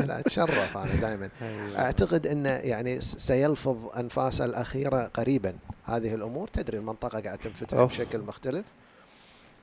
لا 0.06 0.20
أتشرف 0.20 0.76
أنا 0.76 0.94
دائما 1.00 1.28
أيوة. 1.42 1.78
أعتقد 1.78 2.26
إنه 2.26 2.48
يعني 2.48 3.00
سيلفظ 3.00 3.76
أنفاسه 3.98 4.44
الأخيرة 4.44 5.10
قريبا. 5.14 5.54
هذه 5.90 6.14
الأمور 6.14 6.48
تدري 6.48 6.78
المنطقة 6.78 7.20
قاعدة 7.20 7.36
تنفتح 7.36 7.78
أوف. 7.78 7.92
بشكل 7.92 8.18
مختلف. 8.20 8.64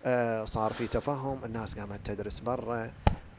آه 0.05 0.45
صار 0.45 0.73
في 0.73 0.87
تفهم 0.87 1.45
الناس 1.45 1.79
قامت 1.79 1.99
تدرس 2.05 2.39
برا. 2.39 2.91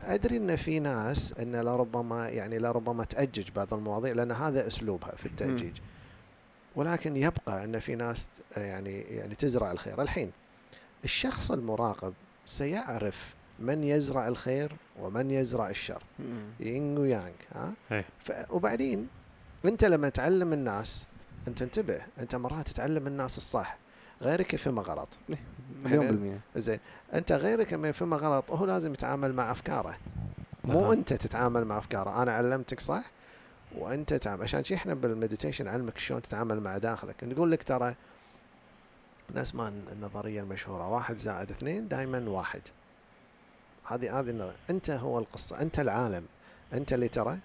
أدري 0.03 0.37
إن 0.37 0.57
في 0.57 0.79
ناس 0.81 1.35
إن 1.41 1.57
لربما 1.57 2.29
يعني 2.29 2.59
لربما 2.59 3.05
تأجج 3.05 3.51
بعض 3.57 3.75
المواضيع 3.75 4.13
لأن 4.13 4.33
هذا 4.33 4.67
أسلوبها 4.67 5.15
في 5.17 5.27
التأجيج. 5.27 5.73
ولكن 6.77 7.17
يبقى 7.17 7.65
إن 7.65 7.81
في 7.81 7.95
ناس 7.95 8.29
آه، 8.57 8.61
يعني 8.61 9.01
يعني 9.01 9.35
تزرع 9.35 9.73
الخير. 9.73 10.03
الحين 10.03 10.31
الشخص 11.05 11.51
المراقب 11.51 12.15
سيعرف 12.47 13.35
من 13.59 13.85
يزرع 13.85 14.29
الخير 14.29 14.73
ومن 15.01 15.31
يزرع 15.31 15.69
الشر. 15.71 16.03
يينغ 16.61 17.01
ويانغ 17.01 17.33
ها؟ 17.55 17.73
إيه. 17.93 18.05
وبعدين 18.51 19.09
أنت 19.65 19.85
لما 19.85 20.09
تعلم 20.09 20.53
الناس 20.53 21.07
أنت 21.49 21.63
انتبه 21.63 22.01
أنت 22.19 22.35
مرات 22.35 22.69
تعلم 22.69 23.07
الناس 23.07 23.39
الصح 23.39 23.79
غيرك 24.23 24.55
يفهمه 24.55 24.83
غلط 24.83 25.09
مليون 25.85 26.05
يعني 26.05 26.17
بالمية 26.17 26.41
زين 26.57 26.79
أنت 27.15 27.33
غيرك 27.33 27.73
لما 27.73 27.89
يفهمه 27.89 28.17
غلط 28.17 28.51
هو 28.51 28.65
لازم 28.65 28.93
يتعامل 28.93 29.33
مع 29.33 29.51
أفكاره 29.53 29.99
مو. 30.65 30.93
أنت 30.93 31.13
تتعامل 31.13 31.65
مع 31.65 31.79
أفكاره 31.79 32.23
أنا 32.23 32.33
علمتك 32.33 32.81
صح 32.81 33.11
وأنت 33.79 34.15
تعمل 34.15 34.43
عشان 34.43 34.65
شي 34.65 34.75
إحنا 34.75 34.95
بالمديتيشن 34.95 35.65
نعلمك 35.65 35.99
شلون 35.99 36.23
تتعامل 36.23 36.61
مع 36.61 36.79
داخلك 36.79 37.25
نقول 37.25 37.51
لك 37.53 37.63
ترى 37.63 37.95
ناس 39.35 39.55
ما 39.55 39.69
النظرية 39.93 40.41
المشهورة 40.41 40.89
واحد 40.89 41.17
زائد 41.17 41.51
اثنين 41.51 41.89
دائما 41.89 42.31
واحد 42.31 42.63
هذه 43.87 44.21
هذه 44.21 44.31
النظرية. 44.31 44.57
أنت 44.71 44.91
هو 44.91 45.19
القصة 45.19 45.61
أنت 45.61 45.81
العالم 45.81 46.25
أنت 46.73 46.93
اللي 46.93 47.09
ترى 47.09 47.39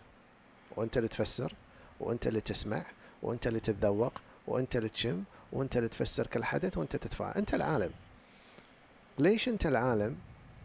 وأنت 0.75 0.97
اللي 0.97 1.07
تفسر 1.07 1.53
وأنت 1.99 2.27
اللي 2.27 2.41
تسمع 2.41 2.83
وانت 3.23 3.47
اللي 3.47 3.59
تتذوق 3.59 4.13
وانت 4.47 4.75
اللي 4.75 4.89
تشم 4.89 5.23
وانت 5.51 5.77
اللي 5.77 5.89
تفسر 5.89 6.27
كل 6.27 6.43
حدث 6.43 6.77
وانت 6.77 6.95
تتفاعل 6.95 7.31
انت 7.31 7.53
العالم. 7.53 7.91
ليش 9.19 9.47
انت 9.47 9.65
العالم؟ 9.65 10.15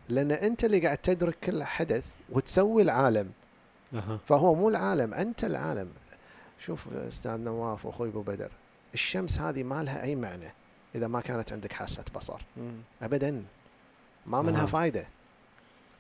لأن 0.09 0.33
انت 0.33 0.65
اللي 0.65 0.81
قاعد 0.81 0.99
تدرك 0.99 1.39
كل 1.45 1.65
حدث 1.65 2.05
وتسوي 2.31 2.83
العالم. 2.83 3.31
أها. 3.95 4.19
فهو 4.29 4.55
مو 4.55 4.69
العالم 4.69 5.15
انت 5.15 5.45
العالم. 5.45 5.91
شوف 6.59 6.89
أستاذ 6.95 7.37
نواف 7.37 7.87
وأخوي 7.87 8.09
أبو 8.09 8.23
بدر 8.23 8.51
الشمس 8.95 9.39
هذه 9.39 9.63
ما 9.63 9.83
لها 9.83 10.03
أي 10.03 10.15
معنى 10.15 10.53
إذا 10.95 11.07
ما 11.07 11.21
كانت 11.21 11.53
عندك 11.53 11.73
حاسة 11.73 12.05
بصر. 12.15 12.41
ابدا. 13.03 13.45
ما 14.27 14.43
منها 14.43 14.63
آه. 14.63 14.67
فايدة. 14.67 15.07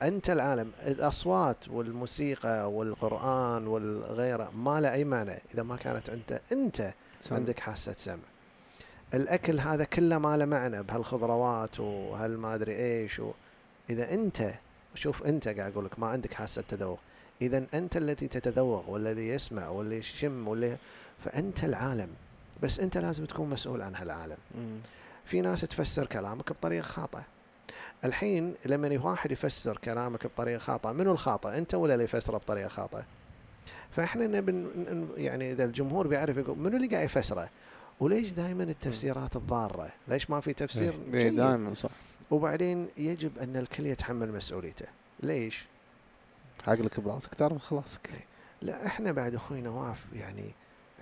أنت 0.03 0.30
العالم 0.30 0.72
الأصوات 0.86 1.68
والموسيقى 1.68 2.72
والقرآن 2.72 3.66
والغيره 3.66 4.51
ما 4.51 4.80
له 4.80 4.92
أي 4.92 5.05
معنى 5.05 5.38
إذا 5.55 5.62
ما 5.62 5.76
كانت 5.76 6.09
أنت 6.09 6.40
أنت 6.53 6.94
عندك 7.30 7.61
حاسة 7.61 7.94
سمع. 7.96 8.18
الأكل 9.14 9.61
هذا 9.61 9.84
كله 9.84 10.18
ما 10.18 10.36
له 10.36 10.44
معنى 10.44 10.82
بهالخضروات 10.82 11.80
وهالما 11.80 12.55
ادري 12.55 12.76
إيش 12.76 13.18
و... 13.18 13.32
إذا 13.90 14.14
أنت 14.14 14.55
شوف 14.94 15.22
أنت 15.22 15.49
قاعد 15.49 15.72
أقول 15.72 15.84
لك 15.84 15.99
ما 15.99 16.07
عندك 16.07 16.34
حاسة 16.34 16.62
تذوق. 16.68 16.99
إذا 17.42 17.66
أنت 17.74 17.96
الذي 17.96 18.28
تتذوق 18.28 18.88
والذي 18.88 19.28
يسمع 19.28 19.68
واللي 19.68 19.96
يشم 19.96 20.49
واللي 20.49 20.76
فأنت 21.24 21.64
العالم. 21.64 22.09
بس 22.62 22.80
أنت 22.80 22.99
لازم 22.99 23.24
تكون 23.24 23.51
مسؤول 23.51 23.82
عن 23.82 23.94
هالعالم. 23.94 24.36
في 25.24 25.40
ناس 25.40 25.61
تفسر 25.61 26.07
كلامك 26.07 26.53
بطريقة 26.53 26.82
خاطئة. 26.82 27.24
الحين 28.05 28.55
لما 28.66 29.01
واحد 29.05 29.30
يفسر 29.30 29.76
كلامك 29.78 30.26
بطريقة 30.26 30.59
خاطئة 30.59 30.92
منو 30.92 31.12
الخاطئ 31.12 31.59
أنت 31.59 31.74
ولا 31.74 31.92
اللي 31.94 32.05
يفسره 32.05 32.38
بطريقة 32.38 32.68
خاطئة؟ 32.68 33.05
فإحنا 33.90 34.26
نبي 34.26 34.53
ن- 34.53 35.09
يعني 35.16 35.53
إذا 35.53 35.64
الجمهور 35.64 36.07
بيعرف 36.07 36.36
يقول 36.36 36.59
منو 36.59 36.76
اللي 36.76 36.86
قاعد 36.88 37.05
يفسره؟ 37.05 37.49
وليش 38.01 38.30
دائما 38.30 38.62
التفسيرات 38.64 39.36
الضارة؟ 39.36 39.88
ليش 40.09 40.30
ما 40.30 40.40
في 40.40 40.53
تفسير 40.53 40.94
إيه 41.14 41.28
دائما 41.28 41.74
صح. 41.74 41.90
وبعدين 42.30 42.88
يجب 42.96 43.38
أن 43.38 43.57
الكل 43.57 43.86
يتحمل 43.86 44.32
مسؤوليته. 44.32 44.86
ليش؟ 45.22 45.64
عقلك 46.68 47.01
براسك 47.01 47.34
تعرف 47.34 47.62
خلاصك. 47.64 48.11
لا 48.62 48.86
إحنا 48.86 49.12
بعد 49.12 49.34
أخوي 49.34 49.61
نواف 49.61 50.05
يعني 50.14 50.51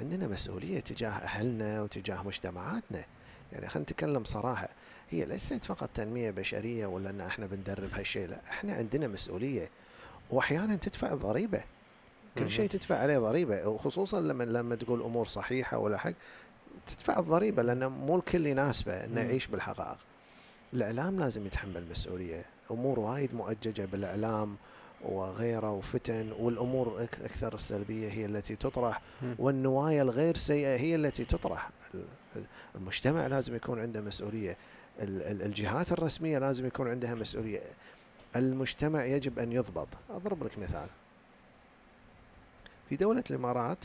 عندنا 0.00 0.26
مسؤولية 0.28 0.80
تجاه 0.80 1.10
أهلنا 1.10 1.82
وتجاه 1.82 2.22
مجتمعاتنا. 2.22 3.04
يعني 3.52 3.68
خلينا 3.68 3.82
نتكلم 3.90 4.24
صراحة. 4.24 4.68
هي 5.10 5.24
ليست 5.24 5.64
فقط 5.64 5.90
تنمية 5.94 6.30
بشرية 6.30 6.86
ولا 6.86 7.10
أن 7.10 7.20
إحنا 7.20 7.46
بندرب 7.46 7.90
هالشيء 7.94 8.26
لا 8.28 8.40
إحنا 8.50 8.72
عندنا 8.74 9.06
مسؤولية 9.08 9.70
وأحيانا 10.30 10.76
تدفع 10.76 11.14
ضريبة 11.14 11.62
كل. 12.38 12.50
شيء 12.50 12.68
تدفع 12.68 12.98
عليه 12.98 13.18
ضريبة 13.18 13.66
وخصوصا 13.68 14.20
لما 14.20 14.44
لما 14.44 14.74
تقول 14.74 15.02
أمور 15.02 15.26
صحيحة 15.26 15.78
ولا 15.78 15.98
حق 15.98 16.12
تدفع 16.86 17.18
الضريبة 17.18 17.62
لأن 17.62 17.86
مو 17.86 18.16
الكل 18.16 18.46
يناسبه 18.46 19.04
إنه. 19.04 19.20
يعيش 19.20 19.46
بالحقائق 19.46 19.98
الإعلام 20.72 21.20
لازم 21.20 21.46
يتحمل 21.46 21.84
مسؤولية 21.90 22.44
أمور 22.70 23.00
وايد 23.00 23.34
مؤججة 23.34 23.84
بالإعلام 23.92 24.56
وغيره 25.04 25.70
وفتن 25.72 26.32
والأمور 26.32 27.02
أكثر 27.24 27.54
السلبية 27.54 28.08
هي 28.08 28.26
التي 28.26 28.56
تطرح. 28.56 29.00
والنوايا 29.38 30.02
الغير 30.02 30.36
سيئة 30.36 30.76
هي 30.76 30.94
التي 30.94 31.24
تطرح 31.24 31.70
ال- 31.94 32.44
المجتمع 32.74 33.26
لازم 33.26 33.54
يكون 33.56 33.80
عنده 33.80 34.00
مسؤولية 34.00 34.56
الجهات 35.00 35.92
الرسمية 35.92 36.38
لازم 36.38 36.66
يكون 36.66 36.88
عندها 36.90 37.14
مسؤولية. 37.14 37.60
المجتمع 38.36 39.04
يجب 39.04 39.38
أن 39.38 39.52
يضبط. 39.52 39.88
أضرب 40.10 40.44
لك 40.44 40.58
مثال. 40.58 40.86
في 42.88 42.96
دولة 42.96 43.24
الإمارات 43.30 43.78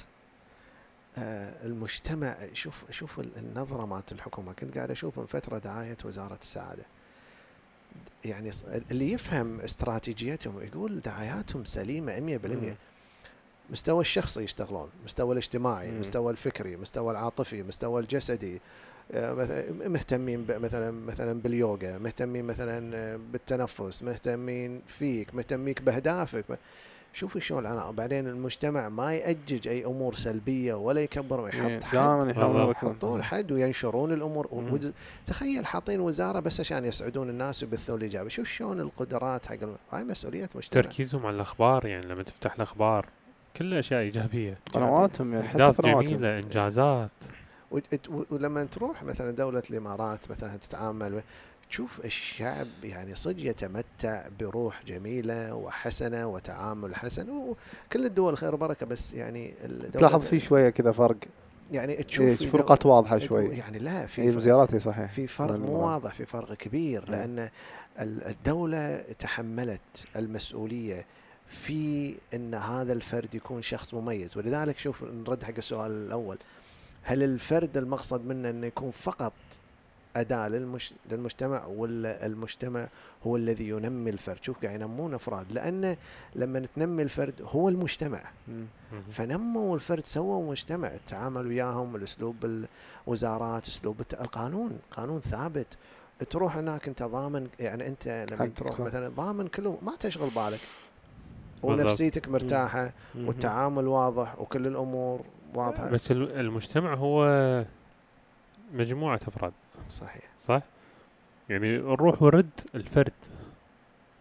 آه، 1.18 1.66
المجتمع 1.66 2.38
شوف 2.54 2.92
شوف 2.92 3.20
ال- 3.20 3.38
النظرة 3.38 3.86
مالت 3.86 4.12
الحكومة. 4.12 4.54
كنت 4.54 4.76
قاعد 4.78 4.92
أشوف 4.92 5.20
من 5.20 5.26
فترة 5.26 5.58
دعاية 5.58 5.98
وزارة 6.06 6.38
السعادة. 6.42 6.84
يعني 8.26 8.52
اللي 8.92 9.12
يفهم 9.12 9.60
استراتيجيتهم 9.60 10.62
يقول 10.62 11.00
دعاياتهم 11.00 11.66
سليمة 11.66 12.20
100% 12.20 12.46
مم. 12.46 12.76
مستوى 13.70 14.02
الشخصي 14.02 14.44
يشتغلون 14.44 14.90
مستوى 15.06 15.32
الاجتماعي 15.32 15.92
مم. 15.92 16.00
مستوى 16.00 16.32
الفكري 16.32 16.76
مستوى 16.78 17.12
العاطفي 17.12 17.64
مستوى 17.64 18.02
الجسدي. 18.02 18.62
مهتمين 19.86 20.42
ب- 20.44 20.52
مثلا 20.52 20.92
مثلا 20.92 21.42
باليوغا 21.42 21.98
مهتمين 21.98 22.46
مثلا 22.46 22.98
آه، 22.98 23.20
بالتنفس 23.32 24.04
مهتمين 24.04 24.82
فيك 24.88 25.36
مهتميك 25.36 25.82
بأهدافك. 25.82 26.46
شوفوا 27.14 27.42
شلون 27.42 27.66
أنا 27.66 27.92
بعدين 27.92 28.28
المجتمع 28.28 28.90
ما 28.90 29.14
يأجج 29.14 29.68
أي 29.68 29.86
أمور 29.86 30.14
سلبية 30.14 30.74
ولا 30.74 31.02
يكبر 31.02 31.40
ويحط 31.42 31.84
حد. 31.84 31.94
دائما. 31.94 32.72
يحطون 32.72 33.24
حد 33.24 33.52
وينشرون 33.52 34.14
الأمور. 34.14 34.80
تخيل 35.28 35.66
حاطين 35.66 36.00
وزارة 36.00 36.40
بس 36.40 36.60
عشان 36.60 36.86
يسعدون 36.86 37.30
الناس 37.30 37.64
ويبثون 37.64 37.98
الايجابي 37.98 38.30
شوف 38.30 38.48
شلون 38.48 38.80
القدرات 38.80 39.46
حق 39.46 39.56
الم... 39.62 39.76
هاي 39.92 40.04
مسؤوليه 40.04 40.50
مجتمع. 40.56 40.82
تركيزهم 40.84 41.26
على 41.26 41.36
الأخبار 41.36 41.86
يعني 41.86 42.06
لما 42.08 42.24
تفتح 42.24 42.56
الأخبار 42.56 43.06
كلها 43.58 43.80
أشياء 43.80 44.02
إيجابية. 44.02 44.58
قنواتهم 44.74 45.34
يعني 45.34 45.48
قنواتهم. 45.48 46.02
جميلة 46.02 46.40
إنجازات. 46.40 47.12
ولما 48.30 48.64
تروح 48.64 49.04
مثلا 49.04 49.32
دولة 49.32 49.64
الإمارات 49.70 50.32
مثلا 50.32 50.58
تتعامل 50.58 51.24
تشوف 51.70 52.06
الشعب 52.06 52.68
يعني 52.84 53.16
صدق 53.16 53.46
يتمتع 53.50 54.28
بروح 54.40 54.84
جميلة 54.88 55.56
وحسنة 55.56 56.28
وتعامل 56.28 56.96
حسن 56.96 57.30
وكل 57.30 58.06
الدول 58.06 58.38
خير 58.38 58.54
وبركة 58.56 58.86
بس 58.86 59.14
يعني 59.14 59.54
تلاحظ 59.94 60.22
في 60.22 60.40
شوية 60.40 60.70
كذا 60.70 60.92
فرق 60.92 61.18
يعني 61.72 61.94
إيه، 61.94 62.02
تشوف 62.02 62.56
دول- 62.56 62.78
واضحة 62.86 63.18
شوي 63.18 63.48
يعني 63.50 63.80
لا 63.80 64.06
في 64.06 64.32
فرق- 64.32 64.40
زياراتي 64.42 64.80
صحيح 64.80 65.12
في 65.12 65.28
فرق 65.28 65.56
مو. 65.60 65.74
واضح 65.86 66.14
في 66.14 66.26
فرق 66.26 66.54
كبير 66.54 67.06
مم. 67.08 67.12
لأن 67.16 67.40
ال- 68.00 68.28
الدولة 68.28 69.02
تحملت 69.20 70.06
المسؤولية 70.16 71.06
في 71.50 72.16
أن 72.34 72.54
هذا 72.54 72.94
الفرد 72.94 73.36
يكون 73.36 73.62
شخص 73.62 73.94
مميز 73.94 74.38
ولذلك 74.38 74.78
شوف 74.78 75.04
نرد 75.04 75.44
حق 75.44 75.54
السؤال 75.58 75.92
الأول 75.92 76.38
هل 77.04 77.24
الفرد 77.24 77.78
المقصد 77.78 78.26
منه 78.26 78.50
أنه 78.50 78.68
يكون 78.68 78.92
فقط 78.92 79.34
أداة 80.16 80.48
للمش 80.48 80.94
للمجتمع 81.12 81.66
ولا 81.66 82.26
المجتمع 82.26 82.88
هو 83.28 83.36
الذي 83.38 83.70
ينمي 83.70 84.10
الفرد 84.10 84.38
شوف 84.42 84.66
قاعد 84.66 84.82
ينمون 84.82 85.14
أفراد 85.14 85.52
لأن 85.52 85.96
لما 86.36 86.68
تنمي 86.76 87.04
الفرد 87.04 87.34
هو 87.42 87.70
المجتمع. 87.70 88.22
فنموا 89.12 89.76
الفرد 89.76 90.06
سووا 90.06 90.52
مجتمع 90.52 90.88
التعامل 90.88 91.48
وياهم 91.48 91.96
الاسلوب 91.96 92.66
الوزارات 93.08 93.68
أسلوب 93.68 94.02
القانون 94.14 94.80
قانون 94.92 95.20
ثابت 95.20 95.68
تروح 96.30 96.58
هناك 96.58 96.88
أنت 96.88 97.04
ضامن 97.04 97.48
يعني 97.60 97.88
أنت 97.88 98.26
لما 98.32 98.48
تروح 98.48 98.74
صح. 98.74 98.80
مثلا 98.82 99.10
ضامن 99.10 99.48
كله 99.48 99.78
ما 99.82 99.96
تشغل 99.96 100.30
بالك. 100.30 100.60
ونفسيتك 101.64 102.30
مرتاحة. 102.30 102.94
والتعامل 103.16 103.88
واضح 103.88 104.40
وكل 104.40 104.68
الأمور 104.68 105.22
واضحه 105.54 105.90
بس 105.90 106.12
ال- 106.12 106.40
المجتمع 106.40 106.94
هو 106.94 107.26
مجموعة 108.74 109.20
أفراد 109.28 109.54
صحيح 109.90 110.24
صح؟ 110.40 110.62
يعني 111.50 111.76
الروح 111.76 112.22
والرد 112.22 112.50
الفرد 112.76 113.14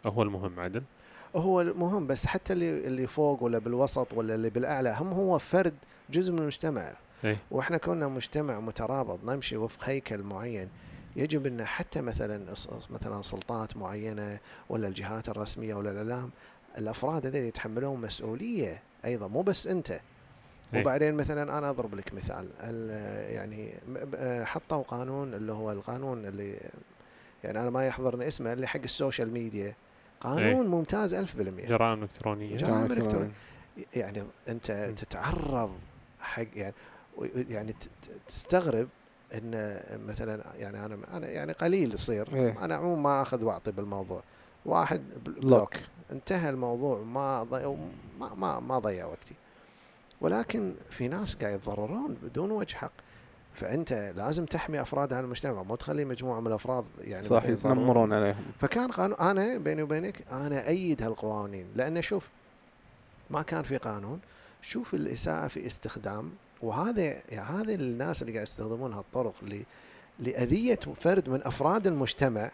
هو 0.07 0.23
المهم 0.23 0.61
عدل 0.61 0.83
هو 1.37 1.61
المهم 1.61 2.07
بس 2.07 2.27
حتى 2.27 2.53
اللي 2.53 2.87
اللي 2.87 3.07
فوق 3.07 3.43
ولا 3.43 3.59
بالوسط 3.59 4.13
ولا 4.15 4.35
اللي 4.35 4.51
بالأعلى 4.51 4.97
هم 4.99 5.13
هو 5.13 5.39
فرد 5.39 5.75
جزء 6.11 6.33
من 6.33 6.39
المجتمع 6.39 6.93
إيه. 7.25 7.37
وإحنا 7.51 7.77
كنا 7.77 8.09
مجتمع 8.09 8.61
مترابط 8.61 9.19
نمشي 9.25 9.57
وفق 9.57 9.85
هيكل 9.85 10.23
معين 10.23 10.69
يجب 11.17 11.47
إن 11.47 11.65
حتى 11.65 12.01
مثلا 12.01 12.55
مثلا 12.91 13.23
سلطات 13.23 13.77
معينة 13.77 14.39
ولا 14.69 14.89
الجهات 14.89 15.29
الرسمية 15.29 15.75
ولا 15.75 15.91
الإعلام 15.91 16.31
الأفراد 16.79 17.27
هذول 17.27 17.43
يتحملون 17.45 18.01
مسؤولية 18.01 18.83
أيضا 19.05 19.29
مو 19.29 19.43
بس 19.43 19.67
أنت. 19.67 20.01
وبعدين 20.77 21.15
مثلا 21.15 21.59
أنا 21.59 21.71
أضرب 21.71 21.95
لك 21.95 22.15
مثال. 22.15 22.49
ال- 22.61 23.35
يعني 23.35 23.75
م- 23.89 23.95
ب- 23.95 24.45
حطوا 24.45 24.83
قانون 24.83 25.35
اللي 25.35 25.53
هو 25.53 25.73
القانون 25.73 26.27
اللي 26.27 26.61
يعني 27.45 27.63
أنا 27.63 27.71
ما 27.71 27.87
يحضرني 27.87 28.29
اسمه 28.29 28.53
اللي 28.53 28.67
حق 28.67 28.81
السوشيال 28.85 29.33
ميديا. 29.33 29.75
قانون 30.21 30.67
ممتاز 30.67 31.15
ألف 31.15 31.37
بالمئة 31.37 31.67
جرائم 31.69 32.03
إلكترونية. 32.03 32.57
جرائم 32.57 32.93
إلكترونية. 32.93 33.31
يعني 33.97 34.23
أنت 34.49 34.71
م. 34.71 34.95
تتعرض 34.95 35.73
حق 36.21 36.45
يعني 36.55 36.75
يعني 37.51 37.73
ت- 37.73 37.85
ت- 37.85 38.11
تستغرب 38.29 38.89
إن 39.35 39.79
مثلا 40.07 40.43
يعني 40.59 40.85
أنا 40.85 40.99
أنا 41.17 41.29
يعني 41.29 41.53
قليل 41.53 41.95
يصير. 41.95 42.35
إيه. 42.35 42.65
أنا 42.65 42.75
عموما 42.75 43.03
ما 43.03 43.23
أخذ 43.23 43.45
وأعطي 43.45 43.73
بالموضوع. 43.73 44.23
واحد 44.67 45.01
بل- 45.25 45.33
block. 45.33 45.43
block 45.45 45.75
انتهى 46.13 46.51
الموضوع 46.51 46.99
ما 47.03 47.43
ضي 47.43 47.77
ما 48.21 48.35
ما, 48.35 48.61
ما 48.61 48.79
ضيع 48.79 49.07
وقتي. 49.07 49.35
ولكن 50.21 50.75
في 50.91 51.09
ناس 51.09 51.35
قاعد 51.35 51.55
يتضررون 51.55 52.15
بدون 52.23 52.51
وجه 52.51 52.75
حق. 52.75 52.93
فأنت 53.55 53.93
لازم 54.17 54.45
تحمي 54.45 54.81
أفراد 54.81 55.13
هذا 55.13 55.25
المجتمع 55.25 55.63
مو 55.63 55.75
تخلي 55.77 56.05
مجموعة 56.05 56.41
من 56.41 56.47
الأفراد 56.47 56.85
يعني 57.01 57.27
صح. 57.27 57.45
يتنمرون 57.45 58.13
عليهم. 58.13 58.45
فكان 58.61 58.91
قانون 58.91 59.17
أنا 59.19 59.59
بيني 59.59 59.83
وبينك 59.83 60.23
أنا 60.33 60.69
أيد 60.69 61.03
هالقوانين 61.03 61.67
لأن 61.77 62.03
شوف 62.03 62.29
ما 63.31 63.43
كان 63.43 63.63
في 63.63 63.77
قانون. 63.77 64.21
شوف 64.63 64.95
الإساءة 64.95 65.49
في 65.49 65.67
استخدام 65.67 66.31
وهذا 66.63 67.03
يعني 67.03 67.41
هذه 67.41 67.75
الناس 67.75 68.23
اللي 68.23 68.33
قاعد 68.33 68.47
يستخدمون 68.47 68.93
هالطرق 68.93 69.35
ل 69.43 69.63
لأذية 70.19 70.79
فرد 71.01 71.29
من 71.29 71.41
أفراد 71.45 71.87
المجتمع. 71.87 72.51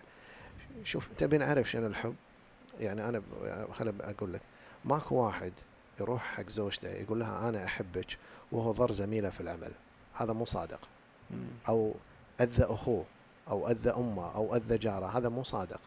شوف 0.85 1.09
تبي 1.19 1.39
نعرف 1.39 1.71
شنو 1.71 1.87
الحب؟ 1.87 2.14
يعني 2.81 3.09
أنا 3.09 3.19
ب- 3.19 3.73
خل 3.73 3.95
أقول 4.01 4.33
لك 4.33 4.41
ماكو 4.85 5.14
واحد 5.14 5.53
يروح 6.01 6.22
حق 6.22 6.49
زوجته 6.49 6.88
يقول 6.88 7.20
لها 7.20 7.49
أنا 7.49 7.64
أحبك 7.64 8.07
وهو 8.53 8.70
ضر 8.70 8.92
زميله 8.92 9.30
في 9.30 9.40
العمل. 9.40 9.72
هذا 10.14 10.32
مو 10.32 10.44
صادق. 10.44 10.80
أو 11.68 11.94
أذى 12.40 12.64
أخوه 12.64 13.05
أو 13.49 13.68
أذى 13.68 13.90
أمه 13.90 14.34
أو 14.34 14.57
أذى 14.57 14.78
جاره 14.78 15.07
هذا 15.07 15.28
مو 15.28 15.44
صادق. 15.44 15.80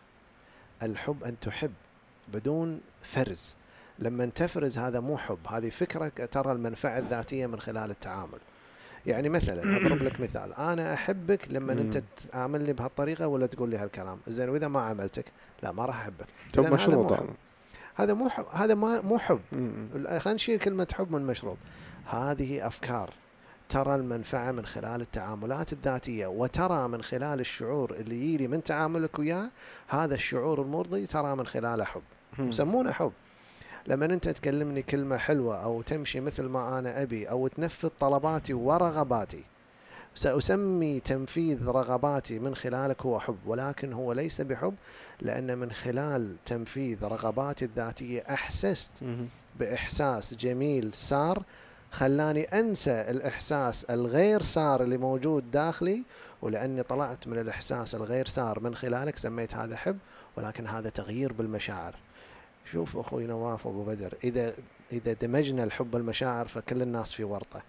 الحب 0.84 1.24
أن 1.24 1.40
تحب 1.40 1.74
بدون 2.34 2.82
فرز. 3.04 3.56
لما 4.00 4.26
تفرز 4.26 4.78
هذا 4.78 5.00
مو 5.00 5.18
حب. 5.18 5.48
هذه 5.48 5.70
فكرة 5.70 6.08
ترى 6.08 6.52
المنفعة 6.52 7.00
الذاتية 7.00 7.48
من 7.48 7.60
خلال 7.60 7.92
التعامل. 7.92 8.40
يعني 9.06 9.30
مثلا 9.30 9.78
أضرب 9.78 10.04
لك 10.04 10.20
مثال. 10.20 10.54
أنا 10.54 10.94
أحبك 10.94 11.52
لما 11.52 11.74
مم. 11.74 11.80
انت 11.80 12.04
تعاملني 12.32 12.74
بهالطريقة 12.74 13.28
ولا 13.28 13.46
تقول 13.46 13.70
لي 13.70 13.78
هالكلام. 13.78 14.20
زين 14.28 14.50
وإذا 14.50 14.68
ما 14.68 14.82
عملتك 14.82 15.26
لا 15.64 15.72
ما 15.72 15.86
راح 15.86 16.02
أحبك. 16.02 16.28
هذا 16.58 16.70
مشروط 16.70 17.20
هذا 18.00 18.14
مو 18.14 18.30
حب 18.30 18.46
هذا 18.52 18.74
ما 18.74 19.02
مو 19.02 19.18
حب. 19.18 19.40
مم. 19.52 19.90
خلينا 19.94 20.34
نشيل 20.34 20.60
كلمة 20.60 20.88
حب 20.94 21.12
من 21.12 21.28
مشروط 21.28 21.58
هذه 22.06 22.68
أفكار. 22.68 23.14
ترى 23.70 23.96
المنفعة 23.96 24.52
من 24.52 24.66
خلال 24.66 25.02
التعاملات 25.02 25.74
الذاتية 25.74 26.28
وترى 26.28 26.88
من 26.88 27.02
خلال 27.02 27.40
الشعور 27.40 27.92
اللي 27.94 28.34
يجي 28.34 28.48
من 28.48 28.64
تعاملك 28.64 29.20
وياه 29.20 29.50
هذا 29.88 30.16
الشعور 30.16 30.62
المرضي 30.62 31.06
ترى 31.06 31.36
من 31.36 31.48
خلاله 31.48 31.84
حب. 31.84 32.02
يسمونه 32.40 32.92
حب. 32.92 33.12
لما 33.88 34.06
أنت 34.06 34.30
تكلمني 34.30 34.82
كلمة 34.82 35.18
حلوة 35.18 35.64
أو 35.64 35.82
تمشي 35.82 36.20
مثل 36.20 36.44
ما 36.44 36.80
أنا 36.80 37.02
أبي 37.02 37.30
أو 37.30 37.48
تنفذ 37.48 37.90
طلباتي 38.00 38.54
ورغباتي 38.54 39.44
سأسمي 40.16 41.00
تنفيذ 41.00 41.68
رغباتي 41.68 42.40
من 42.40 42.56
خلالك 42.56 43.02
هو 43.02 43.20
حب 43.20 43.38
ولكن 43.46 43.94
هو 43.94 44.14
ليس 44.14 44.42
بحب 44.42 44.76
لأن 45.22 45.58
من 45.58 45.72
خلال 45.72 46.36
تنفيذ 46.46 47.04
رغباتي 47.06 47.66
الذاتية 47.66 48.24
أحسست 48.30 49.04
مم. 49.04 49.26
بإحساس 49.60 50.34
جميل 50.34 50.94
سار 50.94 51.44
خلاني 51.92 52.44
أنسى 52.44 52.92
الإحساس 52.92 53.84
الغير 53.86 54.42
سار 54.42 54.82
اللي 54.84 54.98
موجود 54.98 55.52
داخلي 55.52 56.04
ولأني 56.42 56.84
طلعت 56.84 57.28
من 57.28 57.38
الإحساس 57.40 57.96
الغير 57.96 58.26
سار 58.26 58.60
من 58.60 58.76
خلالك 58.76 59.18
سميت 59.18 59.56
هذا 59.56 59.76
حب 59.78 59.98
ولكن 60.38 60.68
هذا 60.68 60.90
تغيير 60.90 61.34
بالمشاعر 61.34 61.96
شوف 62.72 62.98
أخوي 62.98 63.26
نواف 63.26 63.68
أبو 63.68 63.84
بدر 63.84 64.14
إذا 64.24 64.54
إذا 64.92 65.14
دمجنا 65.14 65.64
الحب 65.64 65.92
بالمشاعر 65.92 66.48
فكل 66.48 66.82
الناس 66.82 67.12
في 67.14 67.24
ورطة 67.24 67.62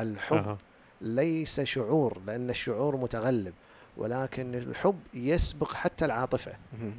الحب 0.00 0.36
أها. 0.36 0.58
ليس 1.00 1.60
شعور 1.60 2.18
لأن 2.26 2.50
الشعور 2.50 2.96
متغلب 2.96 3.54
ولكن 3.96 4.54
الحب 4.54 4.98
يسبق 5.14 5.72
حتى 5.72 6.04
العاطفة. 6.04 6.52
مم. 6.80 6.92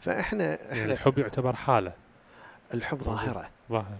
فإحنا 0.00 0.74
يعني 0.74 0.92
الحب 0.92 1.18
يعتبر 1.18 1.56
حالة. 1.56 1.92
الحب 2.74 3.02
ظاهرة. 3.02 3.50
ظاهر 3.70 3.98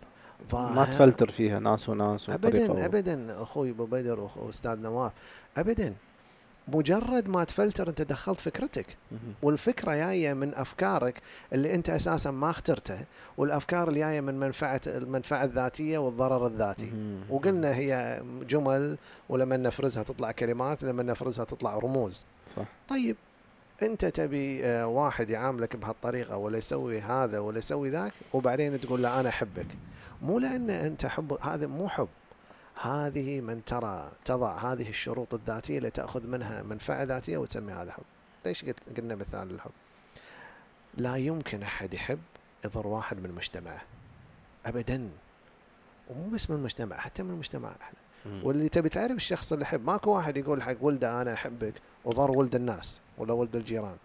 ظاهرة. 0.51 0.75
ما 0.75 0.85
تفلتر 0.85 1.31
فيها 1.31 1.59
ناس 1.59 1.89
وناس 1.89 2.31
ابدا 2.31 2.87
ابدا 2.87 3.43
أخوي 3.43 3.71
أبو 3.71 3.87
بدر 3.87 4.29
وأستاذ 4.37 4.81
نواف 4.81 5.13
ابدا. 5.57 5.95
مجرد 6.69 7.29
ما 7.29 7.45
تفلتر 7.45 7.89
انت 7.89 8.03
دخلت 8.03 8.41
فكرتك. 8.41 8.87
والفكرة 9.43 9.95
جاية 9.95 10.33
من 10.35 10.55
أفكارك 10.55 11.23
اللي 11.53 11.75
انت 11.75 11.91
أساسا 11.91 12.31
ما 12.31 12.51
اخترتها 12.51 13.07
والأفكار 13.37 13.89
اللي 13.89 14.01
جاية 14.01 14.21
من 14.21 14.41
منفعه 14.41 14.81
المنفعة 14.87 15.45
الذاتية 15.45 15.99
والضرر 15.99 16.47
الذاتي. 16.47 16.93
وقلنا 17.31 17.75
هي 17.75 18.23
جمل 18.49 18.99
ولما 19.29 19.57
نفرزها 19.57 20.03
تطلع 20.03 20.33
كلمات 20.33 20.83
لما 20.83 21.03
نفرزها 21.03 21.45
تطلع 21.45 21.79
رموز. 21.79 22.25
صح. 22.57 22.65
طيب 22.89 23.17
انت 23.83 24.05
تبي 24.05 24.65
آه، 24.65 24.87
واحد 24.87 25.31
يعاملك 25.31 25.77
بهالطريقة 25.77 26.37
ولا 26.37 26.59
يسوي 26.59 27.01
هذا 27.01 27.39
ولا 27.39 27.59
يسوي 27.59 27.91
ذاك 27.91 28.13
وبعدين 28.33 28.81
تقول 28.81 29.03
له 29.03 29.21
أنا 29.21 29.29
أحبك. 29.29 29.67
مو 30.23 30.39
لأن 30.39 30.71
أنت 30.71 31.07
حب 31.07 31.39
هذا 31.43 31.67
مو 31.67 31.89
حب. 31.89 32.09
هذه 32.83 33.41
من 33.41 33.65
ترى 33.65 34.13
تضع 34.25 34.59
هذه 34.59 34.89
الشروط 34.89 35.35
الذاتية 35.35 35.79
لتأخذ 35.79 36.29
منها 36.29 36.63
منفعة 36.63 37.03
ذاتية 37.03 37.37
وتسمي 37.37 37.73
هذا 37.73 37.93
حب 37.93 38.03
ليش 38.47 38.65
قلنا 38.97 39.15
مثال 39.15 39.51
الحب؟ 39.51 39.71
لا 40.97 41.17
يمكن 41.17 41.63
أحد 41.63 41.95
يحب 41.95 42.19
يضر 42.65 42.87
واحد 42.87 43.19
من 43.19 43.33
مجتمعه. 43.33 43.83
ابدا. 44.67 45.09
ومو 46.11 46.29
بس 46.29 46.51
من 46.51 46.57
المجتمع 46.57 46.97
حتى 46.97 47.23
من 47.23 47.31
المجتمع 47.31 47.69
إحنا. 47.69 47.99
واللي 48.43 48.69
تبي 48.69 48.89
تعرف 48.89 49.17
الشخص 49.17 49.53
اللي 49.53 49.63
يحب 49.63 49.85
ماكو 49.85 50.11
واحد 50.11 50.37
يقول 50.37 50.63
حق 50.63 50.77
ولده 50.81 51.23
أنا 51.23 51.33
أحبك 51.33 51.75
وضر 52.05 52.31
ولد 52.31 52.55
الناس 52.55 53.01
ولا 53.19 53.33
ولد 53.33 53.57
الجيران. 53.57 53.97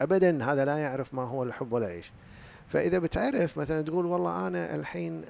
ابدا 0.00 0.52
هذا 0.52 0.64
لا 0.64 0.78
يعرف 0.78 1.14
ما 1.14 1.22
هو 1.22 1.42
الحب 1.42 1.72
ولا 1.72 1.88
إيش. 1.88 2.10
فإذا 2.68 2.98
بتعرف 2.98 3.58
مثلا 3.58 3.82
تقول 3.82 4.06
والله 4.06 4.46
أنا 4.46 4.74
الحين 4.74 5.24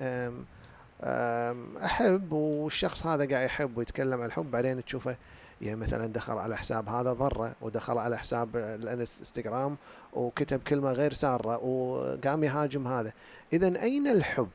أحب 1.85 2.33
والشخص 2.33 3.07
هذا 3.07 3.29
قاعد 3.29 3.47
يحب 3.47 3.79
ويتكلم 3.79 4.21
عن 4.21 4.27
الحب 4.27 4.51
بعدين 4.51 4.85
تشوفه 4.85 5.17
يعني 5.63 5.77
مثلا 5.77 6.07
دخل 6.07 6.39
على 6.39 6.57
حساب 6.57 6.89
هذا 6.89 7.13
ضرة 7.13 7.55
ودخل 7.61 7.99
على 7.99 8.19
حساب 8.19 8.57
الانستغرام 8.57 9.77
وكتب 10.13 10.61
كلمة 10.63 10.93
غير 10.93 11.13
سارة 11.13 11.65
وقام 11.65 12.45
يهاجم 12.45 12.87
هذا. 12.89 13.13
اذا 13.53 13.83
أين 13.83 14.09
الحب؟ 14.09 14.49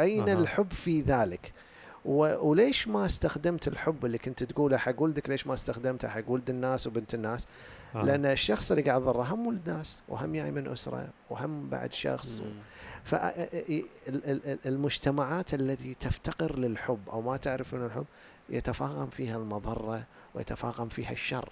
أين 0.00 0.28
أها. 0.28 0.38
الحب 0.38 0.70
في 0.70 1.00
ذلك؟ 1.00 1.52
وليش 2.06 2.88
ما 2.88 3.06
استخدمت 3.06 3.68
الحب 3.68 4.04
اللي 4.04 4.18
كنت 4.18 4.42
تقوله 4.42 4.76
حق 4.76 5.02
ولدك 5.02 5.28
ليش 5.28 5.46
ما 5.46 5.54
استخدمته 5.54 6.08
حق 6.08 6.30
ولد 6.30 6.50
الناس 6.50 6.86
وبنت 6.86 7.14
الناس 7.14 7.46
آه. 7.94 8.02
لأن 8.02 8.26
الشخص 8.26 8.70
اللي 8.70 8.82
قاعد 8.82 9.02
يضره 9.02 9.22
هم 9.22 9.46
ولد 9.46 9.70
ناس 9.70 10.02
وهم 10.08 10.32
جاي 10.32 10.50
من 10.50 10.68
أسرة 10.68 11.08
وهم 11.30 11.68
بعد 11.68 11.92
شخص 11.92 12.40
مم. 12.40 12.54
فالمجتمعات 14.64 15.54
التي 15.54 15.94
تفتقر 15.94 16.58
للحب 16.58 17.00
أو 17.12 17.20
ما 17.20 17.36
تعرف 17.36 17.74
من 17.74 17.86
الحب 17.86 18.06
يتفاقم 18.48 19.06
فيها 19.06 19.36
المضرة 19.36 20.06
ويتفاقم 20.34 20.88
فيها 20.88 21.12
الشر 21.12 21.48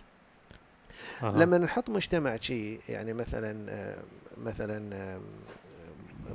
أها. 1.22 1.32
لما 1.32 1.59
نحط 1.59 1.90
مجتمع 1.90 2.36
شيء 2.36 2.80
يعني 2.88 3.12
مثلا 3.12 3.70
آه، 3.70 3.98
مثلا 4.38 4.94
آه، 4.96 5.20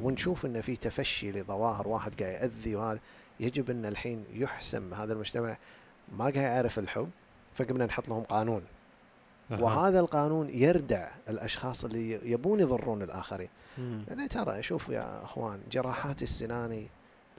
ونشوف 0.02 0.46
إن 0.46 0.62
في 0.62 0.76
تفشي 0.76 1.32
لظواهر 1.32 1.88
واحد 1.88 2.22
قاعد 2.22 2.34
يأذي 2.34 2.76
وهذا 2.76 3.00
يجب 3.40 3.70
أن 3.70 3.86
الحين 3.86 4.26
يحسم 4.34 4.94
هذا 4.94 5.14
المجتمع. 5.14 5.58
ما 6.18 6.24
قاعد 6.24 6.36
يعرف 6.36 6.80
الحب 6.80 7.10
فقمنا 7.54 7.86
نحط 7.86 8.10
لهم 8.10 8.24
قانون. 8.24 8.62
أها. 9.52 9.64
وهذا 9.64 10.00
القانون 10.00 10.50
يردع 10.50 11.10
الأشخاص 11.30 11.86
اللي 11.86 12.32
يبون 12.32 12.60
يضرون 12.60 13.02
الآخرين. 13.02 13.50
لأن 13.78 14.30
ترى 14.30 14.64
شوفوا 14.64 14.94
يا 14.94 15.24
أخوان 15.24 15.60
جراحات 15.72 16.24
السنان 16.24 16.88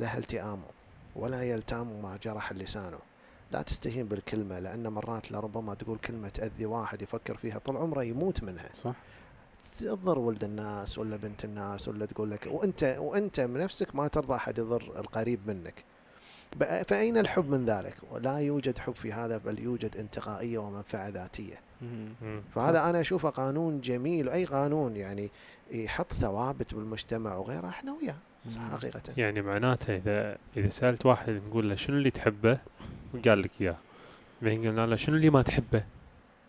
لها 0.01 0.19
التئام 0.19 0.63
ولا 1.17 1.43
يلتام 1.43 2.03
ما 2.03 2.19
جرح 2.23 2.53
لسانه. 2.53 2.99
لا 3.53 3.63
تستهين 3.63 4.07
بالكلمة 4.07 4.59
لأن 4.59 4.89
مرات 4.89 5.33
لربما 5.33 5.75
تقول 5.75 5.99
كلمة 5.99 6.29
تأذي 6.29 6.67
واحد 6.67 7.03
يفكر 7.03 7.37
فيها 7.37 7.59
طول 7.59 7.77
عمره 7.77 8.05
يموت 8.05 8.43
منها. 8.43 8.69
صح. 8.73 8.95
تضر 9.79 10.19
ولد 10.19 10.45
الناس 10.45 10.99
ولا 10.99 11.17
بنت 11.17 11.45
الناس 11.45 11.89
ولا 11.89 12.07
تقول 12.07 12.31
لك 12.31 12.47
وأنت 12.47 12.97
وأنت 12.99 13.41
بنفسك 13.41 13.95
ما 13.95 14.09
ترضى 14.09 14.35
أحد 14.35 14.59
يضر 14.59 14.83
القريب 14.83 15.41
منك. 15.47 15.85
بأ- 16.59 16.83
فأين 16.89 17.19
الحب 17.19 17.51
من 17.51 17.65
ذلك؟ 17.65 17.95
ولا 18.11 18.39
يوجد 18.39 18.79
حب 18.79 18.95
في 18.95 19.13
هذا 19.13 19.39
بل 19.39 19.59
يوجد 19.59 19.97
انتقائية 19.97 20.59
ومنفعة 20.59 21.09
ذاتية. 21.09 21.55
مم. 21.83 22.09
مم. 22.23 22.43
فهذا 22.53 22.91
أنا 22.91 23.01
أشوفه 23.01 23.29
قانون 23.31 23.81
جميل 23.81 24.29
واي 24.29 24.45
قانون 24.45 24.97
يعني 24.97 25.31
يحط 25.71 26.13
ثوابت 26.13 26.75
بالمجتمع 26.75 27.35
وغيره 27.37 27.69
إحنا 27.69 27.93
وياه 27.93 28.17
مم. 28.47 28.71
حقيقة. 28.73 29.03
يعني 29.17 29.43
معناته 29.43 29.97
إذا 29.97 30.37
إذا 30.57 30.69
سألت 30.69 31.07
واحد 31.07 31.31
نقول 31.49 31.69
له 31.69 31.75
شنو 31.75 31.97
اللي 31.97 32.11
تحبه 32.11 32.59
وقال 33.15 33.43
لك 33.43 33.51
إياه 33.61 33.77
بعدين 34.43 34.67
قلنا 34.67 34.87
له 34.87 34.97
شنو 34.97 35.17
اللي 35.17 35.31
ما 35.31 35.43
تحبه؟ 35.43 35.85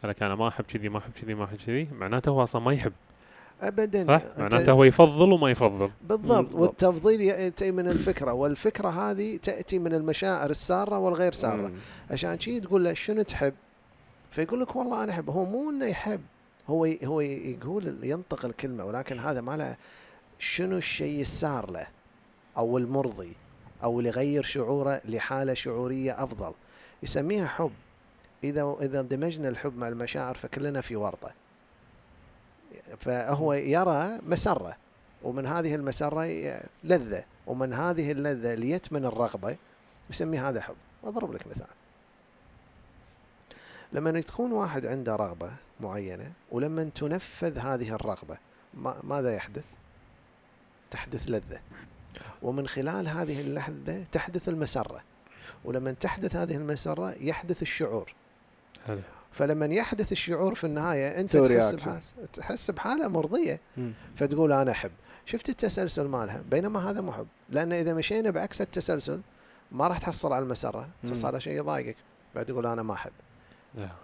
قال 0.02 0.10
لك 0.12 0.24
أنا 0.24 0.36
ما 0.36 0.48
أحب 0.48 0.64
كذي 0.66 0.90
ما 0.90 0.98
أحب 0.98 1.12
كذي 1.22 1.34
ما 1.34 1.46
أحب 1.46 1.58
كذي 1.68 1.88
معناته 2.00 2.30
هو 2.30 2.44
أصلا 2.44 2.62
ما 2.62 2.74
يحب 2.74 2.94
ابدا. 3.62 4.04
صح؟ 4.04 4.22
معناته 4.38 4.72
هو 4.72 4.84
يفضل 4.84 5.32
وما 5.32 5.52
يفضل. 5.52 5.92
بالضبط. 6.10 6.56
والتفضيل 6.56 7.22
يأتي 7.22 7.72
من 7.72 7.88
الفكرة 7.88 8.34
والفكرة 8.34 8.90
هذه 8.90 9.38
تأتي 9.38 9.80
من 9.80 9.94
المشاعر 9.94 10.50
السارة 10.50 10.98
والغير 10.98 11.32
سارة. 11.32 11.68
مم. 11.68 11.74
عشان 12.12 12.40
شي 12.40 12.60
تقول 12.60 12.84
له 12.84 12.94
شنو 12.94 13.22
تحب؟ 13.22 13.54
فيقول 14.32 14.62
لك 14.62 14.76
والله 14.76 15.04
أنا 15.04 15.12
أحب. 15.12 15.30
هو 15.30 15.46
مو 15.46 15.70
إنه 15.70 15.86
يحب 15.86 16.22
هو 16.68 16.88
هو 17.04 17.22
يقول 17.22 17.98
ينطق 18.04 18.46
الكلمة 18.46 18.86
ولكن 18.86 19.20
هذا 19.20 19.42
ما 19.42 19.58
له 19.58 19.76
شنو 20.40 20.78
الشيء 20.78 21.22
السار 21.22 21.72
له 21.72 21.88
أو 22.58 22.78
المرضي 22.78 23.34
أو 23.84 24.00
اللي 24.00 24.10
يغير 24.10 24.44
شعوره 24.44 25.02
لحالة 25.06 25.54
شعورية 25.54 26.24
أفضل. 26.24 26.52
يسميها 27.04 27.48
حب. 27.48 27.72
إذا 28.44 28.76
إذا 28.82 29.02
دمجنا 29.02 29.50
الحب 29.50 29.78
مع 29.78 29.88
المشاعر 29.88 30.36
فكلنا 30.36 30.82
في 30.82 30.96
ورطة. 30.96 31.41
فهو 33.00 33.54
يرى 33.54 34.20
مسرة 34.28 34.78
ومن 35.24 35.46
هذه 35.46 35.76
المسرة 35.76 36.26
لذة 36.84 37.24
ومن 37.48 37.74
هذه 37.74 38.12
اللذة 38.12 38.54
اللي 38.54 38.70
يتمن 38.70 39.06
الرغبة 39.06 39.58
يسمي 40.10 40.40
هذا 40.40 40.62
حب. 40.62 40.76
أضرب 41.04 41.34
لك 41.34 41.48
مثال. 41.48 41.68
لما 43.94 44.22
تكون 44.22 44.52
واحد 44.52 44.86
عنده 44.86 45.16
رغبة 45.16 45.52
معينة 45.80 46.32
ولما 46.52 46.90
تنفذ 46.96 47.58
هذه 47.58 47.96
الرغبة 47.96 48.38
ما 48.74 49.00
ماذا 49.04 49.36
يحدث؟ 49.36 49.64
تحدث 50.92 51.30
لذة. 51.30 51.60
ومن 52.42 52.68
خلال 52.68 53.08
هذه 53.08 53.42
اللحظه 53.42 54.04
تحدث 54.12 54.50
المسرة. 54.50 55.02
ولما 55.66 55.92
تحدث 55.92 56.36
هذه 56.36 56.56
المسرة 56.56 57.16
يحدث 57.20 57.62
الشعور. 57.62 58.14
حلو. 58.88 59.02
فلما 59.32 59.66
يحدث 59.66 60.12
الشعور 60.12 60.56
في 60.56 60.64
النهاية 60.64 61.20
أنت 61.20 61.38
تحس. 61.38 61.76
بحالة 61.76 62.02
تحس 62.34 62.72
بحالة 62.72 63.08
مرضية. 63.08 63.60
فتقول 64.16 64.52
أنا 64.52 64.72
أحب 64.72 64.92
شفت 65.26 65.50
التسلسل 65.50 66.08
مالها 66.08 66.44
بينما 66.52 66.90
هذا 66.90 67.02
مو 67.02 67.12
حب 67.12 67.28
لأن 67.50 67.74
إذا 67.74 67.94
مشينا 67.94 68.30
بعكس 68.30 68.62
التسلسل 68.62 69.22
ما 69.72 69.88
راح 69.88 70.00
تحصل 70.00 70.34
على 70.34 70.44
المسرة. 70.44 70.90
تصل 71.08 71.28
على 71.28 71.42
شيء 71.42 71.58
يضايقك 71.58 71.96
بعد 72.36 72.46
تقول 72.46 72.66
أنا 72.68 72.84
ما 72.84 72.94
أحب. 72.94 73.12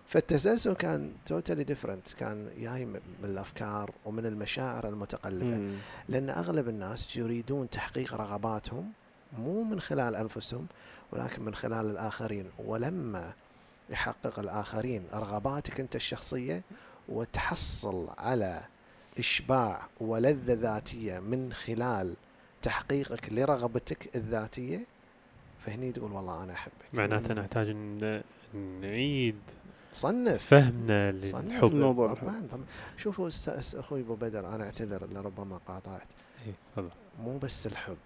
فالتسلسل 0.08 0.74
كان 0.74 1.12
توتالي 1.26 1.64
ديفرنت 1.64 2.14
كان 2.20 2.50
جاي 2.60 2.86
من 2.86 3.00
من 3.24 3.30
الأفكار 3.30 3.92
ومن 4.06 4.26
المشاعر 4.26 4.90
المتقلبة 4.90 5.58
مم. 5.58 5.72
لأن 6.10 6.30
أغلب 6.30 6.70
الناس 6.70 7.16
يريدون 7.16 7.70
تحقيق 7.70 8.14
رغباتهم 8.14 8.92
مو 9.38 9.64
من 9.64 9.80
خلال 9.80 10.16
أنفسهم 10.16 10.68
ولكن 11.12 11.46
من 11.46 11.56
خلال 11.56 11.86
الآخرين 11.86 12.46
ولما 12.66 13.34
يحقق 13.90 14.40
الآخرين 14.40 15.04
رغباتك 15.14 15.80
أنت 15.80 15.96
الشخصية 15.96 16.64
وتحصل 17.10 18.08
على 18.18 18.62
إشباع 19.20 19.88
ولذة 20.00 20.54
ذاتية 20.54 21.20
من 21.20 21.54
خلال 21.54 22.14
تحقيقك 22.62 23.34
لرغبتك 23.34 24.16
الذاتية 24.16 24.86
فهني 25.66 25.92
تقول 25.92 26.12
والله 26.12 26.44
أنا 26.44 26.54
أحبك. 26.54 26.74
معناته 26.94 27.34
نحتاج 27.34 27.70
إن 27.70 28.22
نعيد 28.82 29.40
صنف. 29.94 30.46
فهمنا 30.46 31.20
صنف 31.22 31.46
للحب. 31.46 31.68
الموضوع 31.68 32.14
طبعا 32.14 32.48
طبعا 32.52 32.64
شوفوا 32.98 33.28
أستاذ 33.28 33.80
أخوي 33.80 34.02
أبو 34.02 34.16
بدر 34.16 34.56
أنا 34.56 34.64
أعتذر 34.64 35.08
لربما 35.14 35.60
قاطعت. 35.68 36.08
إيه، 36.46 36.54
تفضل. 36.76 36.90
مو 37.20 37.38
بس 37.38 37.68
الحب 37.68 37.98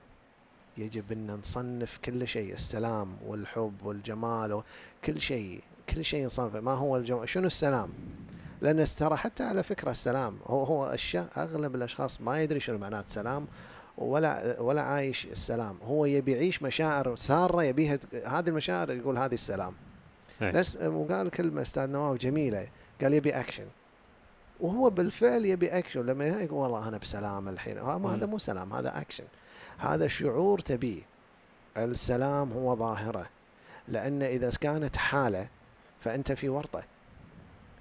يجب 0.77 1.11
إن 1.11 1.31
نصنف 1.31 1.97
كل 2.05 2.27
شيء 2.27 2.53
السلام 2.53 3.17
والحب 3.25 3.73
والجمال 3.83 4.53
وكل 4.53 5.21
شيء. 5.21 5.61
كل 5.95 6.05
شيء 6.05 6.25
نصنفه 6.25 6.59
ما 6.59 6.71
هو 6.71 6.97
الجمال 6.97 7.29
شنو 7.29 7.47
السلام؟ 7.47 7.89
لأن 8.61 8.85
ترى 8.85 9.15
حتى 9.15 9.43
على 9.43 9.63
فكرة 9.63 9.91
السلام 9.91 10.37
هو 10.47 10.63
هو 10.63 10.85
أشياء 10.85 11.27
أغلب 11.37 11.75
الأشخاص 11.75 12.21
ما 12.21 12.41
يدري 12.41 12.59
شنو 12.59 12.77
معنات 12.77 13.09
سلام 13.09 13.47
ولا 13.97 14.59
ولا 14.59 14.81
عايش 14.81 15.25
السلام. 15.25 15.77
هو 15.83 16.05
يبي 16.05 16.31
يعيش 16.31 16.63
مشاعر 16.63 17.15
سارة 17.15 17.63
يبيها 17.63 17.99
هذه 18.25 18.49
المشاعر 18.49 18.91
يقول 18.91 19.17
هذه 19.17 19.33
السلام. 19.33 19.73
إيه. 20.41 20.51
نفس 20.51 20.77
وقال 20.77 21.29
كلمة 21.29 21.61
أستاذ 21.61 21.89
نواف 21.89 22.17
جميلة 22.17 22.67
قال 23.01 23.13
يبي 23.13 23.31
اكشن 23.31 23.65
وهو 24.59 24.89
بالفعل 24.89 25.45
يبي 25.45 25.67
اكشن 25.67 26.05
لما 26.05 26.25
يقول 26.25 26.59
والله 26.59 26.87
أنا 26.87 26.97
بسلام 26.97 27.47
الحين. 27.47 27.77
هذا. 27.77 28.25
مو 28.25 28.37
سلام 28.37 28.73
هذا 28.73 29.01
اكشن 29.01 29.23
هذا 29.77 30.07
شعور 30.07 30.59
تبيه. 30.59 31.01
السلام 31.77 32.51
هو 32.51 32.75
ظاهرة. 32.75 33.29
لأن 33.87 34.23
إذا 34.23 34.49
كانت 34.61 34.97
حالة 34.97 35.47
فأنت 36.01 36.31
في 36.31 36.49
ورطة 36.49 36.83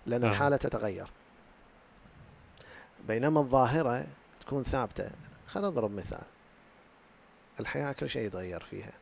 لأن 0.06 0.24
آه. 0.24 0.30
الحالة 0.30 0.56
تتغير. 0.56 1.10
بينما 3.08 3.40
الظاهرة 3.40 4.06
تكون 4.40 4.62
ثابتة. 4.62 5.10
خلينا 5.46 5.68
نضرب 5.68 5.90
مثال. 5.90 6.24
الحياة 7.60 7.92
كل 7.92 8.10
شيء 8.10 8.26
يتغير 8.26 8.60
فيها. 8.60 8.92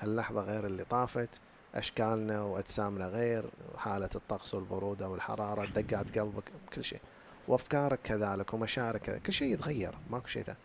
هاللحظة 0.00 0.40
غير 0.42 0.66
اللي 0.66 0.84
طافت 0.84 1.40
أشكالنا 1.74 2.42
وأجسامنا 2.42 3.06
غير 3.06 3.44
حالة 3.76 4.10
الطقس 4.14 4.54
والبرودة 4.54 5.08
والحرارة 5.08 5.64
دقات 5.64 6.18
قلبك 6.18 6.44
كل 6.74 6.84
شيء. 6.84 7.00
وأفكارك 7.48 7.98
كذلك 8.04 8.54
ومشاعرك 8.54 9.00
كذلك. 9.00 9.22
كل 9.22 9.32
شيء 9.32 9.52
يتغير 9.52 9.94
ماكو 10.10 10.26
شيء 10.26 10.42
ثابت 10.42 10.58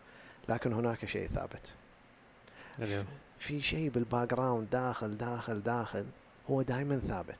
لكن 0.48 0.72
هناك 0.72 1.04
شيء 1.04 1.28
ثابت. 1.28 1.72
في 3.38 3.62
شيء 3.62 3.90
بال 3.90 4.30
background 4.30 4.70
داخل 4.70 5.16
داخل 5.16 5.62
داخل 5.62 6.06
هو 6.50 6.62
دائما 6.62 6.98
ثابت. 6.98 7.38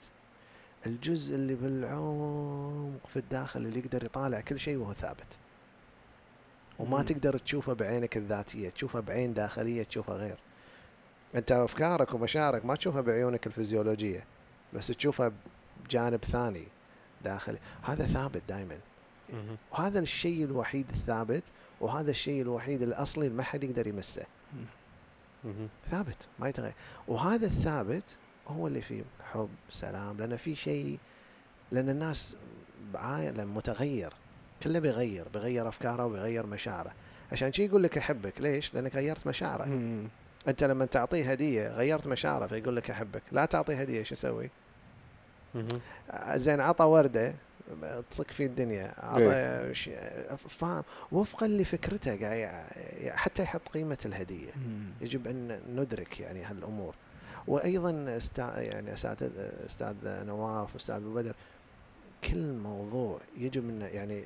الجزء 0.88 1.34
اللي 1.34 1.54
بالعمق 1.54 3.06
في 3.08 3.16
الداخل 3.16 3.60
اللي 3.60 3.78
يقدر 3.78 4.04
يطالع 4.04 4.40
كل 4.40 4.58
شيء 4.58 4.76
وهو 4.76 4.92
ثابت 4.92 5.38
وما 6.78 6.96
مم. 6.98 7.02
تقدر 7.02 7.38
تشوفه 7.38 7.72
بعينك 7.72 8.16
الذاتية 8.16 8.68
تشوفه 8.68 9.00
بعين 9.00 9.34
داخلية 9.34 9.82
تشوفه 9.82 10.12
غير 10.12 10.38
أنت 11.34 11.52
أفكارك 11.52 12.14
ومشاعرك 12.14 12.64
ما 12.64 12.74
تشوفها 12.74 13.00
بعيونك 13.00 13.46
الفيزيولوجية 13.46 14.24
بس 14.74 14.86
تشوفها 14.86 15.32
بجانب 15.84 16.24
ثاني 16.24 16.64
داخلي 17.24 17.58
هذا 17.82 18.06
ثابت 18.06 18.42
دائما. 18.48 18.78
وهذا 19.72 19.98
الشيء 19.98 20.44
الوحيد 20.44 20.86
الثابت 20.90 21.42
وهذا 21.80 22.10
الشيء 22.10 22.42
الوحيد 22.42 22.82
الأصلي 22.82 23.26
اللي 23.26 23.36
ما 23.36 23.42
حد 23.42 23.64
يقدر 23.64 23.86
يمسه. 23.86 24.24
ثابت 25.90 26.28
ما 26.38 26.48
يتغير 26.48 26.74
وهذا 27.08 27.46
الثابت 27.46 28.04
هو 28.48 28.66
اللي 28.66 28.80
فيه 28.80 29.02
حب 29.32 29.48
سلام. 29.70 30.16
لأن 30.18 30.36
في 30.36 30.54
شيء 30.54 30.98
لأن 31.72 31.88
الناس 31.88 32.36
عالم 32.94 33.56
متغير. 33.56 34.12
كله 34.62 34.78
بيغير 34.78 35.28
بيغير 35.34 35.68
أفكاره 35.68 36.06
وبيغير 36.06 36.46
مشاعره. 36.46 36.92
عشان 37.32 37.52
شي 37.52 37.64
يقول 37.64 37.82
لك 37.82 37.98
أحبك. 37.98 38.40
ليش؟ 38.40 38.74
لأنك 38.74 38.94
غيرت 38.96 39.26
مشاعره. 39.26 39.64
أنت 40.48 40.64
لما 40.64 40.84
تعطيه 40.84 41.30
هدية 41.30 41.68
غيرت 41.68 42.06
مشاعره 42.06 42.46
فيقول 42.46 42.76
لك 42.76 42.90
أحبك. 42.90 43.22
لا 43.32 43.44
تعطيه 43.44 43.80
هدية 43.80 44.02
شو 44.02 44.14
يسوي؟ 44.14 44.50
زين 46.34 46.60
عطى 46.60 46.84
وردة 46.84 47.34
تصك 48.10 48.30
في 48.30 48.44
الدنيا. 48.44 48.94
عطى 48.98 49.74
ش- 49.74 49.90
فاهم؟ 50.48 50.82
وفقا 51.12 51.48
لفكرته 51.48 52.20
قاعد 52.20 52.66
ي- 53.00 53.10
حتى 53.10 53.42
يحط 53.42 53.68
قيمة 53.74 53.98
الهدية. 54.06 54.50
يجب 55.00 55.26
أن 55.26 55.60
ندرك 55.76 56.20
يعني 56.20 56.42
هالأمور. 56.44 56.94
وأيضا 57.48 58.16
استا 58.16 58.60
يعني 58.60 58.92
اساتذه 58.92 59.66
أستاذ 59.66 59.96
نواف 60.04 60.74
واستاذ 60.74 60.94
أبو 60.94 61.14
بدر 61.14 61.34
كل 62.24 62.52
موضوع 62.52 63.20
يجب 63.38 63.64
منه 63.64 63.86
يعني 63.86 64.24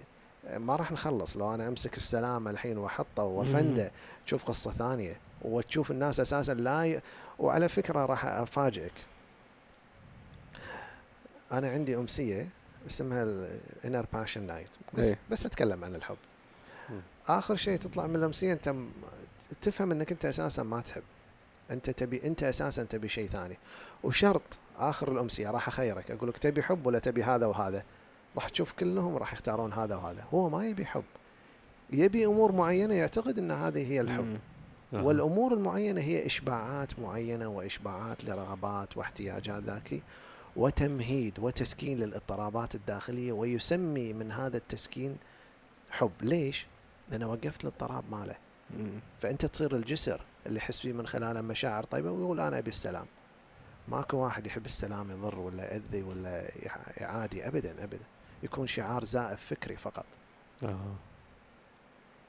ما 0.57 0.77
راح 0.77 0.93
نخلص. 0.93 1.37
لو 1.37 1.55
أنا 1.55 1.69
أمسك 1.69 1.97
السلام 1.97 2.49
الحين 2.49 2.79
وأحطه 2.79 3.23
وأفنده 3.23 3.91
تشوف 4.27 4.45
قصة 4.45 4.73
ثانية 4.73 5.17
وتشوف 5.43 5.91
الناس 5.91 6.21
أساسا 6.21 6.55
لا 6.55 6.85
ي... 6.85 7.01
وعلى 7.39 7.69
فكرة 7.69 8.05
راح 8.07 8.25
أفاجئك. 8.25 8.93
أنا 11.53 11.71
عندي 11.71 11.97
أمسية 11.97 12.49
اسمها 12.87 13.23
ال 13.23 13.37
inner 13.37 14.07
passion 14.13 14.43
night 14.43 14.69
بس. 14.95 15.07
بس 15.31 15.47
أتكلم 15.47 15.85
عن 15.85 15.95
الحب. 15.95 16.17
آخر 17.29 17.57
شيء 17.57 17.79
تطلع 17.79 18.07
من 18.07 18.17
الأمسية 18.17 18.53
أنت 18.53 18.75
تفهم 19.63 19.91
إنك 19.91 20.13
أنت 20.13 20.25
أساسا 20.25 20.63
ما 20.63 20.81
تحب. 20.81 21.03
أنت 21.71 21.91
تبي 21.91 22.23
أنت 22.25 22.43
أساسا 22.43 22.85
تبي 22.85 23.09
شيء 23.09 23.29
ثاني. 23.29 23.59
وشرط 24.03 24.43
آخر 24.79 25.13
الامسيه 25.13 25.51
راح 25.51 25.69
أخيرك. 25.69 26.11
أقول 26.11 26.29
لك 26.29 26.39
تبي 26.39 26.63
حب 26.63 26.87
ولا 26.87 26.99
تبي 26.99 27.23
هذا 27.23 27.47
وهذا؟ 27.47 27.85
راح 28.37 28.49
تشوف 28.49 28.73
كلهم 28.73 29.17
راح 29.17 29.33
يختارون 29.33 29.73
هذا 29.73 29.97
وهذا. 29.97 30.25
هو 30.35 30.49
ما 30.49 30.67
يبي 30.67 30.87
حب. 30.87 31.05
يبي 31.91 32.27
أمور 32.27 32.53
معينة 32.53 32.95
يعتقد 32.95 33.39
إن 33.39 33.51
هذه 33.51 33.93
هي 33.93 34.01
الحب. 34.01 34.39
والأمور 34.93 35.55
المعينة 35.55 36.01
هي 36.01 36.27
إشباعات 36.27 36.99
معينة 36.99 37.49
وإشباعات 37.49 38.25
لرغبات 38.25 38.97
واحتياجات 38.97 39.63
ذاك 39.63 40.03
وتمهيد 40.57 41.39
وتسكين 41.39 41.99
للاضطرابات 41.99 42.75
الداخلية 42.75 43.33
ويسمي 43.33 44.13
من 44.13 44.33
هذا 44.33 44.57
التسكين 44.57 45.17
حب. 45.91 46.13
ليش؟ 46.21 46.67
لأنه 47.11 47.31
وقفت 47.31 47.65
الاضطراب 47.65 48.05
ماله. 48.11 48.35
فأنت 49.21 49.47
تصير 49.47 49.77
الجسر 49.77 50.21
اللي 50.47 50.59
يحس 50.59 50.81
فيه 50.81 50.93
من 50.93 51.07
خلاله 51.07 51.41
مشاعر 51.41 51.85
طيبة 51.85 52.11
ويقول 52.11 52.41
أنا 52.41 52.59
أبي 52.59 52.69
السلام. 52.69 53.07
ماكو 53.89 54.17
واحد 54.17 54.47
يحب 54.47 54.67
السلام 54.67 55.11
يضر 55.11 55.39
ولا 55.39 55.65
يأذي 55.73 56.03
ولا 56.03 56.51
يعادي 56.97 57.49
ابدا 57.49 57.85
ابدا. 57.85 58.05
يكون 58.43 58.67
شعار 58.67 59.05
زائف 59.05 59.45
فكري 59.45 59.77
فقط. 59.77 60.05
آه. 60.63 60.95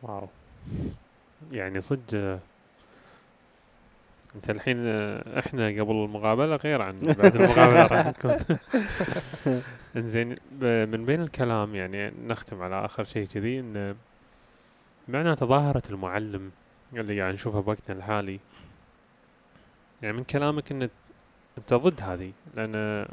واو. 0.01 0.27
يعني 1.51 1.81
صدق 1.81 2.39
أنت 4.35 4.49
الحين 4.49 4.87
إحنا 5.37 5.67
قبل 5.67 5.91
المقابلة 5.91 6.55
غير 6.55 6.81
عن 6.81 6.97
بعد 6.97 7.35
المقابلة 7.35 7.85
راح 7.85 8.07
نكون. 8.07 8.57
إنزين 9.95 10.35
من 10.61 11.05
بين 11.05 11.21
الكلام 11.21 11.75
يعني 11.75 12.13
نختم 12.27 12.61
على 12.61 12.85
آخر 12.85 13.03
شيء 13.03 13.27
كذي 13.27 13.59
إن 13.59 13.95
معناته 15.07 15.45
ظاهرة 15.45 15.83
المعلم 15.89 16.51
اللي 17.01 17.21
قاعد 17.21 17.33
نشوفها 17.33 17.61
بوقتنا 17.61 17.95
الحالي 17.97 18.39
يعني 20.01 20.17
من 20.17 20.23
كلامك 20.23 20.71
ان 20.71 20.89
أنت 21.57 21.73
ضد 21.73 22.01
هذه 22.01 22.31
لأن 22.55 23.05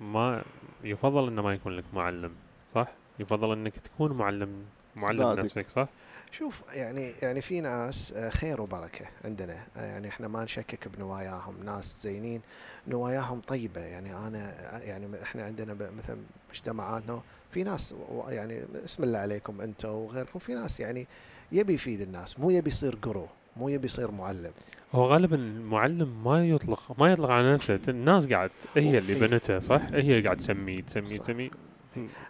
ما 0.00 0.42
يفضل 0.84 1.28
إنه 1.28 1.42
ما 1.42 1.52
يكون 1.54 1.72
لك 1.76 1.84
معلم 1.94 2.30
صح؟ 2.74 2.88
يفضل 3.20 3.52
إنك 3.52 3.76
تكون 3.76 4.12
معلم 4.12 4.64
معلم 4.96 5.18
ذاتك. 5.18 5.38
نفسك 5.38 5.68
صح؟ 5.68 5.88
شوف 6.30 6.62
يعني 6.72 7.12
يعني 7.22 7.40
في 7.40 7.60
ناس 7.60 8.12
آه، 8.12 8.28
خير 8.28 8.60
وبركة 8.60 9.06
عندنا. 9.24 9.62
آه، 9.76 9.84
يعني 9.86 10.08
إحنا 10.08 10.28
ما 10.28 10.44
نشكك 10.44 10.88
بنواياهم. 10.88 11.64
ناس 11.64 11.96
زينين 12.02 12.40
نواياهم 12.88 13.40
طيبة. 13.40 13.80
يعني 13.80 14.16
أنا 14.16 14.54
آه، 14.76 14.78
يعني 14.78 15.22
إحنا 15.22 15.42
عندنا 15.42 15.74
مثلا 15.74 16.16
مجتمعاتنا 16.50 17.20
في 17.50 17.62
ناس 17.64 17.94
يعني 18.28 18.62
بسم 18.84 19.04
الله 19.04 19.18
عليكم 19.18 19.60
أنتم 19.60 19.88
وغيركم. 19.88 20.38
في 20.38 20.54
ناس 20.54 20.80
يعني 20.80 21.06
يبي 21.52 21.74
يفيد 21.74 22.00
الناس 22.00 22.38
مو 22.40 22.50
يبي 22.50 22.68
يصير 22.68 22.94
جرو 23.04 23.26
مو 23.56 23.68
يبي 23.68 23.86
يصير 23.86 24.10
معلم. 24.10 24.52
هو 24.92 25.04
غالبا 25.06 25.36
المعلم 25.36 26.24
ما 26.24 26.48
يطلق 26.48 26.94
ما 27.00 27.12
يطلق 27.12 27.30
على 27.30 27.52
نفسه. 27.54 27.80
الناس 27.88 28.26
قاعد 28.26 28.50
هي 28.76 28.98
اللي 28.98 29.12
إيه. 29.12 29.20
بنته 29.20 29.58
صح؟ 29.58 29.82
هي 29.92 30.22
قاعد 30.22 30.36
تسميه 30.36 30.80
تسميه. 30.80 31.18
تسميه. 31.18 31.50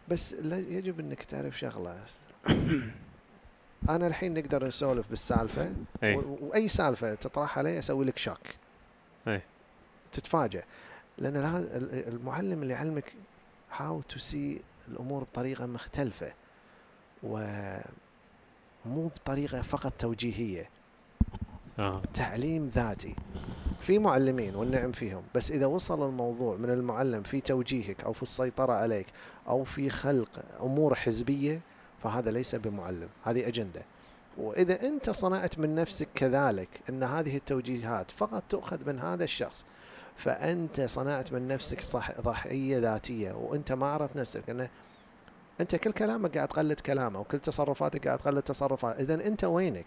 بس 0.08 0.34
لا 0.34 0.58
يجب 0.58 1.00
إنك 1.00 1.22
تعرف 1.22 1.58
شغلة. 1.58 1.96
أنا 3.88 4.06
الحين 4.06 4.34
نقدر 4.34 4.66
نسولف 4.66 5.08
بالسالفة 5.10 5.72
اي 6.02 6.16
و- 6.16 6.38
وأي 6.42 6.68
سالفة 6.68 7.14
تطرحها 7.14 7.58
علي 7.58 7.78
أسوي 7.78 8.04
لك 8.04 8.18
shock 8.18 8.38
أي. 9.28 9.42
تتفاجئ 10.12 10.62
لأن 11.18 11.36
المعلم 12.08 12.62
اللي 12.62 12.74
يعلمك 12.74 13.12
how 13.76 14.00
to 14.02 14.18
see 14.18 14.60
الأمور 14.88 15.22
بطريقة 15.22 15.66
مختلفة 15.66 16.32
ومو 17.22 17.78
بطريقة 18.86 19.62
فقط 19.62 19.92
توجيهية. 19.98 20.68
آه. 21.78 22.02
تعليم 22.14 22.66
ذاتي. 22.66 23.14
في 23.80 23.98
معلمين 23.98 24.54
والنعم 24.54 24.92
فيهم 24.92 25.22
بس 25.34 25.50
إذا 25.52 25.66
وصل 25.66 26.08
الموضوع 26.08 26.56
من 26.56 26.70
المعلم 26.70 27.22
في 27.22 27.40
توجيهك 27.40 28.04
أو 28.04 28.12
في 28.12 28.22
السيطرة 28.22 28.72
عليك 28.72 29.06
أو 29.48 29.64
في 29.64 29.90
خلق 29.90 30.28
أمور 30.62 30.94
حزبية 30.94 31.60
فهذا 32.02 32.30
ليس 32.30 32.54
بمعلم 32.54 33.08
هذه 33.24 33.48
أجندة. 33.48 33.82
وإذا 34.38 34.82
أنت 34.82 35.10
صنعت 35.10 35.58
من 35.58 35.74
نفسك 35.74 36.08
كذلك 36.14 36.68
إن 36.88 37.02
هذه 37.02 37.36
التوجيهات 37.36 38.10
فقط 38.10 38.42
تؤخذ 38.48 38.86
من 38.86 38.98
هذا 38.98 39.24
الشخص 39.24 39.64
فأنت 40.16 40.80
صنعت 40.80 41.32
من 41.32 41.48
نفسك 41.48 41.80
صح 41.80 42.20
ضحية 42.20 42.78
ذاتية 42.78 43.32
وأنت 43.32 43.72
ما 43.72 43.86
عرفت 43.86 44.16
نفسك 44.16 44.50
إنه 44.50 44.68
أنت 45.60 45.76
كل 45.76 45.92
كلامك 45.92 46.36
قاعد 46.36 46.48
تقلد 46.48 46.80
كلامه 46.80 47.20
وكل 47.20 47.38
تصرفاتك 47.38 48.06
قاعد 48.06 48.18
تقلد 48.18 48.42
تصرفات 48.42 49.00
إذا 49.00 49.14
أنت 49.14 49.44
وينك؟ 49.44 49.86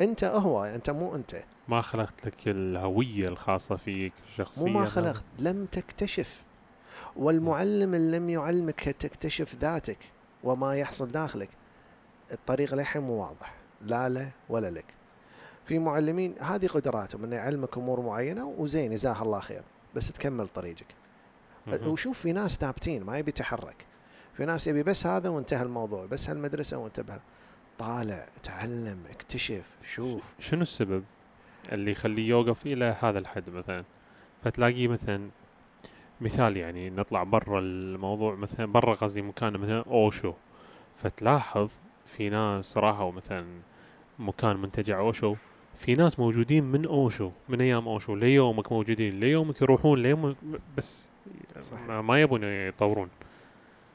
أنت 0.00 0.24
هو 0.24 0.64
أنت 0.64 0.90
مو 0.90 1.14
أنت. 1.14 1.42
ما 1.68 1.80
خلقت 1.80 2.26
لك 2.26 2.48
الهوية 2.48 3.28
الخاصة 3.28 3.76
فيك 3.76 4.12
الشخصيه 4.28 4.66
مو 4.66 4.78
ما 4.78 4.84
خلقت 4.84 5.22
لم 5.38 5.66
تكتشف. 5.66 6.42
والمعلم 7.16 7.94
اللي 7.94 8.18
لم 8.18 8.30
يعلمك 8.30 8.80
تكتشف 8.80 9.54
ذاتك. 9.54 9.98
وما 10.44 10.74
يحصل 10.74 11.08
داخلك. 11.08 11.48
الطريق 12.32 12.74
للحين 12.74 13.02
مو 13.02 13.14
واضح. 13.22 13.54
لا 13.82 14.08
له 14.08 14.30
ولا 14.48 14.70
لك. 14.70 14.84
في 15.66 15.78
معلمين 15.78 16.34
هذه 16.40 16.66
قدراتهم 16.66 17.24
انه 17.24 17.36
يعلمك 17.36 17.78
أمور 17.78 18.00
معينة 18.00 18.46
وزين 18.46 18.92
جزاه 18.92 19.22
الله 19.22 19.40
خير. 19.40 19.62
بس 19.94 20.12
تكمل 20.12 20.48
طريقك. 20.48 20.86
وشوف 21.86 22.18
في 22.18 22.32
ناس 22.32 22.56
ثابتين 22.56 23.04
ما 23.04 23.18
يبي 23.18 23.28
يتحرك. 23.28 23.86
في 24.36 24.44
ناس 24.44 24.66
يبي 24.66 24.82
بس 24.82 25.06
هذا 25.06 25.28
وانتهى 25.28 25.62
الموضوع 25.62 26.06
بس 26.06 26.30
هالمدرسة 26.30 26.78
وانتبه. 26.78 27.20
طالع 27.78 28.28
تعلم 28.42 28.98
اكتشف 29.10 29.70
شوف. 29.84 30.22
شنو 30.38 30.62
السبب 30.62 31.04
اللي 31.72 31.90
يخليه 31.90 32.28
يوقف 32.28 32.66
إلى 32.66 32.96
هذا 33.00 33.18
الحد 33.18 33.50
مثلا؟ 33.50 33.84
فتلاقيه 34.44 34.88
مثلا 34.88 35.30
مثال 36.20 36.56
يعني 36.56 36.90
نطلع 36.90 37.22
برا 37.22 37.60
الموضوع 37.60 38.34
مثلا 38.34 38.66
برا 38.66 38.94
قصدي 38.94 39.22
مكان 39.22 39.52
مثلا 39.52 39.84
أوشو. 39.86 40.32
فتلاحظ 40.96 41.70
في 42.06 42.28
ناس 42.30 42.78
راحوا 42.78 43.12
مثلا 43.12 43.46
مكان 44.18 44.56
منتجع 44.56 44.98
أوشو 44.98 45.34
في 45.76 45.94
ناس 45.94 46.18
موجودين 46.18 46.64
من 46.64 46.86
أوشو 46.86 47.30
من 47.48 47.60
أيام 47.60 47.88
أوشو 47.88 48.14
ليومك 48.14 48.72
موجودين 48.72 49.20
ليومك 49.20 49.62
يروحون 49.62 50.02
ليومك 50.02 50.36
بس 50.76 51.08
صح. 51.60 51.80
ما, 51.80 52.20
يبون 52.20 52.44
يطورون. 52.44 53.08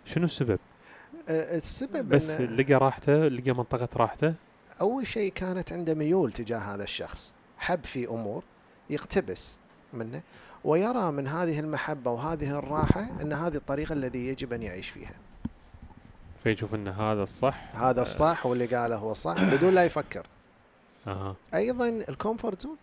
شنو 0.06 0.26
السبب؟ 0.26 0.60
أه، 1.30 1.58
السبب 1.58 2.10
بس 2.10 2.38
إنه- 2.38 2.42
لقى 2.42 2.74
راحته 2.74 3.28
لقى 3.28 3.52
منطقة 3.52 3.90
راحته؟ 3.98 4.34
أول 4.82 5.08
شيء 5.08 5.32
كانت 5.32 5.74
عنده 5.74 5.94
ميول 5.94 6.32
تجاه 6.32 6.58
هذا 6.58 6.84
الشخص. 6.84 7.36
حب 7.58 7.84
في 7.84 8.08
أمور 8.08 8.44
يقتبس 8.90 9.58
منه. 9.94 10.22
ويرى 10.64 11.12
من 11.12 11.28
هذه 11.28 11.60
المحبة 11.60 12.12
وهذه 12.12 12.60
الراحة 12.60 13.08
أن 13.22 13.34
هذه 13.34 13.56
الطريقة 13.56 13.94
الذي 13.94 14.28
يجب 14.28 14.54
أن 14.54 14.62
يعيش 14.62 14.90
فيها. 14.90 15.14
فيشوف 16.44 16.76
أن 16.76 16.88
هذا 16.88 17.24
الصح 17.24 17.76
هذا 17.76 18.02
الصح 18.02 18.46
واللي 18.46 18.66
قاله 18.66 18.96
هو 18.96 19.14
صح 19.14 19.56
بدون 19.56 19.74
لا 19.74 19.86
يفكر. 19.86 20.26
أها. 21.08 21.36
أيضا 21.54 21.88
ال 21.88 21.97
comfort 21.97 22.62
zone. 22.62 22.78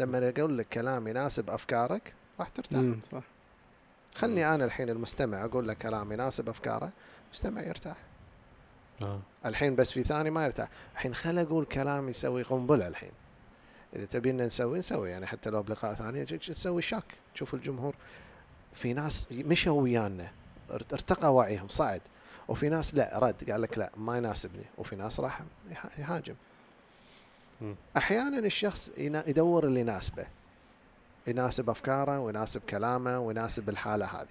لما 0.00 0.28
أقول 0.28 0.58
لك 0.58 0.68
كلام 0.68 1.08
يناسب 1.08 1.50
أفكارك 1.50 2.14
راح 2.40 2.48
ترتاح. 2.48 2.82
صح. 3.12 3.22
خلني 4.14 4.54
أنا 4.54 4.64
الحين 4.64 4.90
المستمع 4.90 5.44
أقول 5.44 5.68
لك 5.68 5.78
كلام 5.78 6.12
يناسب 6.12 6.48
أفكاره 6.48 6.92
المستمع 7.24 7.62
يرتاح. 7.62 7.96
آه. 9.04 9.20
الحين 9.46 9.76
بس 9.76 9.92
في 9.92 10.02
ثاني 10.02 10.30
ما 10.30 10.44
يرتاح. 10.44 10.68
الحين 10.92 11.14
خل 11.14 11.38
أقول 11.38 11.64
كلام 11.64 12.08
يسوي 12.08 12.42
قنبلة 12.42 12.88
الحين. 12.88 13.12
إذا 13.96 14.04
تبينا 14.04 14.46
نسوي 14.46 14.78
نسوي. 14.78 15.10
يعني 15.10 15.26
حتى 15.26 15.50
لو 15.50 15.62
بلقاء 15.62 15.94
ثاني 15.94 16.24
تج- 16.24 16.38
تسوي؟ 16.52 16.82
شك 16.82 17.04
تشوف 17.34 17.54
الجمهور. 17.54 17.94
في 18.74 18.92
ناس 18.92 19.26
مشوا 19.32 19.82
ويانا. 19.82 20.30
ارت- 20.70 20.92
ارتقى 20.92 21.34
وعيهم. 21.34 21.68
صعد. 21.68 22.00
وفي 22.48 22.68
ناس 22.68 22.94
لا. 22.94 23.18
رد. 23.18 23.50
قال 23.50 23.62
لك 23.62 23.78
لا 23.78 23.90
ما 23.96 24.16
يناسبني. 24.16 24.64
وفي 24.78 24.96
ناس 24.96 25.20
راح 25.20 25.40
يهاجم. 25.98 26.34
أحيانا 27.96 28.38
الشخص 28.38 28.90
يدور 28.98 29.64
اللي 29.64 29.80
يناسبه. 29.80 30.26
يناسب 31.26 31.70
أفكاره 31.70 32.18
ويناسب 32.20 32.60
كلامه 32.70 33.18
ويناسب 33.18 33.68
الحالة 33.68 34.06
هذه. 34.06 34.28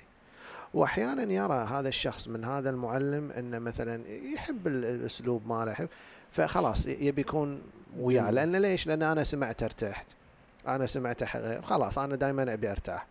واحيانا 0.74 1.34
يرى 1.34 1.54
هذا 1.54 1.90
الشخص 1.90 2.28
من 2.28 2.46
هذا 2.46 2.70
المعلم 2.70 3.32
إنه 3.32 3.60
مثلا 3.60 4.08
يحب 4.08 4.68
ال- 4.68 4.86
الأسلوب 4.86 5.48
ماله 5.48 5.72
يحب. 5.72 5.90
فخلاص 6.32 6.86
يبي 6.88 7.22
يكون 7.22 7.62
وياه. 8.00 8.32
لأن 8.32 8.56
ليش؟ 8.56 8.88
لأن 8.88 9.04
أنا 9.04 9.24
سمعت 9.24 9.64
ارتحت 9.64 10.08
أنا 10.68 10.86
سمعت 10.86 11.24
خلاص 11.64 11.98
أنا 11.98 12.16
دائما 12.16 12.54
أبي 12.54 12.72
أرتاح 12.72 13.06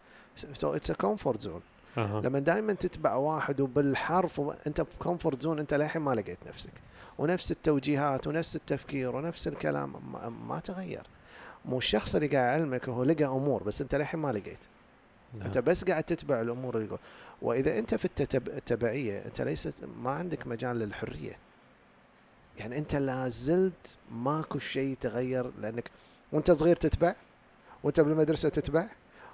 so 0.53 0.75
it's 0.75 0.91
a 0.91 0.95
comfort 0.95 1.41
zone. 1.41 1.63
لما 1.97 2.39
دائما 2.39 2.73
تتبع 2.73 3.15
واحد 3.15 3.61
وبالحرف 3.61 4.39
وانت 4.39 4.81
ب 4.81 4.88
comfort 4.88 5.43
zone 5.43 5.59
أنت 5.59 5.75
للحين 5.75 6.03
ما 6.03 6.15
لقيت 6.15 6.39
نفسك 6.49 6.73
ونفس 7.19 7.51
التوجيهات 7.51 8.27
ونفس 8.27 8.57
التفكير 8.57 9.17
ونفس 9.17 9.49
الكلام 9.49 9.93
ما, 10.13 10.29
ما 10.29 10.61
تغير 10.61 11.03
مو 11.65 11.79
الشخص 11.79 12.15
اللي 12.15 12.27
قاعد 12.27 12.59
يعلمك 12.59 12.89
هو 12.89 13.05
لقى 13.05 13.25
أمور 13.25 13.63
بس 13.63 13.81
أنت 13.81 13.95
للحين 13.95 14.21
ما 14.21 14.33
لقيت 14.33 14.59
نعم. 15.35 15.47
أنت 15.47 15.59
بس 15.59 15.85
قاعد 15.85 16.05
تتبع 16.05 16.41
الأمور 16.41 16.75
اللي 16.77 16.87
يقول 16.87 16.99
وإذا 17.43 17.79
أنت 17.79 17.95
في. 17.95 18.09
التبعية 18.35 19.19
أنت 19.27 19.41
ليست 19.41 19.75
ما 20.03 20.11
عندك 20.11 20.47
مجال 20.47 20.79
للحرية 20.79 21.39
يعني 22.61 22.79
أنت 22.79 22.95
لا 22.97 23.29
زلت 23.29 23.97
ماكو 24.13 24.59
شيء 24.59 24.97
تغير 25.01 25.51
لأنك 25.61 25.91
وأنت 26.33 26.51
صغير 26.51 26.77
تتبع 26.77 27.15
وأنت 27.85 28.01
بالمدرسة 28.01 28.49
تتبع 28.49 28.87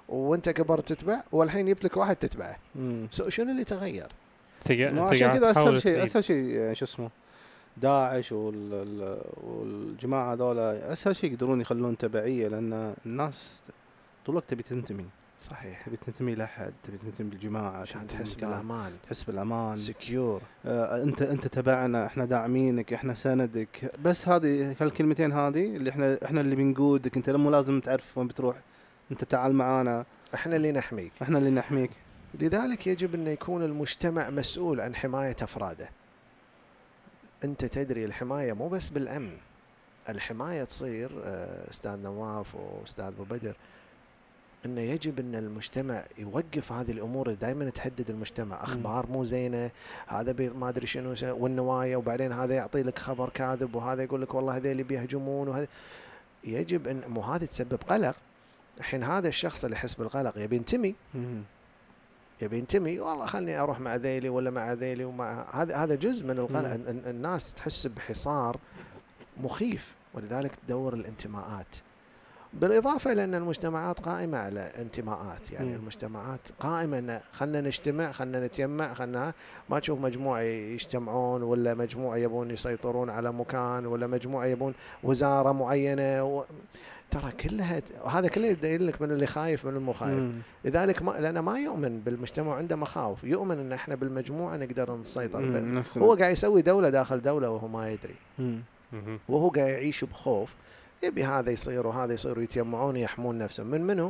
وأنت 0.09 0.49
كبرت 0.49 0.93
تتبع 0.93 1.21
والحين 1.31 1.65
جبت 1.65 1.83
لك 1.83 1.97
واحد 1.97 2.15
تتبعه. 2.15 2.57
سو 3.11 3.29
شنو 3.29 3.51
اللي 3.51 3.63
تغير؟ 3.63 4.07
عشان 5.03 5.33
كذا 5.33 5.51
أسهل 5.51 5.81
شيء. 5.81 6.03
أسهل 6.03 6.23
شيء 6.23 6.57
آه، 6.59 6.73
شو 6.73 6.85
اسمه 6.85 7.09
داعش 7.77 8.31
وال- 8.31 8.73
ال- 8.73 9.21
والجماعة 9.43 10.33
هذولا 10.33 10.93
أسهل 10.93 11.15
شيء 11.15 11.31
يقدرون 11.31 11.61
يخلون 11.61 11.97
تبعية 11.97 12.47
لأن 12.47 12.93
الناس 13.05 13.63
طول 14.25 14.33
الوقت 14.35 14.49
تبي 14.49 14.63
تنتمي 14.63 15.05
صحيح. 15.41 15.85
تبي 15.85 15.97
تنتمي 15.97 16.35
لأحد 16.35 16.73
تبي 16.83 16.97
تنتمي 16.97 17.29
تنتمي 17.29 18.05
تحس 18.07 18.33
بالأمان. 18.33 18.91
تحس 19.03 19.23
بالأمان. 19.23 19.75
سكيور. 19.75 20.41
آه 20.65 21.03
أنت 21.03 21.21
أنت 21.21 21.47
تبعنا 21.47 22.05
إحنا 22.05 22.25
داعمينك 22.25 22.93
إحنا 22.93 23.13
سندك. 23.13 23.91
بس 24.03 24.27
هذه 24.27 24.75
هالكلمتين 24.79 25.31
هذه 25.31 25.75
اللي 25.75 25.89
إحنا 25.89 26.19
إحنا 26.25 26.41
اللي 26.41 26.55
بنقودك. 26.55 27.17
أنت 27.17 27.29
مو 27.29 27.49
لازم 27.49 27.79
تعرف 27.79 28.17
وين 28.17 28.27
بتروح. 28.27 28.55
أنت 29.11 29.23
تعال 29.23 29.55
معانا. 29.55 30.05
إحنا 30.35 30.55
اللي 30.55 30.71
نحميك. 30.71 31.11
إحنا 31.21 31.37
اللي 31.37 31.49
نحميك. 31.49 31.91
لذلك 32.33 32.87
يجب 32.87 33.15
أن 33.15 33.27
يكون 33.27 33.63
المجتمع 33.63 34.29
مسؤول 34.29 34.81
عن 34.81 34.95
حماية 34.95 35.35
أفراده. 35.41 35.89
أنت 37.43 37.65
تدري 37.65 38.05
الحماية 38.05 38.53
مو 38.53 38.69
بس 38.69 38.89
بالأمن. 38.89 39.37
الحماية 40.09 40.63
تصير 40.63 41.11
آه، 41.25 41.69
أستاذ 41.71 41.97
نواف 41.97 42.55
وأستاذ 42.55 43.05
أبو 43.05 43.23
بدر. 43.23 43.55
أنه 44.65 44.81
يجب 44.81 45.19
أن 45.19 45.35
المجتمع 45.35 46.03
يوقف 46.17 46.71
هذه 46.71 46.91
الأمور 46.91 47.27
اللي 47.27 47.37
دائما 47.37 47.69
تهدد 47.69 48.09
المجتمع 48.09 48.63
أخبار 48.63 49.07
مو 49.07 49.23
زينة 49.23 49.71
هذا 50.07 50.53
ما 50.53 50.69
أدري 50.69 50.87
شنو 50.87 51.15
والنوايا 51.23 51.97
وبعدين 51.97 52.31
هذا 52.31 52.55
يعطي 52.55 52.83
لك 52.83 52.99
خبر 52.99 53.29
كاذب 53.29 53.75
وهذا 53.75 54.03
يقول 54.03 54.21
لك 54.21 54.33
والله 54.33 54.57
هذول 54.57 54.83
بيهجمون 54.83 55.47
وهذا. 55.47 55.67
يجب 56.43 56.87
أن 56.87 57.01
مو 57.07 57.21
هذه 57.21 57.45
تسبب 57.45 57.79
قلق. 57.89 58.15
الحين 58.77 59.03
هذا 59.03 59.27
الشخص 59.27 59.63
اللي 59.63 59.75
يحس 59.75 59.93
بالقلق 59.93 60.37
يبي 60.37 60.55
ينتمي. 60.55 60.95
يبي 62.41 62.57
ينتمي 62.57 62.99
والله 62.99 63.25
خلني 63.25 63.59
أروح 63.59 63.79
مع 63.79 63.95
ذيلي 63.95 64.29
ولا 64.29 64.49
مع 64.49 64.73
ذيلي 64.73 65.05
ومع 65.05 65.45
هذا 65.51 65.75
هذا 65.75 65.95
جزء 65.95 66.25
من 66.25 66.39
القلق. 66.39 66.71
الناس 66.87 67.53
تحس 67.53 67.87
بحصار 67.87 68.59
مخيف. 69.37 69.95
ولذلك 70.13 70.55
تدور 70.55 70.93
الانتماءات. 70.93 71.67
بالإضافة 72.53 73.11
إلى 73.11 73.23
أن 73.23 73.35
المجتمعات 73.35 73.99
قائمة 73.99 74.37
على 74.37 74.59
انتماءات 74.59 75.51
يعني 75.51 75.69
مم. 75.69 75.75
المجتمعات 75.75 76.39
قائمة 76.59 76.99
إن 76.99 77.19
خلنا 77.33 77.61
نجتمع 77.61 78.11
خلنا 78.11 78.45
نتجمع 78.45 78.93
خلنا 78.93 79.33
ما 79.69 79.79
تشوف 79.79 79.99
مجموعة 80.01 80.41
يجتمعون 80.41 81.43
ولا 81.43 81.73
مجموعة 81.73 82.17
يبون 82.17 82.51
يسيطرون 82.51 83.09
على 83.09 83.31
مكان 83.33 83.85
ولا 83.85 84.07
مجموعة 84.07 84.45
يبون 84.45 84.73
وزارة 85.03 85.51
معينة 85.51 86.23
و... 86.23 86.43
ترى 87.11 87.31
كلها 87.31 87.81
وهذا 88.03 88.27
كله 88.27 88.47
يدين 88.47 88.81
لك 88.81 89.01
من 89.01 89.11
اللي 89.11 89.27
خايف 89.27 89.65
من 89.65 89.75
المو 89.75 89.93
خايف 89.93 90.13
مم. 90.19 90.31
لذلك 90.65 91.01
ما 91.01 91.11
لأنه 91.11 91.41
ما 91.41 91.59
يؤمن 91.59 91.99
بالمجتمع 91.99 92.55
عنده 92.55 92.75
مخاوف 92.75 93.23
يؤمن 93.23 93.59
إن 93.59 93.73
إحنا 93.73 93.95
بالمجموعة 93.95 94.57
نقدر 94.57 94.95
نسيطر 94.97 95.39
هو 95.97 96.13
قاعد 96.13 96.31
يسوي 96.31 96.61
دولة 96.61 96.89
داخل 96.89 97.21
دولة 97.21 97.49
وهو 97.49 97.67
ما 97.67 97.91
يدري 97.91 98.15
مم. 98.39 98.61
وهو 99.29 99.49
قاعد 99.49 99.67
يعيش 99.69 100.03
بخوف 100.03 100.53
يبي 101.03 101.23
هذا 101.23 101.51
يصير 101.51 101.87
وهذا 101.87 102.13
يصير 102.13 102.39
ويتجمعون 102.39 102.95
يحمون 102.95 103.37
نفسهم 103.37 103.67
من 103.67 103.81
منو؟ 103.81 104.07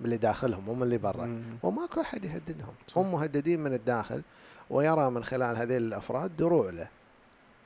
من 0.00 0.04
اللي 0.06 0.16
داخلهم 0.16 0.64
مو 0.64 0.74
من 0.74 0.82
اللي 0.82 0.98
برا. 0.98 1.42
وماكو 1.62 2.00
أحد 2.00 2.24
يهددهم 2.24 2.74
صح. 2.86 2.98
هم 2.98 3.12
مهددين 3.12 3.60
من 3.60 3.74
الداخل 3.74 4.22
ويرى 4.70 5.10
من 5.10 5.24
خلال 5.24 5.56
هذيل 5.56 5.82
الأفراد 5.82 6.36
دروع 6.36 6.70
له 6.70 6.88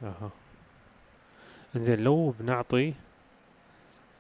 أها 0.03 0.31
زين 1.77 2.01
لو 2.01 2.35
بنعطي 2.41 2.95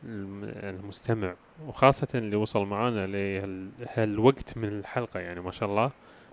الم- 0.05 0.45
المستمع 0.45 1.34
وخاصة 1.66 2.09
اللي 2.14 2.36
وصل 2.36 2.64
معانا 2.66 3.07
لهالوقت 3.07 4.57
من 4.59 4.68
الحلقة 4.68 5.20
يعني 5.20 5.40
ما 5.40 5.51
شاء 5.51 5.68
الله 5.68 5.90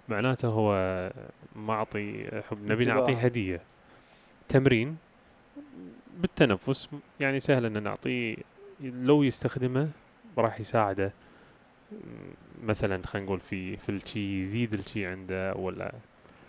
معناته 0.10 0.48
هو 0.48 0.74
معطي 1.56 2.30
حب 2.50 2.66
نبي. 2.66 2.86
نعطيه 2.86 3.16
هدية 3.18 3.62
تمرين 4.48 4.98
بالتنفس 6.18 6.90
يعني 7.20 7.40
سهل 7.40 7.66
ان 7.66 7.84
نعطيه 7.84 8.36
لو 8.82 9.24
يستخدمه 9.24 9.90
راح 10.38 10.60
يساعده. 10.60 11.14
مثلا 12.64 13.06
خلينا 13.08 13.26
نقول 13.26 13.40
في 13.40 13.78
في 13.78 13.90
الشي 13.90 14.40
يزيد 14.40 14.74
الشي 14.74 15.06
عنده 15.06 15.54
ولا 15.54 15.94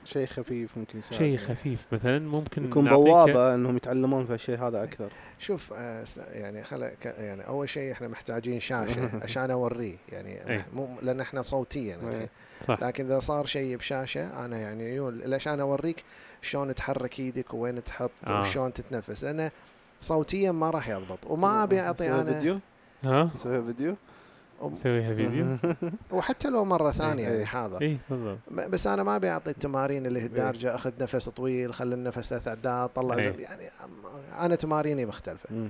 شيء 0.05 0.27
خفيف 0.27 0.79
ممكن 0.79 0.99
يساعد 0.99 1.19
شيء 1.19 1.37
خفيف 1.37 1.87
مثلا 1.93 2.19
ممكن 2.19 2.65
يكون 2.65 2.89
بوابة 2.89 3.55
إنهم 3.55 3.77
يتعلمون 3.77 4.27
في 4.27 4.35
الشيء 4.35 4.59
هذا 4.63 4.83
أكثر. 4.85 5.13
شوف 5.39 5.73
آه، 5.77 6.05
يعني 6.33 6.63
خل 6.63 6.89
ك- 6.89 7.07
يعني 7.19 7.47
أول 7.47 7.69
شيء 7.69 7.93
إحنا 7.93 8.09
محتاجين 8.09 8.61
شاشة 8.61 9.11
عشان 9.25 9.51
أوريه 9.51 9.97
يعني. 10.09 10.65
مو 10.75 10.89
لأن 11.03 11.21
إحنا 11.21 11.43
صوتيا 11.43 11.95
الحين. 11.95 12.09
إيه. 12.11 12.29
صح. 12.61 12.79
لكن 12.83 13.05
إذا 13.05 13.19
صار 13.19 13.47
شيء 13.47 13.77
بشاشة 13.77 14.45
أنا 14.45 14.59
يعني 14.59 14.95
يقول 14.97 15.35
عشان 15.35 15.61
أوريك 15.61 16.05
شلون 16.43 16.75
تحرك 16.75 17.21
إيدك 17.21 17.55
وين 17.55 17.85
تحط 17.85 18.11
آه. 18.27 18.41
وشلون 18.41 18.73
تتنفس؟ 18.73 19.25
لأنه 19.25 19.51
صوتيا 20.01 20.53
ما 20.53 20.71
راح 20.71 20.89
يضبط. 20.89 21.19
وما 21.27 21.63
أبي 21.63 21.81
أعطي 21.81 22.05
نسوي 22.09 22.21
أنا 22.21 22.33
فيديو؟ 22.33 22.61
ها؟ 23.05 23.31
نسوي 23.35 23.65
فيديو؟ 23.65 23.97
نسويها 24.63 25.15
فيديو 25.15 25.57
وحتى 26.19 26.51
لو 26.51 26.65
مرة 26.65 26.91
ثانية 26.91 27.27
إيه. 27.27 27.33
يعني 27.33 27.47
حاضر 27.47 27.83
اي 27.83 27.99
بالضبط 28.11 28.39
بس 28.71 28.87
أنا 28.87 29.03
ما 29.03 29.17
أبي 29.17 29.31
أعطي 29.31 29.51
التمارين 29.51 30.07
اللي 30.07 30.19
هي 30.19 30.23
إيه. 30.23 30.29
الدارجة 30.29 30.75
أخذ 30.75 30.93
نفس 31.01 31.29
طويل 31.29 31.75
خلي 31.75 31.95
النفس 31.95 32.29
ثلاث 32.29 32.49
عدات 32.49 32.95
طلع 32.95 33.15
إيه. 33.15 33.31
زب- 33.31 33.41
يعني 33.41 33.63
أنا 34.41 34.55
تماريني 34.55 35.07
مختلفة. 35.07 35.69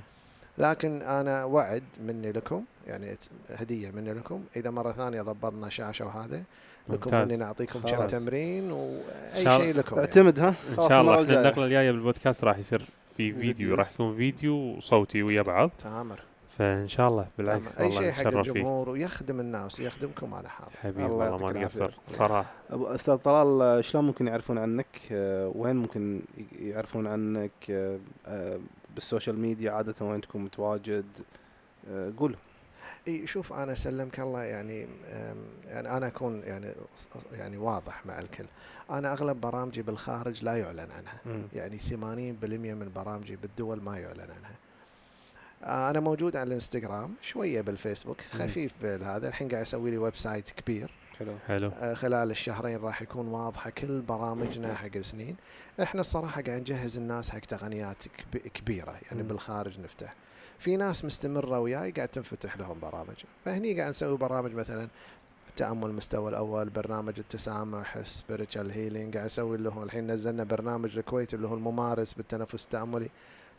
لكن 0.58 1.02
أنا 1.02 1.44
وعد 1.44 1.82
مني 2.06 2.32
لكم 2.32 2.64
يعني 2.86 3.16
هدية 3.50 3.90
مني 3.90 4.12
لكم 4.12 4.44
إذا 4.56 4.70
مرة 4.70 4.92
ثانية 4.92 5.22
ضبطنا 5.22 5.68
شاشة 5.68 6.06
وهذا 6.06 6.42
لكم. 6.88 7.16
إني 7.16 7.36
نعطيكم 7.36 7.80
كم. 7.80 8.06
تمرين 8.06 8.72
واي 8.72 9.44
شيء 9.44 9.74
لكم 9.76 9.96
يعني. 9.96 10.06
اعتمد 10.06 10.38
ها 10.40 10.48
إن 10.48 10.88
شاء 10.88 11.00
الله. 11.00 11.20
النقلة 11.20 11.64
الجاية 11.64 11.90
بالبودكاست 11.90 12.44
راح 12.44 12.58
يصير 12.58 12.82
في 13.16 13.32
فيديو. 13.32 13.74
راح 13.74 13.92
يكون 13.94 14.16
فيديو 14.16 14.54
وصوتي 14.56 15.22
ويا 15.22 15.42
بعض 15.42 15.70
تامر 15.78 16.20
فإن 16.60 16.88
شاء 16.88 17.08
الله 17.08 17.26
بالعكس. 17.38 17.78
أي 17.78 17.92
شيء 17.92 18.10
حق 18.10 18.26
الجمهور 18.26 18.88
ويخدم 18.88 19.40
الناس 19.40 19.80
ويخدمكم 19.80 20.34
أنا 20.34 20.48
حاضر. 20.48 20.70
حبيبي 20.82 21.06
الله 21.06 21.32
والله 21.32 21.46
ما 21.46 21.50
العافية. 21.50 21.84
قصر 21.84 21.98
صراحة. 22.06 22.50
أبو 22.70 22.86
أستاذ 22.86 23.16
طلال 23.16 23.84
شلون 23.84 24.04
ممكن 24.04 24.26
يعرفون 24.26 24.58
عنك؟ 24.58 24.86
آه، 25.12 25.52
وين 25.54 25.76
ممكن 25.76 26.20
يعرفون 26.58 27.06
عنك؟ 27.06 27.50
آه، 27.70 27.98
آه، 28.26 28.58
بال 28.94 29.05
social 29.05 29.38
media 29.38 29.72
عادة 29.72 29.94
وين 30.00 30.20
تكون 30.20 30.44
متواجد 30.44 31.06
قول 32.18 32.36
إي 33.08 33.26
شوف 33.26 33.52
أنا 33.52 33.74
سلمك 33.74 34.20
الله 34.20 34.42
يعني 34.42 34.86
يعني 35.66 35.96
أنا 35.96 36.06
أكون 36.06 36.42
يعني 36.44 36.72
يعني 37.32 37.56
واضح 37.56 38.06
مع 38.06 38.18
الكل. 38.18 38.44
أنا 38.90 39.12
أغلب 39.12 39.40
برامجي 39.40 39.82
بالخارج 39.82 40.44
لا 40.44 40.56
يعلن 40.56 40.88
عنها. 40.90 41.44
يعني 41.52 41.78
80% 41.78 42.74
من 42.74 42.90
برامجي 42.94 43.36
بالدول 43.36 43.82
ما 43.82 43.98
يعلن 43.98 44.20
عنها. 44.20 44.59
أنا 45.62 46.00
موجود 46.00 46.36
على 46.36 46.48
الانستغرام 46.48 47.14
شوية 47.22 47.60
بالفيسبوك. 47.60 48.20
خفيف 48.20 48.72
بهذا 48.82 49.28
الحين 49.28 49.48
قاعد 49.48 49.62
أسوي 49.62 49.90
لي 49.90 49.98
website 49.98 50.50
كبير. 50.50 50.90
حلو. 51.18 51.32
حلو. 51.46 51.68
آه، 51.80 51.94
خلال 51.94 52.30
الشهرين 52.30 52.76
راح 52.78 53.02
يكون 53.02 53.28
واضحة 53.28 53.70
كل 53.70 54.00
برامجنا 54.00 54.74
حق 54.74 54.88
السنين. 54.96 55.36
إحنا 55.82 56.00
الصراحة 56.00 56.42
قاعد 56.42 56.60
نجهز 56.60 56.96
الناس 56.96 57.30
حق 57.30 57.38
تقنيات 57.38 57.96
كب- 58.08 58.48
كبيرة 58.48 58.98
يعني. 59.10 59.22
بالخارج 59.22 59.80
نفتح. 59.80 60.14
في 60.58 60.76
ناس 60.76 61.04
مستمرة 61.04 61.58
وياي 61.60 61.90
قاعد 61.90 62.08
تنفتح 62.08 62.56
لهم 62.58 62.80
برامج. 62.80 63.16
فهني 63.44 63.78
قاعد 63.80 63.90
نسوي 63.90 64.16
برامج 64.16 64.54
مثلا 64.54 64.88
تأمل 65.56 65.84
المستوى 65.90 66.30
الأول 66.30 66.68
برنامج 66.70 67.18
التسامح 67.18 68.02
spiritual 68.02 68.70
healing 68.70 69.14
قاعد 69.14 69.26
نسوي 69.26 69.56
اللي 69.56 69.68
هو 69.68 69.82
الحين 69.82 70.06
نزلنا 70.12 70.44
برنامج 70.44 70.98
الكويت 70.98 71.34
اللي 71.34 71.48
هو 71.48 71.54
الممارس 71.54 72.14
بالتنفس 72.14 72.64
التأملي. 72.64 73.08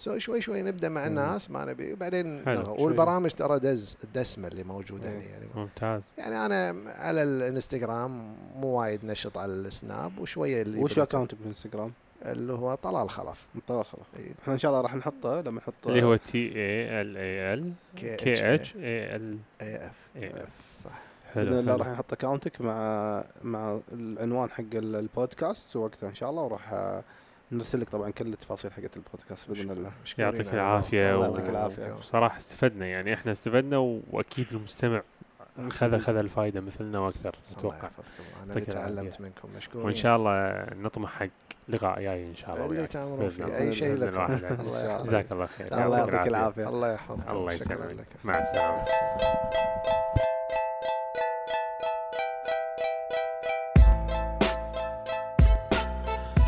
so 0.02 0.18
شوي 0.18 0.42
شوي 0.42 0.62
نبدأ 0.62 0.90
مع. 0.90 1.08
الناس 1.08 1.52
ما 1.52 1.66
نبي 1.66 1.94
وبعدين 1.94 2.44
شوي. 2.46 2.56
والبرامج 2.84 3.32
ترى 3.32 3.60
دز 3.60 3.98
دسمة 4.16 4.48
اللي 4.48 4.64
موجودة. 4.64 5.10
هنا 5.10 5.24
يعني 5.24 5.46
ممتاز 5.56 6.04
يعني 6.18 6.46
أنا 6.46 6.76
على 6.92 7.24
الإنستغرام 7.24 8.36
مو 8.56 8.68
وايد 8.68 9.06
نشط 9.06 9.38
على 9.38 9.52
السناب 9.52 10.20
وشوية 10.20 10.62
اللي 10.62 10.80
وش. 10.80 11.00
اكونتك 11.00 11.38
بالإنستغرام؟ 11.38 11.92
اللي 12.26 12.54
هو 12.54 12.76
طلال 12.76 13.10
خلف 13.10 13.48
طلال 13.68 13.86
إيه. 14.20 14.32
إحنا 14.44 14.54
إن 14.54 14.58
شاء 14.58 14.72
الله 14.72 14.82
راح 14.82 14.96
نحطه 14.96 15.42
لما 15.42 15.58
نحط 15.60 15.88
اللي 15.88 16.04
هو 16.04 16.16
T 16.16 16.38
A 16.38 17.02
L 17.02 17.18
A 17.18 17.54
L 17.54 17.74
K 17.96 18.14
H 18.56 18.76
A 18.76 19.16
L 19.16 19.38
A 19.62 19.76
F 19.88 19.94
A 20.16 20.28
F 20.44 20.50
صح 20.84 21.00
بإذن 21.36 21.48
حلو 21.50 21.60
الله. 21.60 21.76
راح 21.76 21.88
نحط 21.88 22.14
اكونتك 22.14 22.62
مع 22.62 23.24
مع 23.44 23.80
العنوان 23.94 24.50
حق 24.50 24.64
ال- 24.74 24.96
البودكاست 24.96 25.76
وقتها 25.76 26.10
إن 26.10 26.16
شاء 26.16 26.30
الله 26.30 26.42
وراح 26.42 26.74
آه، 26.74 27.04
نرسل 27.52 27.82
لك 27.82 27.90
طبعا 27.90 28.12
كل 28.12 28.28
التفاصيل 28.34 28.74
حقت 28.74 28.98
البودكاست 28.98 29.52
بإذن 29.52 29.72
الله. 29.72 29.92
يعطيك 30.18 30.48
على 30.48 30.56
العافية 30.56 31.16
الله 31.16 31.26
يعطيك 31.28 31.50
العافية. 31.50 31.84
يعافيك. 31.84 32.00
بصراحة 32.00 32.38
استفدنا 32.38 32.86
يعني 32.86 33.14
إحنا 33.14 33.32
استفدنا 33.32 33.78
وأكيد 34.12 34.48
المستمع 34.54 35.02
خذ 35.70 36.00
خذ 36.00 36.16
الفائدة 36.16 36.62
مثلنا 36.62 37.00
وأكثر 37.00 37.36
الله 37.36 37.60
أتوقع. 37.60 37.78
يحفظكم. 37.78 38.44
أنا 38.44 38.54
اللي 38.54 38.66
تعلمت. 38.66 39.22
منكم. 39.22 39.50
مشكورين. 39.58 39.86
وإن 39.86 39.96
شاء 39.96 40.16
الله 40.16 40.66
نطمح 40.74 41.10
حق 41.20 41.28
لقاء 41.70 42.02
جاي 42.02 42.28
إن 42.30 42.36
شاء 42.36 42.56
الله 42.56 42.66
اللي 42.66 42.88
فيه. 43.32 43.44
الله. 43.44 43.58
أي 43.58 43.74
شيء 43.76 44.04
يحفظك. 44.08 45.06
جزاك 45.06 45.32
الله 45.32 45.46
خير. 45.46 45.86
الله 45.86 45.98
يعطيك 45.98 46.28
العافية. 46.28 46.70
الله 46.70 46.94
يحفظكم. 46.94 47.32
الله 47.32 47.54
يسلمك. 47.54 47.96
لك. 48.00 48.08
مع 48.24 48.42
السلامة. 48.42 48.84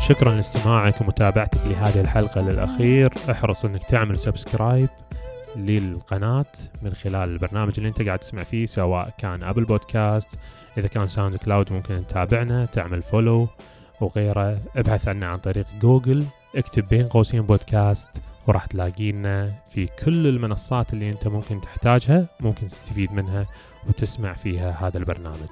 شكرا 0.08 0.34
لاستماعك 0.34 1.00
ومتابعتك 1.00 1.66
لهذه 1.66 2.00
الحلقة 2.00 2.40
للأخير. 2.40 3.12
احرص 3.30 3.64
أنك 3.64 3.82
تعمل 3.82 4.18
subscribe 4.18 4.88
للقناة 5.56 6.52
من 6.82 6.94
خلال 6.94 7.28
البرنامج 7.28 7.72
اللي 7.76 7.88
أنت 7.88 8.02
قاعد 8.02 8.18
تسمع 8.18 8.42
فيه 8.42 8.66
سواء 8.66 9.14
كان 9.18 9.42
Apple 9.42 9.64
Podcast. 9.64 10.38
إذا 10.78 10.86
كان 10.86 11.08
ساوند 11.08 11.36
كلاود 11.36 11.72
ممكن 11.72 12.06
تتابعنا 12.06 12.66
تعمل 12.66 13.02
follow 13.02 13.48
وغيره. 14.00 14.58
ابحث 14.76 15.08
عنا 15.08 15.26
عن 15.26 15.38
طريق 15.38 15.66
جوجل 15.80 16.24
اكتب 16.56 16.88
بين 16.88 17.06
قوسين 17.06 17.42
بودكاست 17.42 18.08
وراح 18.46 18.66
تلاقينا 18.66 19.52
في 19.68 19.88
كل 20.04 20.26
المنصات 20.26 20.92
اللي 20.92 21.10
أنت 21.10 21.28
ممكن 21.28 21.60
تحتاجها 21.60 22.26
ممكن 22.40 22.66
تستفيد 22.66 23.12
منها 23.12 23.46
وتسمع 23.88 24.32
فيها 24.32 24.76
هذا 24.80 24.98
البرنامج. 24.98 25.48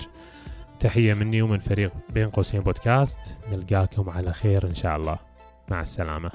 تحية 0.83 1.14
مني 1.14 1.43
ومن 1.43 1.59
فريق 1.59 1.93
بين 2.11 2.30
قوسين 2.30 2.61
بودكاست 2.61 3.18
نلقاكم 3.53 4.11
على 4.11 4.33
خير 4.33 4.66
إن 4.66 4.74
شاء 4.74 4.97
الله. 4.97 5.18
مع 5.70 5.80
السلامة. 5.80 6.30